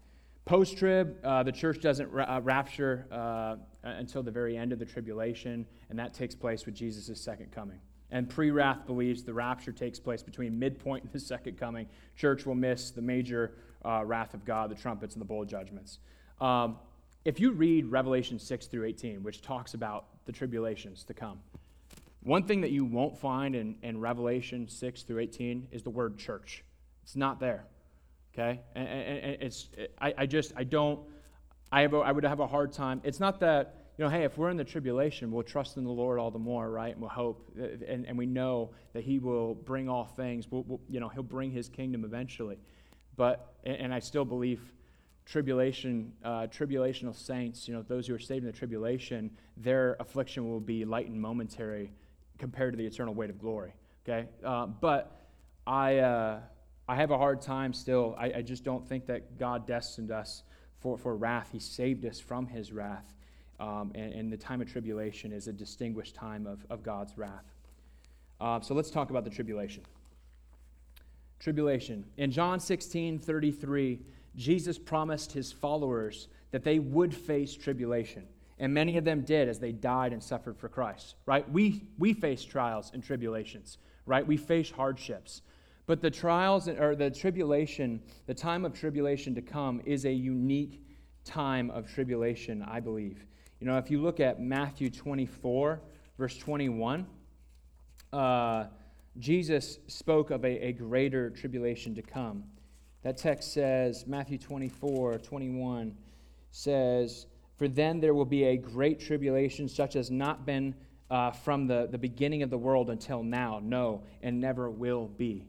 Post 0.46 0.78
trib, 0.78 1.18
uh, 1.24 1.44
the 1.44 1.52
church 1.52 1.80
doesn't 1.80 2.12
ra- 2.12 2.26
uh, 2.26 2.42
rapture 2.42 3.08
uh, 3.12 3.56
until 3.84 4.24
the 4.24 4.32
very 4.32 4.58
end 4.58 4.74
of 4.74 4.80
the 4.80 4.86
tribulation, 4.86 5.66
and 5.90 6.00
that 6.00 6.14
takes 6.14 6.34
place 6.34 6.66
with 6.66 6.76
Jesus' 6.76 7.22
second 7.22 7.52
coming. 7.52 7.80
And 8.10 8.30
pre 8.30 8.52
wrath 8.52 8.86
believes 8.86 9.24
the 9.24 9.34
rapture 9.34 9.72
takes 9.72 10.00
place 10.00 10.22
between 10.22 10.58
midpoint 10.58 11.04
and 11.04 11.14
the 11.14 11.20
second 11.20 11.58
coming. 11.58 11.88
Church 12.16 12.46
will 12.46 12.56
miss 12.56 12.92
the 12.92 13.02
major 13.02 13.54
uh, 13.86 14.04
wrath 14.04 14.34
of 14.34 14.44
God, 14.44 14.70
the 14.70 14.76
trumpets, 14.76 15.16
and 15.16 15.22
the 15.22 15.26
bowl 15.26 15.46
judgments. 15.46 16.00
Um, 16.42 16.78
if 17.24 17.40
you 17.40 17.52
read 17.52 17.86
Revelation 17.86 18.40
6 18.40 18.68
through 18.68 18.86
18, 18.86 19.24
which 19.24 19.42
talks 19.42 19.76
about 19.76 20.06
the 20.26 20.32
tribulations 20.32 21.04
to 21.06 21.14
come, 21.14 21.40
one 22.24 22.44
thing 22.44 22.62
that 22.62 22.72
you 22.72 22.84
won't 22.84 23.18
find 23.18 23.56
in, 23.56 23.78
in 23.84 24.00
Revelation 24.00 24.68
6 24.68 25.04
through 25.04 25.20
18 25.20 25.68
is 25.72 25.84
the 25.84 25.90
word 25.90 26.18
church. 26.18 26.64
It's 27.04 27.16
not 27.16 27.40
there. 27.40 27.66
Okay? 28.34 28.62
And, 28.76 28.88
and, 28.88 29.18
and 29.20 29.38
it's, 29.42 29.70
I, 30.00 30.14
I 30.20 30.26
just, 30.26 30.54
I 30.56 30.64
don't, 30.64 31.00
I, 31.72 31.82
have 31.82 31.94
a, 31.94 31.98
I 31.98 32.12
would 32.12 32.24
have 32.24 32.40
a 32.40 32.48
hard 32.48 32.72
time. 32.72 33.02
It's 33.04 33.20
not 33.20 33.40
that, 33.42 33.76
you 33.98 34.06
know, 34.06 34.10
hey, 34.10 34.24
if 34.24 34.38
we're 34.38 34.50
in 34.50 34.58
the 34.58 34.64
tribulation, 34.64 35.32
we'll 35.32 35.44
trust 35.44 35.78
in 35.78 35.84
the 35.84 35.92
Lord 35.92 36.20
all 36.20 36.32
the 36.32 36.40
more, 36.40 36.70
right? 36.70 36.94
And 36.94 37.02
we'll 37.02 37.10
hope, 37.10 37.52
and, 37.58 38.06
and 38.06 38.18
we 38.18 38.26
know 38.26 38.72
that 38.94 39.04
He 39.04 39.20
will 39.20 39.56
bring 39.56 39.90
all 39.90 40.06
things. 40.06 40.50
We'll, 40.50 40.64
we'll, 40.64 40.82
you 40.90 41.00
know, 41.00 41.10
He'll 41.10 41.24
bring 41.24 41.52
His 41.52 41.70
kingdom 41.70 42.06
eventually. 42.06 42.58
But, 43.18 43.54
and 43.66 43.94
I 43.94 44.00
still 44.00 44.26
believe 44.26 44.62
tribulation, 45.26 46.14
uh, 46.24 46.48
tribulational 46.48 47.16
saints, 47.16 47.68
you 47.68 47.74
know, 47.74 47.84
those 47.84 48.08
who 48.08 48.16
are 48.16 48.20
saved 48.20 48.44
in 48.44 48.52
the 48.52 48.58
tribulation, 48.58 49.32
their 49.58 49.98
affliction 50.00 50.50
will 50.50 50.60
be 50.60 50.86
light 50.86 51.08
and 51.08 51.20
momentary 51.22 51.92
compared 52.38 52.74
to 52.74 52.78
the 52.78 52.86
eternal 52.86 53.14
weight 53.14 53.30
of 53.30 53.40
glory. 53.40 53.74
Okay? 54.04 54.28
Uh, 54.44 54.66
but 54.66 55.22
I, 55.68 55.98
uh, 55.98 56.40
I 56.88 56.96
have 56.96 57.12
a 57.12 57.18
hard 57.18 57.42
time 57.42 57.74
still. 57.74 58.16
I, 58.18 58.34
I, 58.38 58.42
just 58.42 58.64
don't 58.64 58.88
think 58.88 59.06
that 59.06 59.38
God 59.38 59.66
destined 59.66 60.12
us 60.12 60.44
for, 60.80 60.98
for 60.98 61.16
wrath. 61.16 61.50
He 61.52 61.60
saved 61.60 62.06
us 62.06 62.20
from 62.20 62.48
his 62.48 62.72
wrath. 62.72 63.14
Um, 63.60 63.92
and, 63.94 64.14
and, 64.14 64.34
the 64.34 64.38
time 64.38 64.60
of 64.60 64.72
tribulation 64.72 65.32
is 65.32 65.48
a 65.48 65.54
distinguished 65.54 66.16
time 66.16 66.48
of, 66.48 66.66
of 66.70 66.82
God's 66.82 67.16
wrath. 67.18 67.46
Uh, 68.40 68.60
so 68.60 68.74
let's 68.74 68.90
talk 68.90 69.12
about 69.12 69.24
the 69.24 69.30
tribulation. 69.30 69.84
Tribulation. 71.40 72.04
In 72.18 72.32
John 72.32 72.60
16 72.60 73.20
33, 73.20 74.00
Jesus 74.36 74.80
promised 74.80 75.32
his 75.32 75.52
followers 75.52 76.28
that 76.52 76.64
they 76.64 76.80
would 76.80 77.14
face 77.14 77.56
tribulation. 77.56 78.26
And 78.60 78.74
many 78.74 78.98
of 78.98 79.04
them 79.04 79.22
did 79.22 79.50
as 79.50 79.60
they 79.60 79.72
died 79.72 80.14
and 80.14 80.22
suffered 80.22 80.58
for 80.58 80.70
Christ, 80.70 81.16
right? 81.26 81.50
We, 81.52 81.84
we 81.98 82.14
face 82.14 82.44
trials 82.44 82.92
and 82.94 83.04
tribulations, 83.04 83.80
right? 84.06 84.26
We 84.26 84.38
face 84.38 84.70
hardships. 84.70 85.42
But 85.92 86.00
the 86.00 86.10
trials 86.10 86.70
or 86.70 86.96
the 86.96 87.12
tribulation, 87.12 88.02
the 88.26 88.34
time 88.34 88.64
of 88.64 88.72
tribulation 88.72 89.36
to 89.36 89.42
come 89.42 89.82
is 89.84 90.06
a 90.06 90.14
unique 90.14 90.86
time 91.26 91.70
of 91.70 91.94
tribulation, 91.94 92.64
I 92.64 92.80
believe. 92.80 93.26
You 93.60 93.68
know, 93.68 93.78
if 93.78 93.92
you 93.92 94.02
look 94.02 94.22
at 94.22 94.40
Matthew 94.40 94.90
24, 94.90 95.82
verse 96.18 96.38
21, 96.38 97.06
uh, 98.14 98.68
Jesus 99.18 99.80
spoke 99.88 100.32
of 100.32 100.46
a, 100.46 100.68
a 100.68 100.72
greater 100.72 101.30
tribulation 101.30 101.94
to 101.96 102.02
come. 102.02 102.46
That 103.04 103.18
text 103.18 103.52
says, 103.54 104.08
Matthew 104.08 104.38
24, 104.38 105.18
21 105.18 105.94
says, 106.52 107.26
For 107.58 107.68
then 107.68 108.00
there 108.00 108.14
will 108.14 108.24
be 108.24 108.46
a 108.46 108.56
great 108.56 109.02
tribulation, 109.02 109.68
such 109.68 109.98
as 109.98 110.10
not 110.10 110.46
been 110.46 110.74
uh, 111.10 111.32
from 111.32 111.68
the, 111.68 111.90
the 111.92 111.98
beginning 111.98 112.44
of 112.44 112.50
the 112.50 112.58
world 112.58 112.90
until 112.90 113.24
now, 113.24 113.60
no, 113.62 114.04
and 114.22 114.40
never 114.40 114.70
will 114.72 115.10
be. 115.18 115.48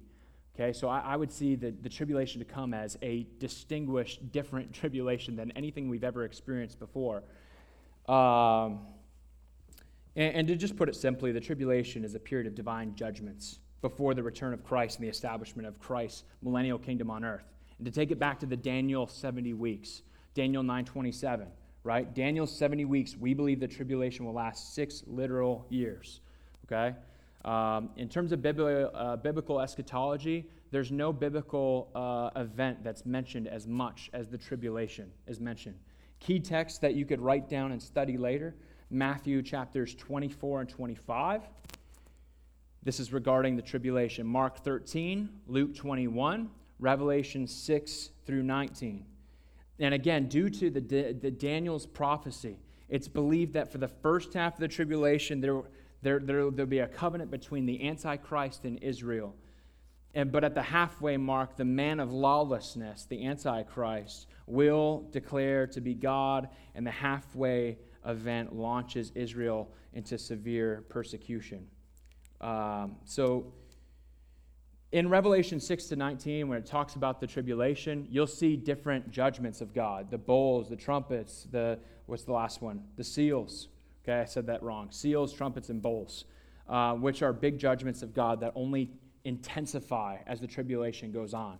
Okay, 0.54 0.72
so 0.72 0.88
I, 0.88 1.00
I 1.00 1.16
would 1.16 1.32
see 1.32 1.54
the, 1.54 1.70
the 1.70 1.88
tribulation 1.88 2.38
to 2.40 2.44
come 2.44 2.74
as 2.74 2.98
a 3.00 3.26
distinguished, 3.38 4.32
different 4.32 4.72
tribulation 4.80 5.34
than 5.34 5.50
anything 5.52 5.88
we've 5.88 6.04
ever 6.04 6.24
experienced 6.24 6.78
before. 6.78 7.22
Um, 8.06 8.80
and, 10.14 10.34
and 10.34 10.48
to 10.48 10.56
just 10.56 10.76
put 10.76 10.88
it 10.88 10.96
simply, 10.96 11.32
the 11.32 11.40
tribulation 11.40 12.04
is 12.04 12.14
a 12.14 12.20
period 12.20 12.46
of 12.46 12.54
divine 12.54 12.94
judgments 12.94 13.60
before 13.80 14.14
the 14.14 14.22
return 14.22 14.52
of 14.52 14.62
Christ 14.62 14.98
and 14.98 15.06
the 15.06 15.10
establishment 15.10 15.66
of 15.66 15.78
Christ's 15.78 16.24
millennial 16.42 16.78
kingdom 16.78 17.10
on 17.10 17.24
earth. 17.24 17.44
And 17.78 17.86
to 17.86 17.90
take 17.90 18.10
it 18.10 18.18
back 18.18 18.38
to 18.40 18.46
the 18.46 18.56
Daniel 18.56 19.06
70 19.06 19.54
weeks, 19.54 20.02
Daniel 20.34 20.62
927, 20.62 21.48
right? 21.82 22.14
Daniel's 22.14 22.56
70 22.56 22.84
weeks, 22.84 23.16
we 23.16 23.34
believe 23.34 23.58
the 23.58 23.66
tribulation 23.66 24.24
will 24.24 24.34
last 24.34 24.74
six 24.74 25.02
literal 25.06 25.66
years, 25.68 26.20
okay? 26.66 26.94
Um, 27.44 27.90
in 27.96 28.09
terms 28.09 28.33
of 28.33 28.40
biblical, 28.40 28.90
uh, 28.94 29.16
biblical 29.16 29.61
eschatology, 29.61 30.48
there's 30.70 30.92
no 30.92 31.12
biblical 31.12 31.90
uh, 31.94 32.40
event 32.40 32.85
that's 32.85 33.05
mentioned 33.05 33.48
as 33.48 33.66
much 33.66 34.11
as 34.12 34.28
the 34.28 34.38
tribulation 34.38 35.11
is 35.26 35.40
mentioned. 35.40 35.76
Key 36.20 36.38
texts 36.38 36.78
that 36.78 36.94
you 36.94 37.05
could 37.05 37.20
write 37.20 37.48
down 37.48 37.72
and 37.72 37.83
study 37.83 38.16
later 38.16 38.55
Matthew 38.90 39.42
chapters 39.42 39.94
24 39.94 40.61
and 40.61 40.68
25. 40.68 41.42
This 42.85 43.00
is 43.00 43.12
regarding 43.12 43.57
the 43.57 43.62
tribulation. 43.62 44.26
Mark 44.26 44.59
13, 44.59 45.28
Luke 45.46 45.74
21, 45.74 46.50
Revelation 46.78 47.46
6 47.46 48.11
through 48.26 48.42
19. 48.42 49.05
And 49.78 49.94
again, 49.94 50.28
due 50.28 50.50
to 50.50 50.70
the, 50.70 50.81
the 50.81 51.31
Daniel's 51.31 51.87
prophecy, 51.87 52.59
it's 52.88 53.09
believed 53.09 53.55
that 53.55 53.72
for 53.72 53.78
the 53.78 53.88
first 53.88 54.35
half 54.35 54.55
of 54.55 54.61
the 54.61 54.68
tribulation, 54.68 55.40
there, 55.40 55.62
there, 56.02 56.18
there, 56.18 56.50
there'll 56.50 56.66
be 56.66 56.80
a 56.80 56.88
covenant 56.88 57.30
between 57.30 57.64
the 57.66 57.88
Antichrist 57.88 58.64
and 58.64 58.78
Israel. 58.82 59.34
And, 60.14 60.30
but 60.30 60.44
at 60.44 60.54
the 60.54 60.62
halfway 60.62 61.16
mark, 61.16 61.56
the 61.56 61.64
man 61.64 61.98
of 62.00 62.12
lawlessness, 62.12 63.06
the 63.06 63.24
Antichrist, 63.24 64.26
will 64.46 65.08
declare 65.10 65.66
to 65.68 65.80
be 65.80 65.94
God, 65.94 66.48
and 66.74 66.86
the 66.86 66.90
halfway 66.90 67.78
event 68.04 68.54
launches 68.54 69.12
Israel 69.14 69.70
into 69.94 70.18
severe 70.18 70.84
persecution. 70.88 71.66
Um, 72.40 72.96
so, 73.04 73.52
in 74.90 75.08
Revelation 75.08 75.58
6 75.58 75.86
to 75.86 75.96
19, 75.96 76.48
when 76.48 76.58
it 76.58 76.66
talks 76.66 76.96
about 76.96 77.18
the 77.18 77.26
tribulation, 77.26 78.06
you'll 78.10 78.26
see 78.26 78.56
different 78.56 79.10
judgments 79.10 79.62
of 79.62 79.72
God 79.72 80.10
the 80.10 80.18
bowls, 80.18 80.68
the 80.68 80.76
trumpets, 80.76 81.46
the, 81.50 81.78
what's 82.06 82.24
the 82.24 82.32
last 82.32 82.60
one? 82.60 82.82
The 82.96 83.04
seals. 83.04 83.68
Okay, 84.04 84.20
I 84.20 84.24
said 84.24 84.46
that 84.46 84.62
wrong. 84.62 84.88
Seals, 84.90 85.32
trumpets, 85.32 85.68
and 85.68 85.80
bowls, 85.80 86.24
uh, 86.68 86.94
which 86.94 87.22
are 87.22 87.32
big 87.32 87.58
judgments 87.58 88.02
of 88.02 88.14
God 88.14 88.40
that 88.40 88.52
only 88.54 88.90
intensify 89.24 90.18
as 90.26 90.40
the 90.40 90.46
tribulation 90.46 91.12
goes 91.12 91.34
on. 91.34 91.58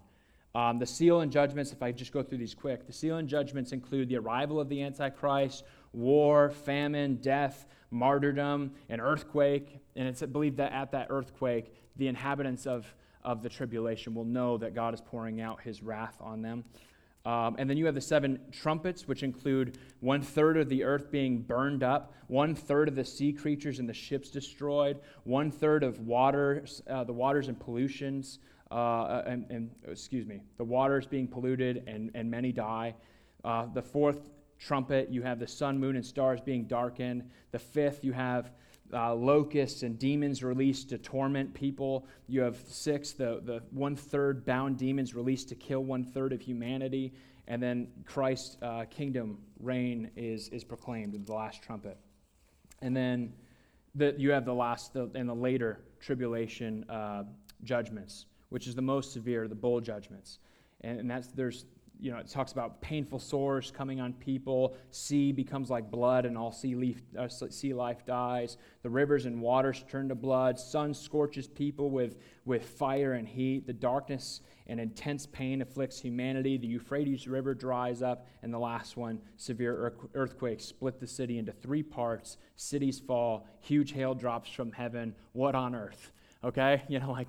Um, 0.55 0.79
the 0.79 0.87
seal 0.87 1.21
and 1.21 1.33
judgments, 1.33 1.73
if 1.73 1.83
I 1.83 1.93
just 1.93 2.13
go 2.13 2.23
through 2.23 2.39
these 2.39 2.55
quick, 2.55 2.87
the 2.87 2.93
seal 2.93 3.17
and 3.17 3.29
judgments 3.29 3.73
include 3.73 4.09
the 4.09 4.19
arrival 4.19 4.61
of 4.61 4.69
the 4.69 4.83
Antichrist, 4.83 5.65
war, 5.93 6.51
famine, 6.51 7.17
death, 7.17 7.67
martyrdom, 7.91 8.73
an 8.91 9.01
earthquake. 9.01 9.79
And 9.97 10.07
it's 10.07 10.21
believed 10.21 10.59
that 10.59 10.73
at 10.73 10.93
that 10.93 11.07
earthquake, 11.09 11.73
the 11.97 12.09
inhabitants 12.09 12.67
of, 12.67 12.93
of 13.25 13.43
the 13.43 13.49
tribulation 13.49 14.15
will 14.15 14.25
know 14.25 14.59
that 14.59 14.75
God 14.75 14.93
is 14.93 15.01
pouring 15.01 15.41
out 15.41 15.63
his 15.63 15.83
wrath 15.83 16.17
on 16.21 16.43
them. 16.43 16.65
Um, 17.25 17.55
and 17.59 17.71
then 17.71 17.77
you 17.77 17.87
have 17.87 17.95
the 17.95 18.01
seven 18.01 18.41
trumpets, 18.51 19.07
which 19.07 19.23
include 19.23 19.79
one 20.01 20.23
third 20.23 20.57
of 20.57 20.69
the 20.69 20.83
earth 20.83 21.11
being 21.11 21.41
burned 21.41 21.83
up, 21.83 22.13
one 22.27 22.55
third 22.55 22.89
of 22.89 22.97
the 22.97 23.05
sea 23.05 23.33
creatures 23.33 23.79
and 23.79 23.89
the 23.89 23.95
ships 23.95 24.31
destroyed, 24.31 24.99
one 25.25 25.51
third 25.51 25.85
of 25.85 26.01
waters, 26.01 26.83
uh, 26.91 27.05
the 27.05 27.13
waters 27.13 27.49
and 27.49 27.61
pollutions, 27.61 28.41
uh, 28.73 29.23
and, 29.27 29.47
and, 29.51 29.71
excuse 29.87 30.27
me, 30.27 30.43
the 30.57 30.65
waters 30.65 31.07
being 31.07 31.29
polluted 31.29 31.85
and, 31.87 32.11
and 32.15 32.31
many 32.31 32.51
die. 32.51 32.95
Uh, 33.45 33.67
the 33.73 33.83
fourth 33.83 34.31
trumpet, 34.59 35.09
you 35.11 35.23
have 35.23 35.39
the 35.39 35.47
sun, 35.47 35.79
moon, 35.79 35.97
and 35.97 36.05
stars 36.05 36.41
being 36.41 36.65
darkened. 36.65 37.23
The 37.51 37.59
fifth, 37.59 38.03
you 38.03 38.13
have 38.13 38.51
uh, 38.93 39.15
locusts 39.15 39.83
and 39.83 39.99
demons 39.99 40.43
released 40.43 40.91
to 40.91 40.99
torment 40.99 41.55
people. 41.55 42.07
You 42.29 42.43
have 42.43 42.57
six, 42.67 43.13
the, 43.13 43.41
the 43.45 43.63
one 43.71 43.97
third 43.97 44.45
bound 44.45 44.79
demons 44.79 45.15
released 45.15 45.49
to 45.51 45.55
kill 45.55 45.85
one 45.85 46.05
third 46.05 46.33
of 46.33 46.41
humanity. 46.41 47.15
And 47.49 47.63
then 47.63 47.89
Christ's 48.05 48.57
uh, 48.63 48.85
kingdom 48.91 49.39
reign 49.59 50.11
is, 50.17 50.49
is 50.51 50.65
proclaimed 50.65 51.15
in 51.15 51.25
the 51.25 51.33
last 51.33 51.63
trumpet. 51.63 51.97
And 52.81 52.97
then 52.97 53.33
the, 53.95 54.15
you 54.17 54.31
have 54.31 54.45
the 54.45 54.55
last 54.55 54.93
the, 54.93 55.11
and 55.15 55.29
the 55.29 55.35
later 55.35 55.81
tribulation 56.01 56.85
uh, 56.89 57.25
judgments, 57.65 58.27
which 58.51 58.67
is 58.67 58.75
the 58.75 58.83
most 58.83 59.13
severe, 59.13 59.49
the 59.49 59.55
bowl 59.55 59.81
judgments. 59.81 60.39
And, 60.83 61.01
and 61.01 61.11
that's, 61.11 61.29
there's 61.29 61.65
you 62.03 62.11
know, 62.11 62.19
it 62.19 62.27
talks 62.27 62.51
about 62.51 62.81
painful 62.81 63.21
sores 63.21 63.71
coming 63.71 64.01
on 64.01 64.13
people. 64.15 64.75
Sea 64.91 65.31
becomes 65.31 65.71
like 65.71 65.89
blood, 65.89 66.27
and 66.27 66.37
all 66.37 66.51
sea, 66.51 66.75
leaf, 66.75 67.01
uh, 67.17 67.29
sea 67.29 67.73
life 67.73 68.05
dies. 68.05 68.57
The 68.83 68.91
rivers 68.91 69.25
and 69.25 69.41
waters 69.41 69.85
turn 69.89 70.09
to 70.09 70.17
blood. 70.17 70.59
Sun 70.59 70.95
scorches 70.95 71.47
people 71.47 71.91
with, 71.91 72.17
with 72.45 72.65
fire 72.65 73.13
and 73.13 73.29
heat. 73.29 73.69
The 73.69 73.73
darkness 73.73 74.41
and 74.67 74.81
intense 74.81 75.27
pain 75.27 75.63
afflicts 75.63 76.01
humanity. 76.01 76.57
The 76.57 76.67
Euphrates 76.67 77.29
River 77.29 77.55
dries 77.55 78.03
up. 78.03 78.27
And 78.43 78.53
the 78.53 78.59
last 78.59 78.97
one, 78.97 79.21
severe 79.37 79.95
earthquakes 80.13 80.65
split 80.65 80.99
the 80.99 81.07
city 81.07 81.39
into 81.39 81.53
three 81.53 81.85
parts. 81.85 82.37
Cities 82.57 82.99
fall. 82.99 83.47
Huge 83.61 83.93
hail 83.93 84.13
drops 84.13 84.51
from 84.51 84.73
heaven. 84.73 85.15
What 85.35 85.55
on 85.55 85.77
earth? 85.77 86.11
Okay? 86.43 86.83
You 86.89 86.99
know, 86.99 87.13
like 87.13 87.29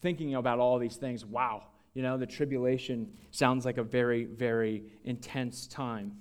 thinking 0.00 0.36
about 0.36 0.60
all 0.60 0.78
these 0.78 0.96
things, 0.96 1.26
wow 1.26 1.64
You 1.94 2.02
know, 2.02 2.16
the 2.16 2.26
tribulation 2.26 3.12
sounds 3.30 3.64
like 3.64 3.78
a 3.78 3.82
very, 3.82 4.24
very 4.24 4.84
intense 5.04 5.66
time. 5.66 6.12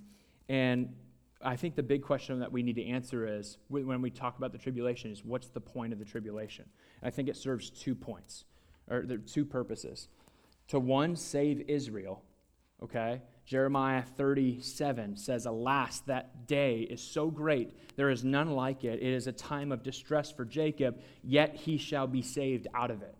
And 0.47 0.95
I 1.41 1.55
think 1.55 1.75
the 1.75 1.83
big 1.83 2.01
question 2.01 2.39
that 2.39 2.51
we 2.51 2.63
need 2.63 2.75
to 2.75 2.85
answer 2.85 3.25
is 3.27 3.57
when 3.69 4.01
we 4.01 4.09
talk 4.09 4.37
about 4.37 4.51
the 4.51 4.57
tribulation 4.57 5.11
is 5.11 5.23
what's 5.23 5.47
the 5.47 5.61
point 5.61 5.93
of 5.93 5.99
the 5.99 6.05
tribulation? 6.05 6.65
I 7.03 7.11
think 7.11 7.29
it 7.29 7.37
serves 7.37 7.69
two 7.69 7.95
points, 7.95 8.45
or 8.89 9.03
two 9.03 9.45
purposes. 9.45 10.09
To 10.69 10.79
one, 10.79 11.15
save 11.15 11.69
Israel, 11.69 12.23
okay? 12.83 13.21
Jeremiah 13.45 14.03
37 14.03 15.17
says, 15.17 15.45
Alas, 15.45 16.01
that 16.01 16.45
day 16.45 16.81
is 16.81 17.01
so 17.01 17.31
great, 17.31 17.75
there 17.95 18.09
is 18.09 18.23
none 18.23 18.51
like 18.51 18.83
it. 18.83 19.01
It 19.01 19.13
is 19.13 19.27
a 19.27 19.31
time 19.31 19.71
of 19.71 19.81
distress 19.81 20.31
for 20.31 20.45
Jacob, 20.45 20.99
yet 21.23 21.55
he 21.55 21.77
shall 21.77 22.05
be 22.05 22.21
saved 22.21 22.67
out 22.75 22.91
of 22.91 23.01
it. 23.01 23.15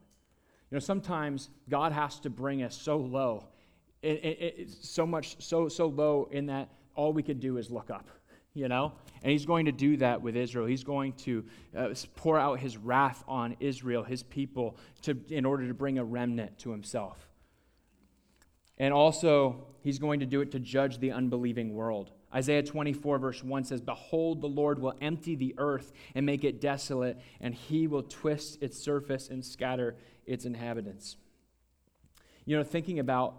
You 0.72 0.76
know, 0.76 0.80
sometimes 0.80 1.50
God 1.68 1.92
has 1.92 2.20
to 2.22 2.30
bring 2.30 2.64
us 2.64 2.80
so 2.80 2.98
low, 2.98 3.48
it, 4.02 4.24
it, 4.24 4.56
it, 4.58 4.70
so 4.70 5.06
much, 5.06 5.44
so, 5.44 5.68
so 5.68 5.88
low 5.88 6.30
in 6.32 6.46
that 6.46 6.70
all 6.96 7.12
we 7.12 7.24
could 7.24 7.40
do 7.40 7.58
is 7.58 7.72
look 7.72 7.90
up, 7.90 8.08
you 8.54 8.68
know? 8.68 8.94
And 9.24 9.32
he's 9.32 9.46
going 9.46 9.66
to 9.66 9.72
do 9.72 9.98
that 9.98 10.22
with 10.22 10.36
Israel. 10.36 10.66
He's 10.68 10.84
going 10.84 11.14
to 11.14 11.44
uh, 11.76 11.94
pour 12.16 12.40
out 12.40 12.60
his 12.60 12.78
wrath 12.78 13.24
on 13.28 13.58
Israel, 13.60 14.04
his 14.04 14.24
people, 14.24 14.78
to, 15.02 15.18
in 15.30 15.44
order 15.44 15.68
to 15.68 15.74
bring 15.74 15.98
a 15.98 16.04
remnant 16.04 16.60
to 16.60 16.72
himself. 16.72 17.28
And 18.78 18.94
also, 18.94 19.68
he's 19.82 20.00
going 20.00 20.22
to 20.22 20.26
do 20.26 20.40
it 20.42 20.52
to 20.52 20.60
judge 20.60 21.00
the 21.00 21.12
unbelieving 21.12 21.74
world. 21.74 22.12
Isaiah 22.34 22.64
24, 22.64 23.18
verse 23.18 23.44
1 23.44 23.64
says, 23.66 23.82
Behold, 23.82 24.42
the 24.42 24.48
Lord 24.48 24.80
will 24.80 24.94
empty 25.02 25.36
the 25.36 25.56
earth 25.58 25.92
and 26.14 26.26
make 26.26 26.44
it 26.44 26.62
desolate, 26.62 27.18
and 27.42 27.54
he 27.54 27.88
will 27.88 28.04
twist 28.04 28.62
its 28.62 28.78
surface 28.78 29.30
and 29.30 29.44
scatter 29.44 29.98
its 30.30 30.46
inhabitants. 30.46 31.18
You 32.46 32.58
know, 32.58 32.64
thinking 32.64 33.00
about, 33.00 33.36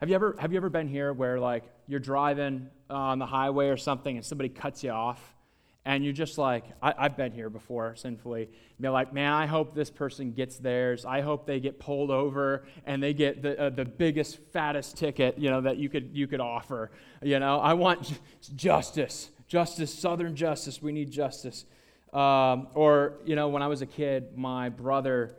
have 0.00 0.08
you 0.08 0.14
ever, 0.14 0.36
have 0.38 0.52
you 0.52 0.56
ever 0.56 0.70
been 0.70 0.88
here 0.88 1.12
where, 1.12 1.38
like, 1.38 1.64
you're 1.86 2.00
driving 2.00 2.68
on 2.90 3.18
the 3.18 3.26
highway 3.26 3.68
or 3.68 3.76
something 3.76 4.16
and 4.16 4.24
somebody 4.24 4.48
cuts 4.48 4.82
you 4.82 4.90
off? 4.90 5.34
and 5.86 6.02
you're 6.02 6.14
just 6.14 6.38
like, 6.38 6.64
I, 6.82 6.94
have 7.02 7.16
been 7.16 7.32
here 7.32 7.50
before 7.50 7.94
sinfully. 7.94 8.48
Be 8.80 8.88
like, 8.88 9.12
man, 9.12 9.32
I 9.32 9.46
hope 9.46 9.74
this 9.74 9.90
person 9.90 10.32
gets 10.32 10.56
theirs. 10.56 11.04
I 11.04 11.20
hope 11.20 11.46
they 11.46 11.60
get 11.60 11.78
pulled 11.78 12.10
over 12.10 12.64
and 12.86 13.02
they 13.02 13.12
get 13.12 13.42
the, 13.42 13.60
uh, 13.60 13.70
the 13.70 13.84
biggest, 13.84 14.38
fattest 14.52 14.96
ticket, 14.96 15.38
you 15.38 15.50
know, 15.50 15.60
that 15.60 15.76
you 15.76 15.90
could, 15.90 16.10
you 16.14 16.26
could 16.26 16.40
offer. 16.40 16.90
You 17.22 17.38
know, 17.38 17.60
I 17.60 17.74
want 17.74 18.18
justice, 18.56 19.30
justice, 19.46 19.92
Southern 19.92 20.34
justice. 20.34 20.80
We 20.80 20.92
need 20.92 21.10
justice. 21.10 21.66
Um, 22.14 22.68
or, 22.74 23.14
you 23.26 23.36
know, 23.36 23.48
when 23.48 23.60
I 23.60 23.66
was 23.66 23.82
a 23.82 23.86
kid, 23.86 24.38
my 24.38 24.70
brother, 24.70 25.36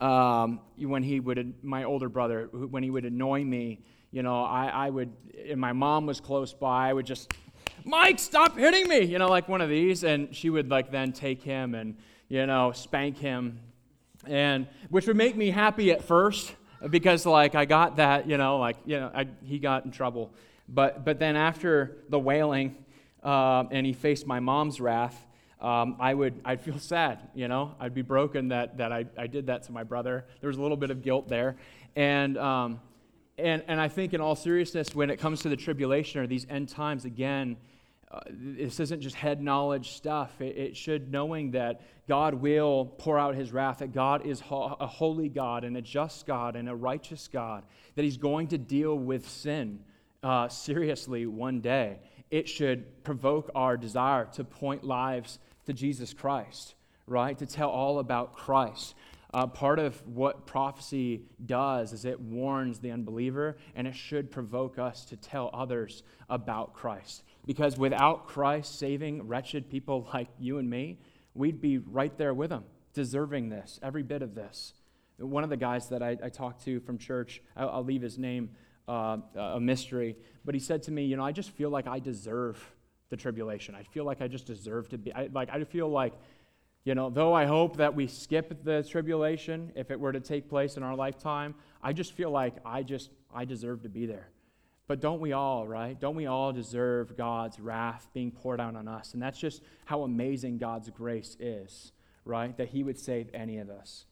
um, 0.00 0.60
when 0.78 1.02
he 1.02 1.20
would, 1.20 1.54
my 1.62 1.84
older 1.84 2.08
brother, 2.08 2.48
when 2.52 2.82
he 2.82 2.90
would 2.90 3.04
annoy 3.04 3.44
me, 3.44 3.80
you 4.10 4.22
know, 4.22 4.44
I, 4.44 4.66
I 4.66 4.90
would, 4.90 5.12
and 5.48 5.60
my 5.60 5.72
mom 5.72 6.06
was 6.06 6.20
close 6.20 6.52
by, 6.52 6.88
I 6.88 6.92
would 6.92 7.06
just 7.06 7.32
Mike, 7.84 8.18
stop 8.18 8.56
hitting 8.56 8.88
me, 8.88 9.00
you 9.00 9.18
know, 9.18 9.28
like 9.28 9.48
one 9.48 9.60
of 9.60 9.68
these. 9.68 10.04
And 10.04 10.34
she 10.34 10.50
would 10.50 10.70
like 10.70 10.90
then 10.90 11.12
take 11.12 11.42
him 11.42 11.74
and, 11.74 11.96
you 12.28 12.46
know, 12.46 12.72
spank 12.72 13.16
him. 13.16 13.60
And 14.26 14.66
which 14.90 15.06
would 15.06 15.16
make 15.16 15.36
me 15.36 15.50
happy 15.50 15.90
at 15.92 16.04
first 16.04 16.54
because 16.90 17.24
like 17.24 17.54
I 17.54 17.64
got 17.64 17.96
that, 17.96 18.28
you 18.28 18.36
know, 18.36 18.58
like, 18.58 18.76
you 18.84 19.00
know, 19.00 19.10
I, 19.14 19.26
he 19.44 19.58
got 19.58 19.84
in 19.84 19.90
trouble. 19.90 20.32
But, 20.68 21.04
but 21.04 21.18
then 21.18 21.36
after 21.36 21.98
the 22.08 22.18
wailing 22.18 22.76
uh, 23.22 23.64
and 23.70 23.86
he 23.86 23.92
faced 23.92 24.26
my 24.26 24.40
mom's 24.40 24.80
wrath, 24.80 25.26
um, 25.60 25.96
I 26.00 26.14
would 26.14 26.40
I'd 26.44 26.60
feel 26.60 26.78
sad, 26.78 27.18
you 27.34 27.48
know. 27.48 27.74
I'd 27.78 27.94
be 27.94 28.02
broken 28.02 28.48
that, 28.48 28.78
that 28.78 28.92
I, 28.92 29.04
I 29.18 29.26
did 29.26 29.46
that 29.46 29.64
to 29.64 29.72
my 29.72 29.84
brother. 29.84 30.24
There 30.40 30.48
was 30.48 30.56
a 30.56 30.62
little 30.62 30.76
bit 30.76 30.90
of 30.90 31.02
guilt 31.02 31.28
there. 31.28 31.56
And, 31.96 32.38
um, 32.38 32.80
and, 33.36 33.62
and 33.68 33.80
I 33.80 33.88
think, 33.88 34.14
in 34.14 34.20
all 34.20 34.36
seriousness, 34.36 34.94
when 34.94 35.10
it 35.10 35.18
comes 35.18 35.40
to 35.40 35.48
the 35.48 35.56
tribulation 35.56 36.20
or 36.20 36.26
these 36.26 36.46
end 36.48 36.68
times, 36.68 37.04
again, 37.04 37.56
uh, 38.10 38.20
this 38.28 38.80
isn't 38.80 39.00
just 39.00 39.16
head 39.16 39.40
knowledge 39.42 39.92
stuff. 39.92 40.40
It, 40.40 40.56
it, 40.56 40.76
should, 40.76 41.12
knowing 41.12 41.52
that 41.52 41.82
God 42.08 42.34
will 42.34 42.86
pour 42.98 43.18
out 43.18 43.34
his 43.34 43.52
wrath, 43.52 43.78
that 43.78 43.92
God 43.92 44.26
is 44.26 44.40
ho- 44.40 44.76
a 44.80 44.86
holy 44.86 45.28
God 45.28 45.64
and 45.64 45.76
a 45.76 45.82
just 45.82 46.26
God 46.26 46.56
and 46.56 46.68
a 46.68 46.74
righteous 46.74 47.28
God, 47.28 47.64
that 47.94 48.02
he's 48.02 48.16
going 48.16 48.48
to 48.48 48.58
deal 48.58 48.98
with 48.98 49.28
sin 49.28 49.80
uh, 50.22 50.48
seriously 50.48 51.26
one 51.26 51.60
day. 51.60 51.98
It 52.30 52.48
should 52.48 53.04
provoke 53.04 53.50
our 53.54 53.76
desire 53.76 54.26
to 54.34 54.44
point 54.44 54.84
lives 54.84 55.38
to 55.70 55.74
Jesus 55.74 56.12
Christ, 56.12 56.74
right? 57.06 57.38
To 57.38 57.46
tell 57.46 57.70
all 57.70 58.00
about 58.00 58.34
Christ. 58.34 58.94
Uh, 59.32 59.46
part 59.46 59.78
of 59.78 60.04
what 60.08 60.44
prophecy 60.44 61.22
does 61.46 61.92
is 61.92 62.04
it 62.04 62.20
warns 62.20 62.80
the 62.80 62.90
unbeliever, 62.90 63.56
and 63.76 63.86
it 63.86 63.94
should 63.94 64.32
provoke 64.32 64.78
us 64.78 65.04
to 65.06 65.16
tell 65.16 65.50
others 65.54 66.02
about 66.28 66.74
Christ. 66.74 67.22
Because 67.46 67.78
without 67.78 68.26
Christ 68.26 68.78
saving 68.78 69.28
wretched 69.28 69.70
people 69.70 70.08
like 70.14 70.28
you 70.38 70.58
and 70.58 70.68
me, 70.68 70.98
we'd 71.34 71.60
be 71.60 71.78
right 71.78 72.16
there 72.18 72.34
with 72.34 72.50
them, 72.50 72.64
deserving 72.92 73.48
this, 73.48 73.78
every 73.82 74.02
bit 74.02 74.22
of 74.22 74.34
this. 74.34 74.74
One 75.18 75.44
of 75.44 75.50
the 75.50 75.56
guys 75.56 75.88
that 75.90 76.02
I, 76.02 76.16
I 76.22 76.28
talked 76.30 76.64
to 76.64 76.80
from 76.80 76.98
church, 76.98 77.42
I'll, 77.56 77.70
I'll 77.70 77.84
leave 77.84 78.02
his 78.02 78.18
name 78.18 78.50
uh, 78.88 79.18
a 79.36 79.60
mystery, 79.60 80.16
but 80.44 80.56
he 80.56 80.60
said 80.60 80.82
to 80.84 80.90
me, 80.90 81.04
You 81.04 81.16
know, 81.16 81.24
I 81.24 81.30
just 81.30 81.50
feel 81.50 81.70
like 81.70 81.86
I 81.86 82.00
deserve 82.00 82.58
the 83.10 83.16
tribulation. 83.16 83.74
I 83.74 83.82
feel 83.82 84.04
like 84.04 84.22
I 84.22 84.28
just 84.28 84.46
deserve 84.46 84.88
to 84.90 84.98
be, 84.98 85.12
I, 85.12 85.28
like, 85.32 85.50
I 85.50 85.62
feel 85.64 85.88
like 85.88 86.14
you 86.84 86.94
know, 86.94 87.10
though 87.10 87.34
I 87.34 87.44
hope 87.44 87.76
that 87.76 87.94
we 87.94 88.06
skip 88.06 88.64
the 88.64 88.82
tribulation 88.82 89.72
if 89.74 89.90
it 89.90 90.00
were 90.00 90.12
to 90.12 90.20
take 90.20 90.48
place 90.48 90.76
in 90.76 90.82
our 90.82 90.96
lifetime, 90.96 91.54
I 91.82 91.92
just 91.92 92.14
feel 92.14 92.30
like 92.30 92.54
I 92.64 92.82
just 92.82 93.10
I 93.34 93.44
deserve 93.44 93.82
to 93.82 93.88
be 93.88 94.06
there. 94.06 94.28
But 94.86 95.00
don't 95.00 95.20
we 95.20 95.32
all, 95.32 95.68
right? 95.68 95.98
Don't 96.00 96.16
we 96.16 96.26
all 96.26 96.52
deserve 96.52 97.16
God's 97.16 97.60
wrath 97.60 98.08
being 98.12 98.32
poured 98.32 98.60
out 98.60 98.74
on 98.74 98.88
us? 98.88 99.14
And 99.14 99.22
that's 99.22 99.38
just 99.38 99.62
how 99.84 100.02
amazing 100.02 100.58
God's 100.58 100.88
grace 100.90 101.36
is, 101.38 101.92
right? 102.24 102.56
That 102.56 102.68
He 102.68 102.82
would 102.82 102.98
save 102.98 103.28
any 103.34 103.58
of 103.58 103.70
us. 103.70 104.06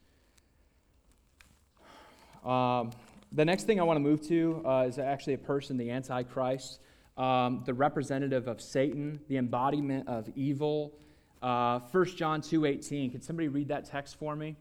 Um, 2.45 2.93
the 3.33 3.45
next 3.45 3.65
thing 3.65 3.81
I 3.81 3.83
want 3.83 3.97
to 3.97 4.01
move 4.01 4.27
to 4.29 4.63
uh, 4.65 4.85
is 4.87 4.99
actually 4.99 5.35
a 5.35 5.39
person, 5.39 5.79
the 5.79 5.91
Antichrist, 5.91 6.81
um, 7.19 7.63
the 7.67 7.75
representative 7.75 8.47
of 8.47 8.61
Satan, 8.61 9.21
the 9.29 9.37
embodiment 9.37 10.09
of 10.09 10.31
evil. 10.37 10.95
Uh, 11.43 11.81
1 11.91 12.05
John 12.17 12.41
2.18. 12.41 13.13
Can 13.13 13.21
somebody 13.21 13.49
read 13.49 13.69
that 13.69 13.85
text 13.85 14.19
for 14.19 14.35
me? 14.35 14.57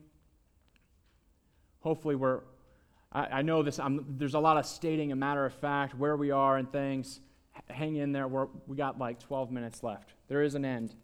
Hopefully 1.81 2.15
we're, 2.15 2.41
I, 3.11 3.25
I 3.25 3.41
know 3.43 3.61
this, 3.63 3.79
I'm, 3.79 4.15
there's 4.17 4.33
a 4.33 4.39
lot 4.39 4.57
of 4.57 4.65
stating 4.65 5.11
a 5.11 5.15
matter 5.15 5.45
of 5.45 5.53
fact, 5.53 5.95
where 5.95 6.17
we 6.17 6.31
are 6.31 6.57
and 6.57 6.71
things. 6.71 7.21
Hang 7.69 7.95
in 7.95 8.11
there. 8.11 8.27
We're, 8.27 8.47
we 8.65 8.75
got 8.75 8.99
like 8.99 9.19
12 9.19 9.51
minutes 9.51 9.83
left. 9.83 10.13
There 10.27 10.41
is 10.41 10.55
an 10.55 10.65
end 10.65 10.95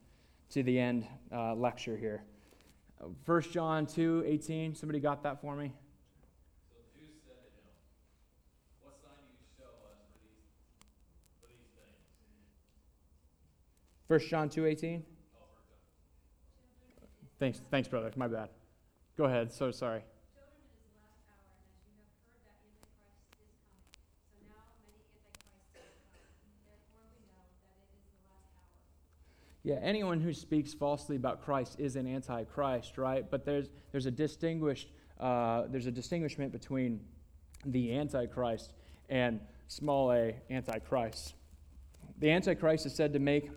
to 0.51 0.63
the 0.63 0.79
end 0.79 1.07
uh, 1.31 1.53
lecture 1.53 1.97
here. 1.97 2.23
1 3.25 3.41
John 3.51 3.85
2.18. 3.85 4.75
Somebody 4.77 4.99
got 4.99 5.23
that 5.23 5.41
for 5.41 5.55
me? 5.55 5.71
First 14.14 14.30
John 14.30 14.47
2.18? 14.47 15.01
Thanks, 17.39 17.61
thanks, 17.72 17.88
brother. 17.88 18.11
My 18.16 18.28
bad. 18.28 18.49
Go 19.18 19.24
ahead. 19.24 19.51
So 19.51 19.72
sorry. 19.72 20.03
Yeah, 29.64 29.80
anyone 29.82 30.22
who 30.22 30.32
speaks 30.32 30.76
falsely 30.76 31.16
about 31.16 31.43
Christ 31.43 31.80
is 31.80 31.95
an 31.95 32.05
antichrist, 32.05 32.99
right? 32.99 33.26
But 33.28 33.45
there's 33.45 33.72
there's 33.91 34.05
a 34.05 34.11
distinguished 34.11 34.89
uh, 35.20 35.64
there's 35.72 35.88
a 35.88 35.91
distinguishment 35.91 36.51
between 36.51 36.99
the 37.66 37.97
antichrist 37.97 38.74
and 39.09 39.39
small 39.66 40.11
a 40.11 40.36
antichrist. 40.51 41.34
The 42.20 42.30
antichrist 42.30 42.86
is 42.86 42.93
said 42.93 43.11
to 43.14 43.20
make, 43.20 43.49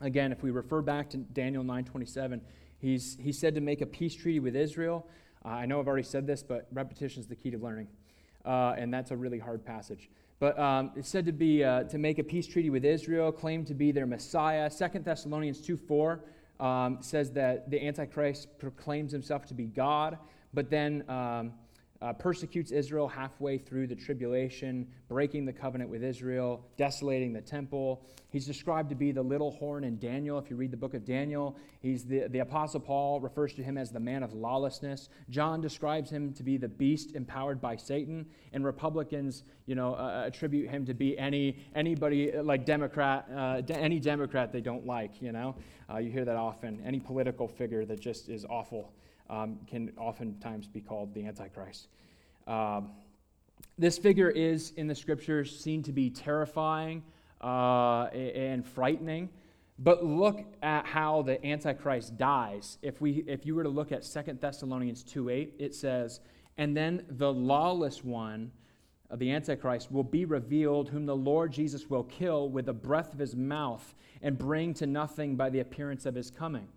again, 0.00 0.32
if 0.32 0.42
we 0.42 0.50
refer 0.50 0.82
back 0.82 1.10
to 1.10 1.18
Daniel 1.18 1.64
9:27, 1.64 2.40
He's, 2.78 3.16
he 3.20 3.32
said 3.32 3.54
to 3.56 3.60
make 3.60 3.80
a 3.80 3.86
peace 3.86 4.14
treaty 4.14 4.40
with 4.40 4.54
Israel. 4.54 5.06
Uh, 5.44 5.48
I 5.48 5.66
know 5.66 5.80
I've 5.80 5.88
already 5.88 6.04
said 6.04 6.26
this, 6.26 6.42
but 6.42 6.68
repetition 6.72 7.20
is 7.20 7.26
the 7.26 7.34
key 7.34 7.50
to 7.50 7.58
learning. 7.58 7.88
Uh, 8.44 8.74
and 8.78 8.94
that's 8.94 9.10
a 9.10 9.16
really 9.16 9.38
hard 9.38 9.64
passage. 9.64 10.08
But 10.38 10.56
um, 10.58 10.92
it's 10.94 11.08
said 11.08 11.26
to 11.26 11.32
be 11.32 11.64
uh, 11.64 11.84
to 11.84 11.98
make 11.98 12.20
a 12.20 12.24
peace 12.24 12.46
treaty 12.46 12.70
with 12.70 12.84
Israel, 12.84 13.32
claim 13.32 13.64
to 13.64 13.74
be 13.74 13.90
their 13.90 14.06
Messiah. 14.06 14.70
Second 14.70 15.04
Thessalonians 15.04 15.60
2 15.60 15.76
4 15.76 16.20
um, 16.60 16.98
says 17.00 17.32
that 17.32 17.68
the 17.68 17.84
Antichrist 17.84 18.56
proclaims 18.58 19.10
himself 19.10 19.46
to 19.46 19.54
be 19.54 19.64
God. 19.64 20.16
But 20.54 20.70
then 20.70 21.04
um, 21.08 21.52
uh, 22.00 22.12
persecutes 22.12 22.70
Israel 22.70 23.08
halfway 23.08 23.58
through 23.58 23.86
the 23.86 23.94
tribulation, 23.94 24.86
breaking 25.08 25.44
the 25.44 25.52
covenant 25.52 25.90
with 25.90 26.04
Israel, 26.04 26.64
desolating 26.76 27.32
the 27.32 27.40
temple. 27.40 28.06
He's 28.30 28.46
described 28.46 28.90
to 28.90 28.94
be 28.94 29.10
the 29.10 29.22
little 29.22 29.50
horn 29.50 29.84
in 29.84 29.98
Daniel. 29.98 30.38
If 30.38 30.50
you 30.50 30.56
read 30.56 30.70
the 30.70 30.76
book 30.76 30.94
of 30.94 31.04
Daniel, 31.04 31.56
he's 31.80 32.04
the, 32.04 32.28
the 32.28 32.40
Apostle 32.40 32.80
Paul 32.80 33.20
refers 33.20 33.52
to 33.54 33.62
him 33.62 33.76
as 33.76 33.90
the 33.90 33.98
man 33.98 34.22
of 34.22 34.32
lawlessness. 34.32 35.08
John 35.28 35.60
describes 35.60 36.10
him 36.10 36.32
to 36.34 36.42
be 36.42 36.56
the 36.56 36.68
beast 36.68 37.16
empowered 37.16 37.60
by 37.60 37.74
Satan, 37.76 38.26
and 38.52 38.64
Republicans, 38.64 39.42
you 39.66 39.74
know, 39.74 39.94
uh, 39.94 40.24
attribute 40.26 40.70
him 40.70 40.86
to 40.86 40.94
be 40.94 41.18
any 41.18 41.56
anybody 41.74 42.34
uh, 42.34 42.42
like 42.42 42.64
Democrat, 42.64 43.26
uh, 43.34 43.60
de- 43.60 43.76
any 43.76 43.98
Democrat 43.98 44.52
they 44.52 44.60
don't 44.60 44.86
like. 44.86 45.20
You 45.20 45.32
know, 45.32 45.56
uh, 45.92 45.98
you 45.98 46.10
hear 46.10 46.24
that 46.24 46.36
often. 46.36 46.80
Any 46.84 47.00
political 47.00 47.48
figure 47.48 47.84
that 47.86 47.98
just 47.98 48.28
is 48.28 48.44
awful 48.44 48.92
um, 49.30 49.58
can 49.66 49.92
oftentimes 49.98 50.66
be 50.66 50.80
called 50.80 51.14
the 51.14 51.26
Antichrist. 51.26 51.88
Um, 52.46 52.90
this 53.76 53.98
figure 53.98 54.30
is 54.30 54.72
in 54.76 54.86
the 54.86 54.94
scriptures 54.94 55.58
seen 55.58 55.82
to 55.84 55.92
be 55.92 56.10
terrifying 56.10 57.02
uh, 57.40 58.04
and 58.04 58.66
frightening. 58.66 59.28
But 59.78 60.04
look 60.04 60.44
at 60.62 60.86
how 60.86 61.22
the 61.22 61.44
Antichrist 61.46 62.18
dies. 62.18 62.78
If, 62.82 63.00
we, 63.00 63.24
if 63.28 63.46
you 63.46 63.54
were 63.54 63.62
to 63.62 63.68
look 63.68 63.92
at 63.92 64.02
2 64.02 64.38
Thessalonians 64.40 65.04
2 65.04 65.28
8, 65.28 65.54
it 65.58 65.74
says, 65.74 66.20
And 66.56 66.76
then 66.76 67.04
the 67.08 67.32
lawless 67.32 68.02
one 68.02 68.50
the 69.14 69.32
Antichrist 69.32 69.90
will 69.90 70.04
be 70.04 70.26
revealed, 70.26 70.90
whom 70.90 71.06
the 71.06 71.16
Lord 71.16 71.50
Jesus 71.50 71.88
will 71.88 72.04
kill 72.04 72.50
with 72.50 72.66
the 72.66 72.74
breath 72.74 73.14
of 73.14 73.18
his 73.18 73.34
mouth 73.34 73.94
and 74.20 74.36
bring 74.36 74.74
to 74.74 74.86
nothing 74.86 75.34
by 75.34 75.48
the 75.48 75.60
appearance 75.60 76.04
of 76.04 76.14
his 76.14 76.30
coming 76.30 76.68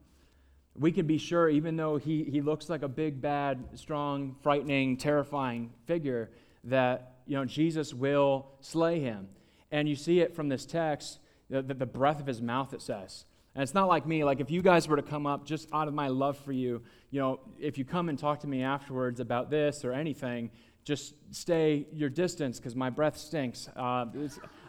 we 0.77 0.91
can 0.91 1.05
be 1.05 1.17
sure, 1.17 1.49
even 1.49 1.75
though 1.75 1.97
he, 1.97 2.23
he 2.23 2.41
looks 2.41 2.69
like 2.69 2.81
a 2.81 2.87
big, 2.87 3.21
bad, 3.21 3.63
strong, 3.75 4.35
frightening, 4.41 4.97
terrifying 4.97 5.71
figure, 5.85 6.31
that 6.63 7.15
you 7.27 7.35
know, 7.35 7.45
Jesus 7.45 7.93
will 7.93 8.47
slay 8.61 8.99
him. 8.99 9.27
And 9.71 9.87
you 9.87 9.95
see 9.95 10.19
it 10.19 10.35
from 10.35 10.49
this 10.49 10.65
text, 10.65 11.19
the, 11.49 11.61
the, 11.61 11.85
breath 11.85 12.19
of 12.19 12.27
his 12.27 12.41
mouth, 12.41 12.73
it 12.73 12.81
says. 12.81 13.25
And 13.55 13.61
it's 13.63 13.73
not 13.73 13.87
like 13.87 14.05
me, 14.05 14.23
like 14.23 14.39
if 14.39 14.49
you 14.49 14.61
guys 14.61 14.87
were 14.87 14.95
to 14.95 15.01
come 15.01 15.25
up 15.25 15.45
just 15.45 15.67
out 15.73 15.87
of 15.87 15.93
my 15.93 16.07
love 16.07 16.37
for 16.37 16.53
you, 16.53 16.81
you 17.09 17.19
know, 17.19 17.39
if 17.59 17.77
you 17.77 17.83
come 17.83 18.07
and 18.09 18.17
talk 18.17 18.39
to 18.41 18.47
me 18.47 18.63
afterwards 18.63 19.19
about 19.19 19.49
this 19.49 19.83
or 19.83 19.91
anything, 19.91 20.51
just 20.83 21.13
stay 21.31 21.85
your 21.93 22.09
distance 22.09 22.57
because 22.57 22.75
my 22.75 22.89
breath 22.89 23.17
stinks. 23.17 23.69
Uh, 23.75 24.05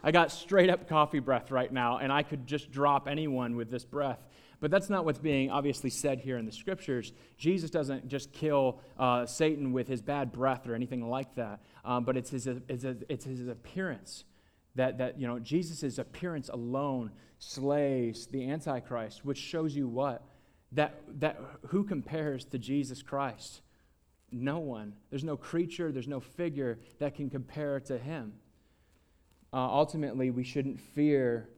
I 0.03 0.11
got 0.11 0.31
straight 0.31 0.69
up 0.69 0.87
coffee 0.87 1.19
breath 1.19 1.49
right 1.49 1.71
now, 1.71 1.97
and 1.97 2.11
I 2.11 2.23
could 2.23 2.45
just 2.45 2.71
drop 2.71 3.07
anyone 3.07 3.55
with 3.55 3.71
this 3.71 3.85
breath. 3.85 4.19
But 4.63 4.71
that's 4.71 4.89
not 4.89 5.03
what's 5.03 5.19
being 5.19 5.51
obviously 5.51 5.89
said 5.89 6.21
here 6.21 6.37
in 6.37 6.45
the 6.45 6.51
scriptures. 6.53 7.11
Jesus 7.37 7.69
doesn't 7.69 8.07
just 8.07 8.31
kill 8.31 8.79
uh, 8.97 9.25
Satan 9.25 9.73
with 9.73 9.89
his 9.89 10.01
bad 10.01 10.31
breath 10.31 10.69
or 10.69 10.73
anything 10.73 11.09
like 11.09 11.35
that, 11.35 11.59
um, 11.83 12.05
but 12.05 12.15
it's 12.15 12.29
his, 12.29 12.47
it's, 12.47 12.83
his, 12.83 13.03
it's 13.09 13.25
his 13.25 13.45
appearance. 13.49 14.23
That, 14.75 14.99
that, 14.99 15.19
you 15.19 15.27
know, 15.27 15.37
Jesus' 15.37 15.97
appearance 15.97 16.47
alone 16.47 17.11
slays 17.39 18.27
the 18.27 18.49
Antichrist, 18.49 19.25
which 19.25 19.37
shows 19.37 19.75
you 19.75 19.89
what? 19.89 20.23
That, 20.71 20.95
that 21.19 21.41
who 21.67 21.83
compares 21.83 22.45
to 22.45 22.57
Jesus 22.57 23.01
Christ? 23.01 23.59
No 24.31 24.59
one. 24.59 24.93
There's 25.09 25.25
no 25.25 25.35
creature, 25.35 25.91
there's 25.91 26.07
no 26.07 26.21
figure 26.21 26.79
that 26.99 27.15
can 27.15 27.29
compare 27.29 27.81
to 27.81 27.97
him. 27.97 28.31
Uh, 29.51 29.57
ultimately, 29.57 30.31
we 30.31 30.45
shouldn't 30.45 30.79
fear 30.79 31.49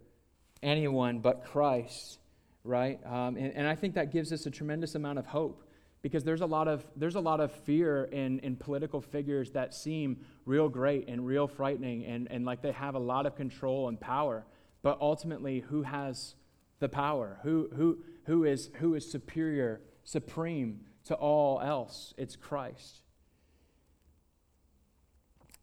anyone 0.64 1.20
but 1.20 1.46
Christ 1.46 2.18
right? 2.66 3.00
Um, 3.06 3.38
and, 3.38 3.54
and 3.54 3.68
I 3.68 3.76
think 3.76 3.94
that 3.96 4.12
gives 4.12 4.34
us 4.34 4.46
a 4.46 4.52
tremendous 4.52 4.96
amount 4.96 5.20
of 5.20 5.28
hope 5.28 5.64
because 6.02 6.24
there's 6.24 6.42
a 6.42 6.46
lot 6.46 6.68
of, 6.68 6.86
there's 6.96 7.16
a 7.16 7.20
lot 7.20 7.40
of 7.40 7.52
fear 7.52 8.06
in, 8.06 8.40
in 8.40 8.56
political 8.56 9.02
figures 9.02 9.52
that 9.52 9.74
seem 9.74 10.18
real 10.46 10.68
great 10.68 11.08
and 11.08 11.26
real 11.26 11.48
frightening 11.48 12.06
and, 12.06 12.28
and 12.30 12.46
like 12.46 12.62
they 12.62 12.72
have 12.72 12.96
a 12.96 13.00
lot 13.00 13.26
of 13.26 13.36
control 13.36 13.88
and 13.88 14.00
power. 14.00 14.46
But 14.82 15.00
ultimately, 15.00 15.62
who 15.62 15.84
has 15.84 16.36
the 16.80 16.90
power? 16.90 17.40
Who, 17.44 17.70
who, 17.76 18.00
who, 18.26 18.44
is, 18.44 18.70
who 18.76 18.94
is 18.94 19.10
superior, 19.10 19.82
supreme 20.04 20.82
to 21.06 21.16
all 21.16 21.60
else? 21.62 22.14
It's 22.18 22.36
Christ. 22.36 23.02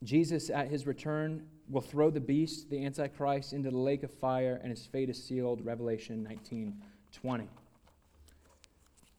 Jesus, 0.03 0.50
at 0.50 0.68
his 0.68 0.86
return, 0.86 1.46
will 1.68 1.80
throw 1.80 2.11
the 2.11 2.20
beast, 2.20 2.68
the 2.68 2.84
Antichrist, 2.84 3.53
into 3.53 3.70
the 3.70 3.78
lake 3.78 4.03
of 4.03 4.11
fire, 4.11 4.59
and 4.61 4.70
his 4.70 4.84
fate 4.86 5.09
is 5.09 5.22
sealed. 5.22 5.64
Revelation 5.64 6.24
19 6.24 6.82
20. 7.12 7.48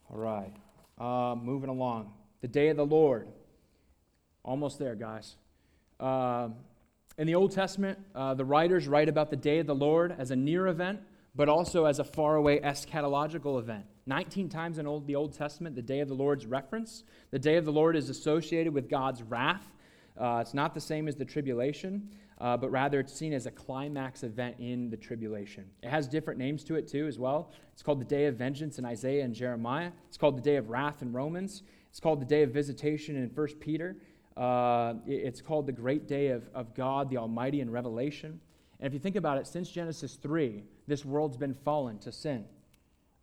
All 0.10 0.18
right. 0.18 0.54
Uh, 1.00 1.36
moving 1.36 1.70
along. 1.70 2.14
The 2.42 2.48
day 2.48 2.70
of 2.70 2.78
the 2.78 2.86
Lord. 2.86 3.28
Almost 4.44 4.80
there, 4.80 4.96
guys. 4.96 5.36
Uh, 6.00 6.50
in 7.18 7.28
the 7.28 7.36
Old 7.36 7.52
Testament, 7.52 8.00
uh, 8.16 8.34
the 8.34 8.46
writers 8.46 8.88
write 8.88 9.08
about 9.08 9.30
the 9.30 9.36
day 9.36 9.60
of 9.60 9.68
the 9.68 9.76
Lord 9.76 10.14
as 10.18 10.32
a 10.32 10.36
near 10.36 10.68
event, 10.68 11.00
but 11.36 11.48
also 11.48 11.86
as 11.86 12.00
a 12.00 12.04
faraway 12.04 12.60
eschatological 12.60 13.60
event. 13.60 13.86
19 14.06 14.50
times 14.50 14.80
in 14.80 14.88
old, 14.88 15.08
the 15.08 15.16
Old 15.16 15.34
Testament, 15.34 15.76
the 15.76 15.82
day 15.82 16.00
of 16.00 16.08
the 16.08 16.14
Lord's 16.14 16.46
reference. 16.46 17.04
The 17.32 17.40
day 17.40 17.56
of 17.56 17.66
the 17.66 17.72
Lord 17.72 17.96
is 17.96 18.10
associated 18.10 18.74
with 18.74 18.90
God's 18.90 19.24
wrath. 19.24 19.64
Uh, 20.18 20.40
it's 20.42 20.54
not 20.54 20.74
the 20.74 20.82
same 20.82 21.08
as 21.08 21.16
the 21.16 21.26
tribulation 21.26 22.10
uh, 22.40 22.58
but 22.58 22.72
rather 22.72 23.00
it's 23.00 23.14
seen 23.14 23.34
as 23.34 23.46
a 23.46 23.52
climax 23.52 24.24
event 24.24 24.56
in 24.60 24.90
the 24.90 24.98
tribulation. 24.98 25.66
It 25.82 25.90
has 25.90 26.08
different 26.08 26.40
names 26.40 26.64
to 26.66 26.76
it 26.76 26.88
too, 26.88 27.08
as 27.08 27.20
well. 27.20 27.52
It's 27.72 27.82
called 27.82 28.02
the 28.02 28.06
day 28.06 28.26
of 28.26 28.36
vengeance 28.36 28.80
in 28.80 28.86
Isaiah 28.86 29.24
and 29.24 29.34
Jeremiah. 29.34 29.92
It's 30.08 30.18
called 30.18 30.38
the 30.38 30.42
day 30.42 30.56
of 30.58 30.70
wrath 30.70 31.02
in 31.02 31.12
Romans. 31.12 31.64
It's 31.90 32.00
called 32.00 32.22
the 32.22 32.26
day 32.26 32.44
of 32.44 32.52
visitation 32.52 33.16
in 33.16 33.30
1 33.30 33.48
Peter. 33.60 33.98
Uh, 34.36 34.96
it's 35.06 35.42
called 35.42 35.68
the 35.68 35.72
great 35.72 36.08
day 36.08 36.30
of, 36.30 36.50
of 36.56 36.74
God, 36.74 37.10
the 37.10 37.18
Almighty, 37.18 37.62
in 37.62 37.70
Revelation. 37.70 38.40
And 38.80 38.88
if 38.88 38.94
you 38.94 39.00
think 39.00 39.16
about 39.16 39.38
it, 39.38 39.46
since 39.46 39.70
Genesis 39.70 40.16
3, 40.16 40.64
this 40.88 41.06
world's 41.06 41.38
been 41.38 41.54
fallen 41.54 42.00
to 42.00 42.12
sin. 42.12 42.46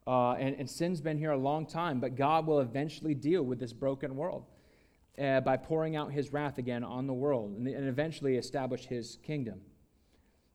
Uh, 0.06 0.32
and, 0.32 0.56
and 0.56 0.70
sin's 0.70 1.00
been 1.00 1.18
here 1.18 1.32
a 1.32 1.38
long 1.38 1.66
time, 1.66 2.00
but 2.00 2.14
God 2.14 2.46
will 2.46 2.60
eventually 2.60 3.14
deal 3.14 3.42
with 3.42 3.58
this 3.58 3.72
broken 3.72 4.16
world 4.16 4.44
uh, 5.20 5.40
by 5.40 5.56
pouring 5.56 5.96
out 5.96 6.12
his 6.12 6.32
wrath 6.32 6.58
again 6.58 6.82
on 6.82 7.06
the 7.06 7.12
world 7.12 7.56
and, 7.56 7.68
and 7.68 7.88
eventually 7.88 8.36
establish 8.36 8.86
his 8.86 9.18
kingdom. 9.22 9.60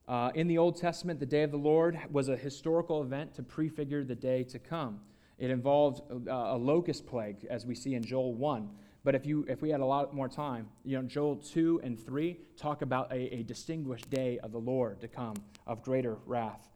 Uh, 0.08 0.32
in 0.36 0.48
the 0.48 0.58
Old 0.58 0.80
Testament, 0.80 1.20
the 1.20 1.26
day 1.26 1.44
of 1.44 1.52
the 1.52 1.58
Lord 1.58 2.00
was 2.12 2.30
a 2.30 2.38
historical 2.38 3.02
event 3.02 3.34
to 3.36 3.44
prefigure 3.44 4.04
the 4.04 4.16
day 4.16 4.44
to 4.44 4.60
come. 4.60 5.00
It 5.38 5.50
involved 5.50 6.02
a, 6.28 6.32
a 6.32 6.58
locust 6.58 7.06
plague, 7.06 7.46
as 7.50 7.66
we 7.66 7.76
see 7.76 7.96
in 7.96 8.04
Joel 8.04 8.34
1. 8.34 8.70
But 9.04 9.16
if, 9.16 9.26
you, 9.26 9.46
if 9.48 9.62
we 9.62 9.70
had 9.70 9.82
a 9.82 9.86
lot 9.86 10.14
more 10.16 10.30
time, 10.30 10.68
you 10.84 10.98
know, 10.98 11.08
Joel 11.08 11.36
2 11.36 11.82
and 11.84 12.00
3 12.00 12.40
talk 12.58 12.82
about 12.82 13.12
a, 13.12 13.36
a 13.36 13.44
distinguished 13.44 14.10
day 14.10 14.40
of 14.40 14.52
the 14.52 14.60
Lord 14.60 15.02
to 15.02 15.08
come, 15.08 15.36
of 15.68 15.84
greater 15.84 16.18
wrath. 16.26 16.68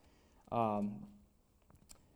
Um, 0.51 0.95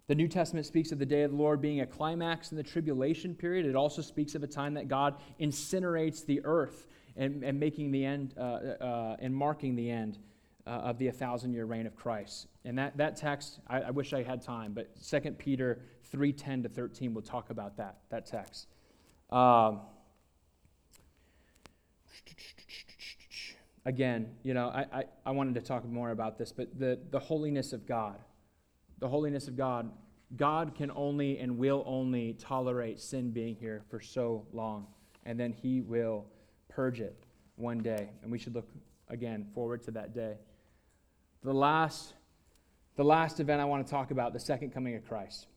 the 0.08 0.16
New 0.16 0.28
Testament 0.28 0.66
speaks 0.66 0.92
of 0.92 1.00
the 1.00 1.06
day 1.06 1.24
of 1.24 1.32
the 1.32 1.38
Lord 1.38 1.62
being 1.62 1.82
a 1.82 1.86
climax 1.86 2.52
in 2.52 2.58
the 2.58 2.64
tribulation 2.64 3.34
period. 3.34 3.66
It 3.66 3.76
also 3.76 4.02
speaks 4.02 4.36
of 4.36 4.44
a 4.44 4.48
time 4.48 4.74
that 4.74 4.90
God 4.90 5.16
incinerates 5.40 6.26
the 6.26 6.42
earth 6.44 6.88
and, 7.16 7.44
and 7.44 7.60
making 7.60 7.92
the 7.92 8.04
end 8.04 8.34
uh, 8.38 8.42
uh, 8.42 9.16
and 9.20 9.34
marking 9.34 9.76
the 9.76 9.90
end 9.90 10.18
uh, 10.68 10.72
of 10.72 10.98
the 10.98 11.10
thousand 11.12 11.54
year 11.54 11.66
reign 11.66 11.86
of 11.86 11.96
Christ. 11.96 12.48
And 12.66 12.78
that, 12.78 12.98
that 12.98 13.16
text, 13.16 13.60
I, 13.68 13.82
I, 13.82 13.92
wish 13.92 14.14
I 14.14 14.24
had 14.24 14.42
time, 14.42 14.74
but 14.74 14.90
2 15.02 15.20
Peter 15.32 15.82
3:10 16.14 16.64
to 16.64 16.70
13 16.70 17.14
will 17.14 17.22
talk 17.22 17.50
about 17.50 17.78
that, 17.78 18.00
that 18.10 18.26
text. 18.26 18.68
Um, 19.30 19.82
again, 23.86 24.32
you 24.44 24.54
know, 24.54 24.68
I, 24.70 24.86
I, 25.00 25.04
I 25.26 25.32
wanted 25.32 25.56
to 25.56 25.62
talk 25.62 25.86
more 25.86 26.12
about 26.12 26.38
this, 26.38 26.52
but 26.52 26.78
the, 26.78 27.00
the 27.12 27.20
holiness 27.20 27.74
of 27.74 27.86
God 27.86 28.20
the 29.04 29.10
holiness 29.10 29.50
of 29.50 29.58
God, 29.58 29.92
God 30.38 30.76
can 30.76 30.90
only 30.96 31.38
and 31.40 31.58
will 31.58 31.84
only 31.86 32.38
tolerate 32.40 33.02
sin 33.02 33.32
being 33.32 33.54
here 33.54 33.84
for 33.90 34.00
so 34.00 34.48
long, 34.54 34.88
and 35.26 35.38
then 35.38 35.52
He 35.52 35.82
will 35.82 36.26
purge 36.70 37.02
it 37.02 37.26
one 37.58 37.80
day. 37.80 38.12
And 38.22 38.32
we 38.32 38.40
should 38.40 38.56
look 38.56 38.70
again 39.10 39.46
forward 39.54 39.84
to 39.84 39.92
that 39.92 40.16
day. 40.16 40.36
The 41.44 41.52
last, 41.54 42.14
the 42.96 43.04
last 43.04 43.42
event 43.42 43.60
I 43.60 43.66
want 43.66 43.86
to 43.86 43.92
talk 43.92 44.12
about, 44.12 44.32
the 44.32 44.40
second 44.40 44.70
coming 44.70 44.96
of 44.96 45.06
Christ. 45.06 45.48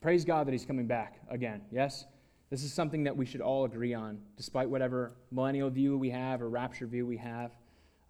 Praise 0.00 0.24
God 0.24 0.46
that 0.46 0.52
He's 0.52 0.64
coming 0.64 0.86
back 0.86 1.18
again. 1.28 1.62
Yes? 1.72 2.04
This 2.50 2.62
is 2.62 2.72
something 2.72 3.02
that 3.02 3.16
we 3.16 3.26
should 3.26 3.40
all 3.40 3.64
agree 3.64 3.94
on, 3.94 4.20
despite 4.36 4.70
whatever 4.70 5.16
millennial 5.32 5.70
view 5.70 5.98
we 5.98 6.10
have 6.10 6.40
or 6.40 6.48
rapture 6.48 6.86
view 6.86 7.04
we 7.04 7.16
have, 7.16 7.50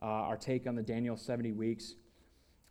uh, 0.03 0.05
our 0.05 0.37
take 0.37 0.67
on 0.67 0.75
the 0.75 0.83
Daniel 0.83 1.17
70 1.17 1.53
weeks. 1.53 1.95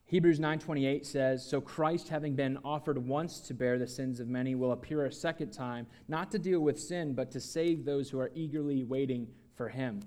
Hebrews 0.08 0.40
9:28 0.40 1.04
says, 1.06 1.44
"So 1.44 1.60
Christ 1.60 2.10
having 2.10 2.36
been 2.36 2.58
offered 2.64 3.08
once 3.08 3.42
to 3.42 3.56
bear 3.56 3.80
the 3.80 3.88
sins 3.88 4.20
of 4.20 4.28
many 4.28 4.54
will 4.54 4.72
appear 4.72 5.06
a 5.06 5.12
second 5.12 5.52
time, 5.52 5.88
not 6.08 6.30
to 6.32 6.40
deal 6.40 6.60
with 6.60 6.80
sin, 6.80 7.14
but 7.14 7.32
to 7.32 7.40
save 7.40 7.86
those 7.86 8.12
who 8.12 8.20
are 8.20 8.32
eagerly 8.36 8.84
waiting 8.84 9.34
for 9.56 9.70
him." 9.70 10.02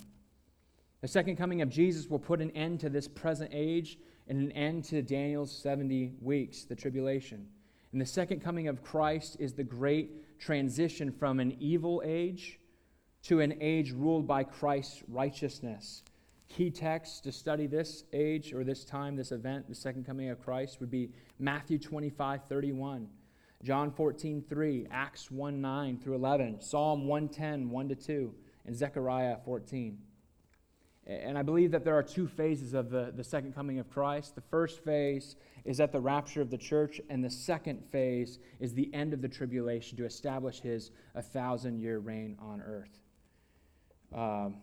The 1.00 1.08
second 1.08 1.36
coming 1.36 1.62
of 1.62 1.68
Jesus 1.68 2.08
will 2.08 2.20
put 2.20 2.40
an 2.40 2.52
end 2.52 2.78
to 2.80 2.88
this 2.88 3.08
present 3.08 3.50
age 3.52 3.98
and 4.28 4.38
an 4.38 4.52
end 4.52 4.84
to 4.84 5.02
Daniel's 5.02 5.50
70 5.50 6.14
weeks, 6.20 6.64
the 6.64 6.76
tribulation. 6.76 7.48
And 7.90 8.00
the 8.00 8.06
second 8.06 8.40
coming 8.40 8.68
of 8.68 8.82
Christ 8.82 9.36
is 9.40 9.54
the 9.54 9.64
great 9.64 10.38
transition 10.38 11.10
from 11.10 11.40
an 11.40 11.56
evil 11.58 12.02
age 12.04 12.60
to 13.22 13.40
an 13.40 13.54
age 13.60 13.90
ruled 13.92 14.28
by 14.28 14.44
Christ's 14.44 15.02
righteousness. 15.08 16.04
Key 16.48 16.70
texts 16.70 17.20
to 17.20 17.32
study 17.32 17.66
this 17.66 18.04
age 18.12 18.54
or 18.54 18.64
this 18.64 18.84
time, 18.84 19.16
this 19.16 19.32
event, 19.32 19.68
the 19.68 19.74
second 19.74 20.04
coming 20.04 20.30
of 20.30 20.40
Christ, 20.40 20.80
would 20.80 20.90
be 20.90 21.10
Matthew 21.38 21.78
25, 21.78 22.40
31, 22.48 23.08
John 23.62 23.90
14, 23.90 24.42
3, 24.48 24.86
Acts 24.90 25.30
1, 25.30 25.60
9 25.60 25.98
through 25.98 26.14
11, 26.14 26.60
Psalm 26.60 27.06
110, 27.06 27.70
1 27.70 27.88
to 27.88 27.94
2, 27.94 28.34
and 28.66 28.76
Zechariah 28.76 29.36
14. 29.44 29.98
And 31.06 31.38
I 31.38 31.42
believe 31.42 31.70
that 31.70 31.84
there 31.84 31.96
are 31.96 32.02
two 32.02 32.28
phases 32.28 32.74
of 32.74 32.90
the, 32.90 33.12
the 33.16 33.24
second 33.24 33.54
coming 33.54 33.78
of 33.78 33.88
Christ. 33.90 34.34
The 34.34 34.42
first 34.42 34.84
phase 34.84 35.36
is 35.64 35.80
at 35.80 35.90
the 35.90 36.00
rapture 36.00 36.42
of 36.42 36.50
the 36.50 36.58
church, 36.58 37.00
and 37.08 37.24
the 37.24 37.30
second 37.30 37.82
phase 37.90 38.38
is 38.60 38.74
the 38.74 38.92
end 38.94 39.14
of 39.14 39.22
the 39.22 39.28
tribulation 39.28 39.96
to 39.98 40.04
establish 40.04 40.60
his 40.60 40.90
a 41.14 41.22
thousand 41.22 41.78
year 41.78 41.98
reign 41.98 42.36
on 42.40 42.60
earth. 42.60 43.00
Um, 44.14 44.56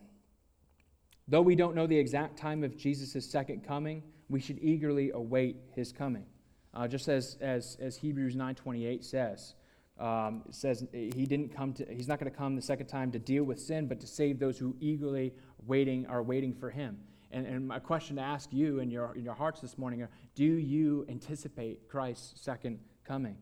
though 1.27 1.41
we 1.41 1.55
don't 1.55 1.75
know 1.75 1.87
the 1.87 1.97
exact 1.97 2.37
time 2.37 2.63
of 2.63 2.77
Jesus' 2.77 3.29
second 3.29 3.65
coming, 3.65 4.03
we 4.29 4.39
should 4.39 4.59
eagerly 4.61 5.11
await 5.11 5.57
his 5.75 5.91
coming. 5.91 6.25
Uh, 6.73 6.87
just 6.87 7.07
as, 7.07 7.37
as, 7.39 7.77
as 7.79 7.95
Hebrews 7.95 8.35
9.28 8.35 9.03
says. 9.03 9.55
Um, 9.97 10.43
it 10.49 10.53
says 10.53 10.85
he 10.91 11.25
didn't 11.25 11.55
come 11.55 11.71
to, 11.73 11.85
he's 11.89 12.09
not 12.09 12.19
going 12.19 12.29
to 12.29 12.37
come 12.37 12.55
the 12.55 12.61
second 12.61 12.87
time 12.87 13.11
to 13.13 13.19
deal 13.19 13.45
with 13.45 13.59
sin, 13.59 13.87
but 13.87 14.01
to 14.01 14.07
save 14.07 14.39
those 14.39 14.57
who 14.57 14.75
eagerly 14.81 15.33
waiting 15.65 16.05
are 16.07 16.21
waiting 16.21 16.53
for 16.53 16.69
him. 16.69 16.99
And, 17.31 17.45
and 17.45 17.67
my 17.67 17.79
question 17.79 18.17
to 18.17 18.21
ask 18.21 18.51
you 18.51 18.79
in 18.79 18.91
your, 18.91 19.15
in 19.15 19.23
your 19.23 19.33
hearts 19.33 19.61
this 19.61 19.77
morning 19.77 20.01
are 20.01 20.09
do 20.35 20.43
you 20.43 21.05
anticipate 21.07 21.87
Christ's 21.87 22.41
second 22.41 22.79
coming? 23.05 23.37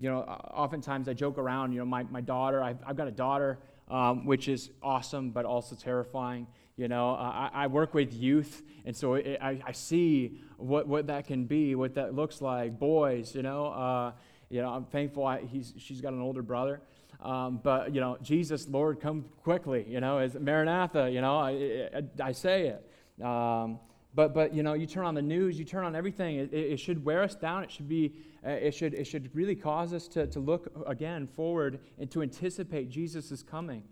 You 0.00 0.10
know, 0.10 0.20
oftentimes 0.20 1.08
I 1.08 1.12
joke 1.12 1.38
around, 1.38 1.72
you 1.72 1.78
know, 1.78 1.86
my, 1.86 2.02
my 2.04 2.20
daughter, 2.20 2.62
I've, 2.62 2.78
I've 2.86 2.96
got 2.96 3.08
a 3.08 3.12
daughter, 3.12 3.58
um, 3.88 4.26
which 4.26 4.48
is 4.48 4.70
awesome, 4.82 5.30
but 5.30 5.44
also 5.44 5.76
terrifying. 5.76 6.46
You 6.76 6.88
know, 6.88 7.10
uh, 7.10 7.48
I, 7.50 7.50
I, 7.54 7.66
work 7.68 7.94
with 7.94 8.12
youth, 8.12 8.62
and 8.84 8.94
so 8.94 9.14
it, 9.14 9.38
I, 9.40 9.62
I, 9.66 9.72
see 9.72 10.40
what, 10.58 10.86
what 10.86 11.06
that 11.06 11.26
can 11.26 11.46
be, 11.46 11.74
what 11.74 11.94
that 11.94 12.14
looks 12.14 12.42
like. 12.42 12.78
Boys, 12.78 13.34
you 13.34 13.42
know, 13.42 13.68
uh, 13.68 14.12
you 14.50 14.60
know, 14.60 14.68
I'm 14.68 14.84
thankful 14.84 15.26
I, 15.26 15.40
he's, 15.40 15.72
she's 15.78 16.02
got 16.02 16.12
an 16.12 16.20
older 16.20 16.42
brother. 16.42 16.82
Um, 17.20 17.60
but, 17.62 17.94
you 17.94 18.00
know, 18.00 18.18
Jesus, 18.20 18.68
Lord, 18.68 19.00
come 19.00 19.24
quickly, 19.42 19.86
you 19.88 20.00
know, 20.00 20.18
as 20.18 20.34
Maranatha, 20.34 21.10
you 21.10 21.22
know, 21.22 21.38
I, 21.38 21.88
I, 21.94 22.28
I 22.28 22.32
say 22.32 22.66
it. 22.68 23.24
Um, 23.24 23.78
but, 24.16 24.32
but, 24.32 24.54
you 24.54 24.62
know, 24.62 24.72
you 24.72 24.86
turn 24.86 25.04
on 25.04 25.14
the 25.14 25.22
news, 25.22 25.58
you 25.58 25.66
turn 25.66 25.84
on 25.84 25.94
everything, 25.94 26.36
it, 26.36 26.52
it 26.52 26.80
should 26.80 27.04
wear 27.04 27.22
us 27.22 27.34
down. 27.34 27.62
It 27.62 27.70
should 27.70 27.86
be, 27.86 28.14
uh, 28.44 28.50
it 28.50 28.74
should, 28.74 28.94
it 28.94 29.04
should 29.04 29.30
really 29.34 29.54
cause 29.54 29.92
us 29.92 30.08
to, 30.08 30.26
to 30.28 30.40
look 30.40 30.72
again 30.86 31.26
forward 31.26 31.80
and 31.98 32.10
to 32.12 32.22
anticipate 32.22 32.88
Jesus 32.88 33.42
coming, 33.42 33.82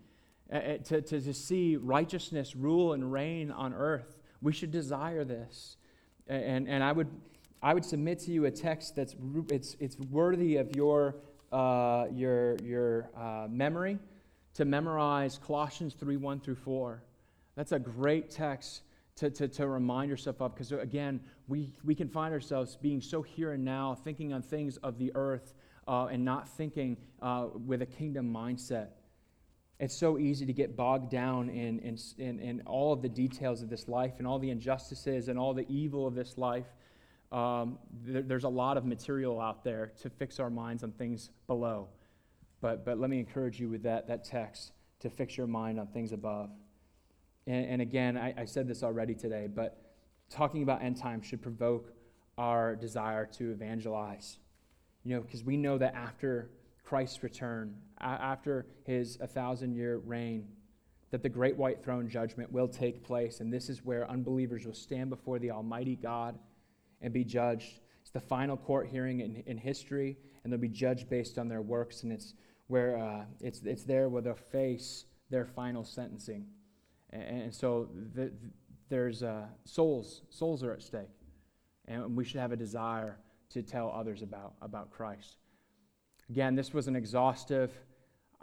uh, 0.51 0.55
uh, 0.55 0.77
to, 0.79 1.01
to, 1.01 1.21
to 1.21 1.33
see 1.33 1.75
righteousness 1.75 2.55
rule 2.55 2.93
and 2.93 3.11
reign 3.11 3.51
on 3.51 3.71
earth. 3.71 4.17
We 4.41 4.51
should 4.51 4.71
desire 4.71 5.23
this. 5.23 5.77
And, 6.27 6.67
and 6.67 6.83
I, 6.83 6.91
would, 6.91 7.07
I 7.61 7.75
would 7.75 7.85
submit 7.85 8.17
to 8.21 8.31
you 8.31 8.45
a 8.45 8.51
text 8.51 8.95
that's 8.95 9.15
it's, 9.51 9.77
it's 9.79 9.97
worthy 10.09 10.57
of 10.57 10.75
your 10.75 11.17
uh, 11.51 12.07
your, 12.11 12.57
your 12.63 13.09
uh, 13.15 13.47
memory 13.49 13.97
to 14.55 14.65
memorize 14.65 15.37
Colossians 15.37 15.93
3 15.93 16.17
1 16.17 16.39
through 16.39 16.55
4. 16.55 17.01
That's 17.55 17.71
a 17.71 17.79
great 17.79 18.29
text 18.29 18.81
to, 19.15 19.29
to, 19.29 19.47
to 19.47 19.67
remind 19.67 20.09
yourself 20.09 20.41
of 20.41 20.53
because, 20.53 20.71
again, 20.71 21.19
we, 21.47 21.73
we 21.83 21.95
can 21.95 22.09
find 22.09 22.33
ourselves 22.33 22.75
being 22.75 23.01
so 23.01 23.21
here 23.21 23.53
and 23.53 23.63
now, 23.63 23.95
thinking 24.03 24.33
on 24.33 24.41
things 24.41 24.77
of 24.77 24.97
the 24.97 25.11
earth 25.15 25.53
uh, 25.87 26.05
and 26.05 26.23
not 26.23 26.49
thinking 26.49 26.97
uh, 27.21 27.47
with 27.65 27.81
a 27.81 27.85
kingdom 27.85 28.31
mindset. 28.31 28.87
It's 29.79 29.95
so 29.95 30.17
easy 30.17 30.45
to 30.45 30.53
get 30.53 30.75
bogged 30.75 31.09
down 31.11 31.49
in, 31.49 31.79
in, 31.79 31.97
in, 32.17 32.39
in 32.39 32.61
all 32.65 32.93
of 32.93 33.01
the 33.01 33.09
details 33.09 33.61
of 33.61 33.69
this 33.69 33.87
life 33.87 34.15
and 34.19 34.27
all 34.27 34.39
the 34.39 34.49
injustices 34.49 35.27
and 35.27 35.37
all 35.37 35.53
the 35.53 35.65
evil 35.69 36.07
of 36.07 36.15
this 36.15 36.37
life 36.37 36.67
um, 37.31 37.79
there, 38.03 38.21
there's 38.21 38.43
a 38.43 38.49
lot 38.49 38.77
of 38.77 38.85
material 38.85 39.41
out 39.41 39.63
there 39.63 39.91
to 40.01 40.09
fix 40.09 40.39
our 40.39 40.49
minds 40.49 40.83
on 40.83 40.91
things 40.91 41.29
below. 41.47 41.89
But, 42.61 42.85
but 42.85 42.97
let 42.97 43.09
me 43.09 43.19
encourage 43.19 43.59
you 43.59 43.69
with 43.69 43.83
that, 43.83 44.07
that 44.07 44.23
text 44.23 44.71
to 44.99 45.09
fix 45.09 45.37
your 45.37 45.47
mind 45.47 45.79
on 45.79 45.87
things 45.87 46.13
above. 46.13 46.49
And, 47.47 47.65
and 47.65 47.81
again, 47.81 48.17
I, 48.17 48.33
I 48.37 48.45
said 48.45 48.67
this 48.67 48.83
already 48.83 49.13
today, 49.13 49.47
but 49.53 49.81
talking 50.29 50.63
about 50.63 50.81
end 50.81 50.97
times 50.97 51.25
should 51.25 51.41
provoke 51.41 51.91
our 52.37 52.75
desire 52.75 53.25
to 53.25 53.51
evangelize. 53.51 54.39
You 55.03 55.15
know, 55.15 55.21
because 55.21 55.43
we 55.43 55.57
know 55.57 55.77
that 55.77 55.93
after 55.93 56.49
Christ's 56.83 57.23
return, 57.23 57.75
after 57.99 58.65
his 58.83 59.17
a 59.21 59.27
thousand 59.27 59.75
year 59.75 59.97
reign, 59.97 60.47
that 61.11 61.23
the 61.23 61.29
great 61.29 61.55
white 61.55 61.83
throne 61.83 62.09
judgment 62.09 62.51
will 62.51 62.67
take 62.67 63.03
place. 63.03 63.39
And 63.39 63.53
this 63.53 63.69
is 63.69 63.85
where 63.85 64.09
unbelievers 64.09 64.65
will 64.65 64.73
stand 64.73 65.09
before 65.09 65.39
the 65.39 65.51
Almighty 65.51 65.95
God 65.95 66.37
and 67.01 67.13
be 67.13 67.23
judged. 67.23 67.79
It's 68.01 68.09
the 68.11 68.19
final 68.19 68.57
court 68.57 68.87
hearing 68.87 69.21
in, 69.21 69.43
in 69.45 69.57
history, 69.57 70.17
and 70.43 70.51
they'll 70.51 70.59
be 70.59 70.67
judged 70.67 71.09
based 71.09 71.37
on 71.37 71.47
their 71.47 71.61
works, 71.61 72.03
and 72.03 72.11
it's 72.11 72.33
where 72.67 72.97
uh, 72.97 73.25
it's, 73.39 73.61
it's 73.63 73.83
there 73.83 74.09
where 74.09 74.21
they'll 74.21 74.35
face 74.35 75.05
their 75.29 75.45
final 75.45 75.83
sentencing. 75.83 76.45
And, 77.15 77.41
and 77.43 77.53
so 77.53 77.89
the, 78.13 78.31
there's 78.89 79.23
uh, 79.23 79.45
souls, 79.63 80.21
souls 80.29 80.63
are 80.63 80.73
at 80.73 80.81
stake, 80.81 81.09
and 81.87 82.15
we 82.15 82.23
should 82.23 82.39
have 82.39 82.51
a 82.51 82.57
desire 82.57 83.17
to 83.49 83.61
tell 83.61 83.91
others 83.95 84.21
about, 84.21 84.53
about 84.61 84.91
Christ. 84.91 85.37
Again, 86.29 86.55
this 86.55 86.73
was 86.73 86.87
an 86.87 86.95
exhaustive. 86.95 87.71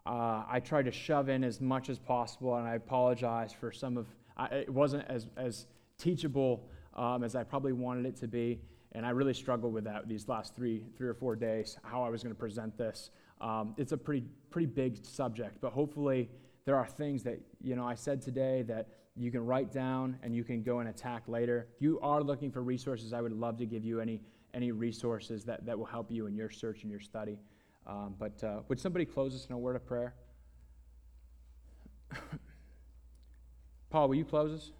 Uh, 0.07 0.45
I 0.49 0.61
tried 0.61 0.87
to 0.87 0.93
shove 0.93 1.29
in 1.29 1.45
as 1.45 1.61
much 1.61 1.89
as 1.91 1.99
possible, 1.99 2.57
and 2.57 2.67
I 2.67 2.75
apologize 2.75 3.53
for 3.53 3.71
some 3.71 3.97
of. 3.97 4.07
I, 4.37 4.47
it 4.47 4.71
wasn't 4.71 5.05
as 5.09 5.27
as 5.37 5.67
teachable 5.99 6.69
um, 6.95 7.23
as 7.23 7.35
I 7.37 7.45
probably 7.45 7.73
wanted 7.73 8.07
it 8.07 8.17
to 8.17 8.29
be. 8.29 8.61
And 8.93 9.07
I 9.07 9.11
really 9.11 9.35
struggled 9.35 9.73
with 9.73 9.85
that 9.85 10.09
these 10.09 10.29
last 10.29 10.55
three, 10.55 10.85
three 10.97 11.09
or 11.09 11.15
four 11.15 11.35
days, 11.35 11.79
how 11.83 12.03
I 12.03 12.11
was 12.11 12.23
going 12.23 12.35
to 12.35 12.39
present 12.39 12.77
this. 12.77 13.11
Um, 13.41 13.75
it's 13.79 13.93
a 13.93 13.97
pretty, 13.97 14.27
pretty 14.51 14.67
big 14.67 15.05
subject, 15.05 15.61
but 15.61 15.73
hopefully 15.73 16.31
there 16.65 16.77
are 16.77 16.87
things 16.87 17.23
that, 17.25 17.41
you 17.61 17.77
know, 17.77 17.87
I 17.87 17.95
said 17.95 18.23
today 18.23 18.63
that 18.63 18.89
you 19.17 19.31
can 19.31 19.45
write 19.45 19.73
down 19.73 20.19
and 20.23 20.35
you 20.35 20.45
can 20.45 20.63
go 20.63 20.79
and 20.79 20.89
attack 20.89 21.25
later. 21.27 21.69
If 21.75 21.83
you 21.83 22.01
are 22.01 22.23
looking 22.23 22.51
for 22.51 22.63
resources, 22.63 23.13
I 23.13 23.21
would 23.21 23.33
love 23.33 23.59
to 23.59 23.67
give 23.67 23.85
you 23.85 24.01
any, 24.01 24.21
any 24.55 24.73
resources 24.73 25.45
that, 25.45 25.67
that 25.67 25.79
will 25.79 25.87
help 25.87 26.11
you 26.11 26.27
in 26.27 26.35
your 26.35 26.51
search 26.51 26.83
and 26.83 26.91
your 26.91 27.01
study. 27.01 27.39
Um, 27.87 28.15
but 28.19 28.43
uh, 28.45 28.61
would 28.69 28.81
somebody 28.81 29.05
close 29.05 29.35
us 29.35 29.47
in 29.47 29.55
a 29.55 29.59
word 29.59 29.77
of 29.77 29.85
prayer? 29.85 30.15
Paul, 33.91 34.09
will 34.09 34.15
you 34.15 34.25
close 34.25 34.53
us? 34.53 34.71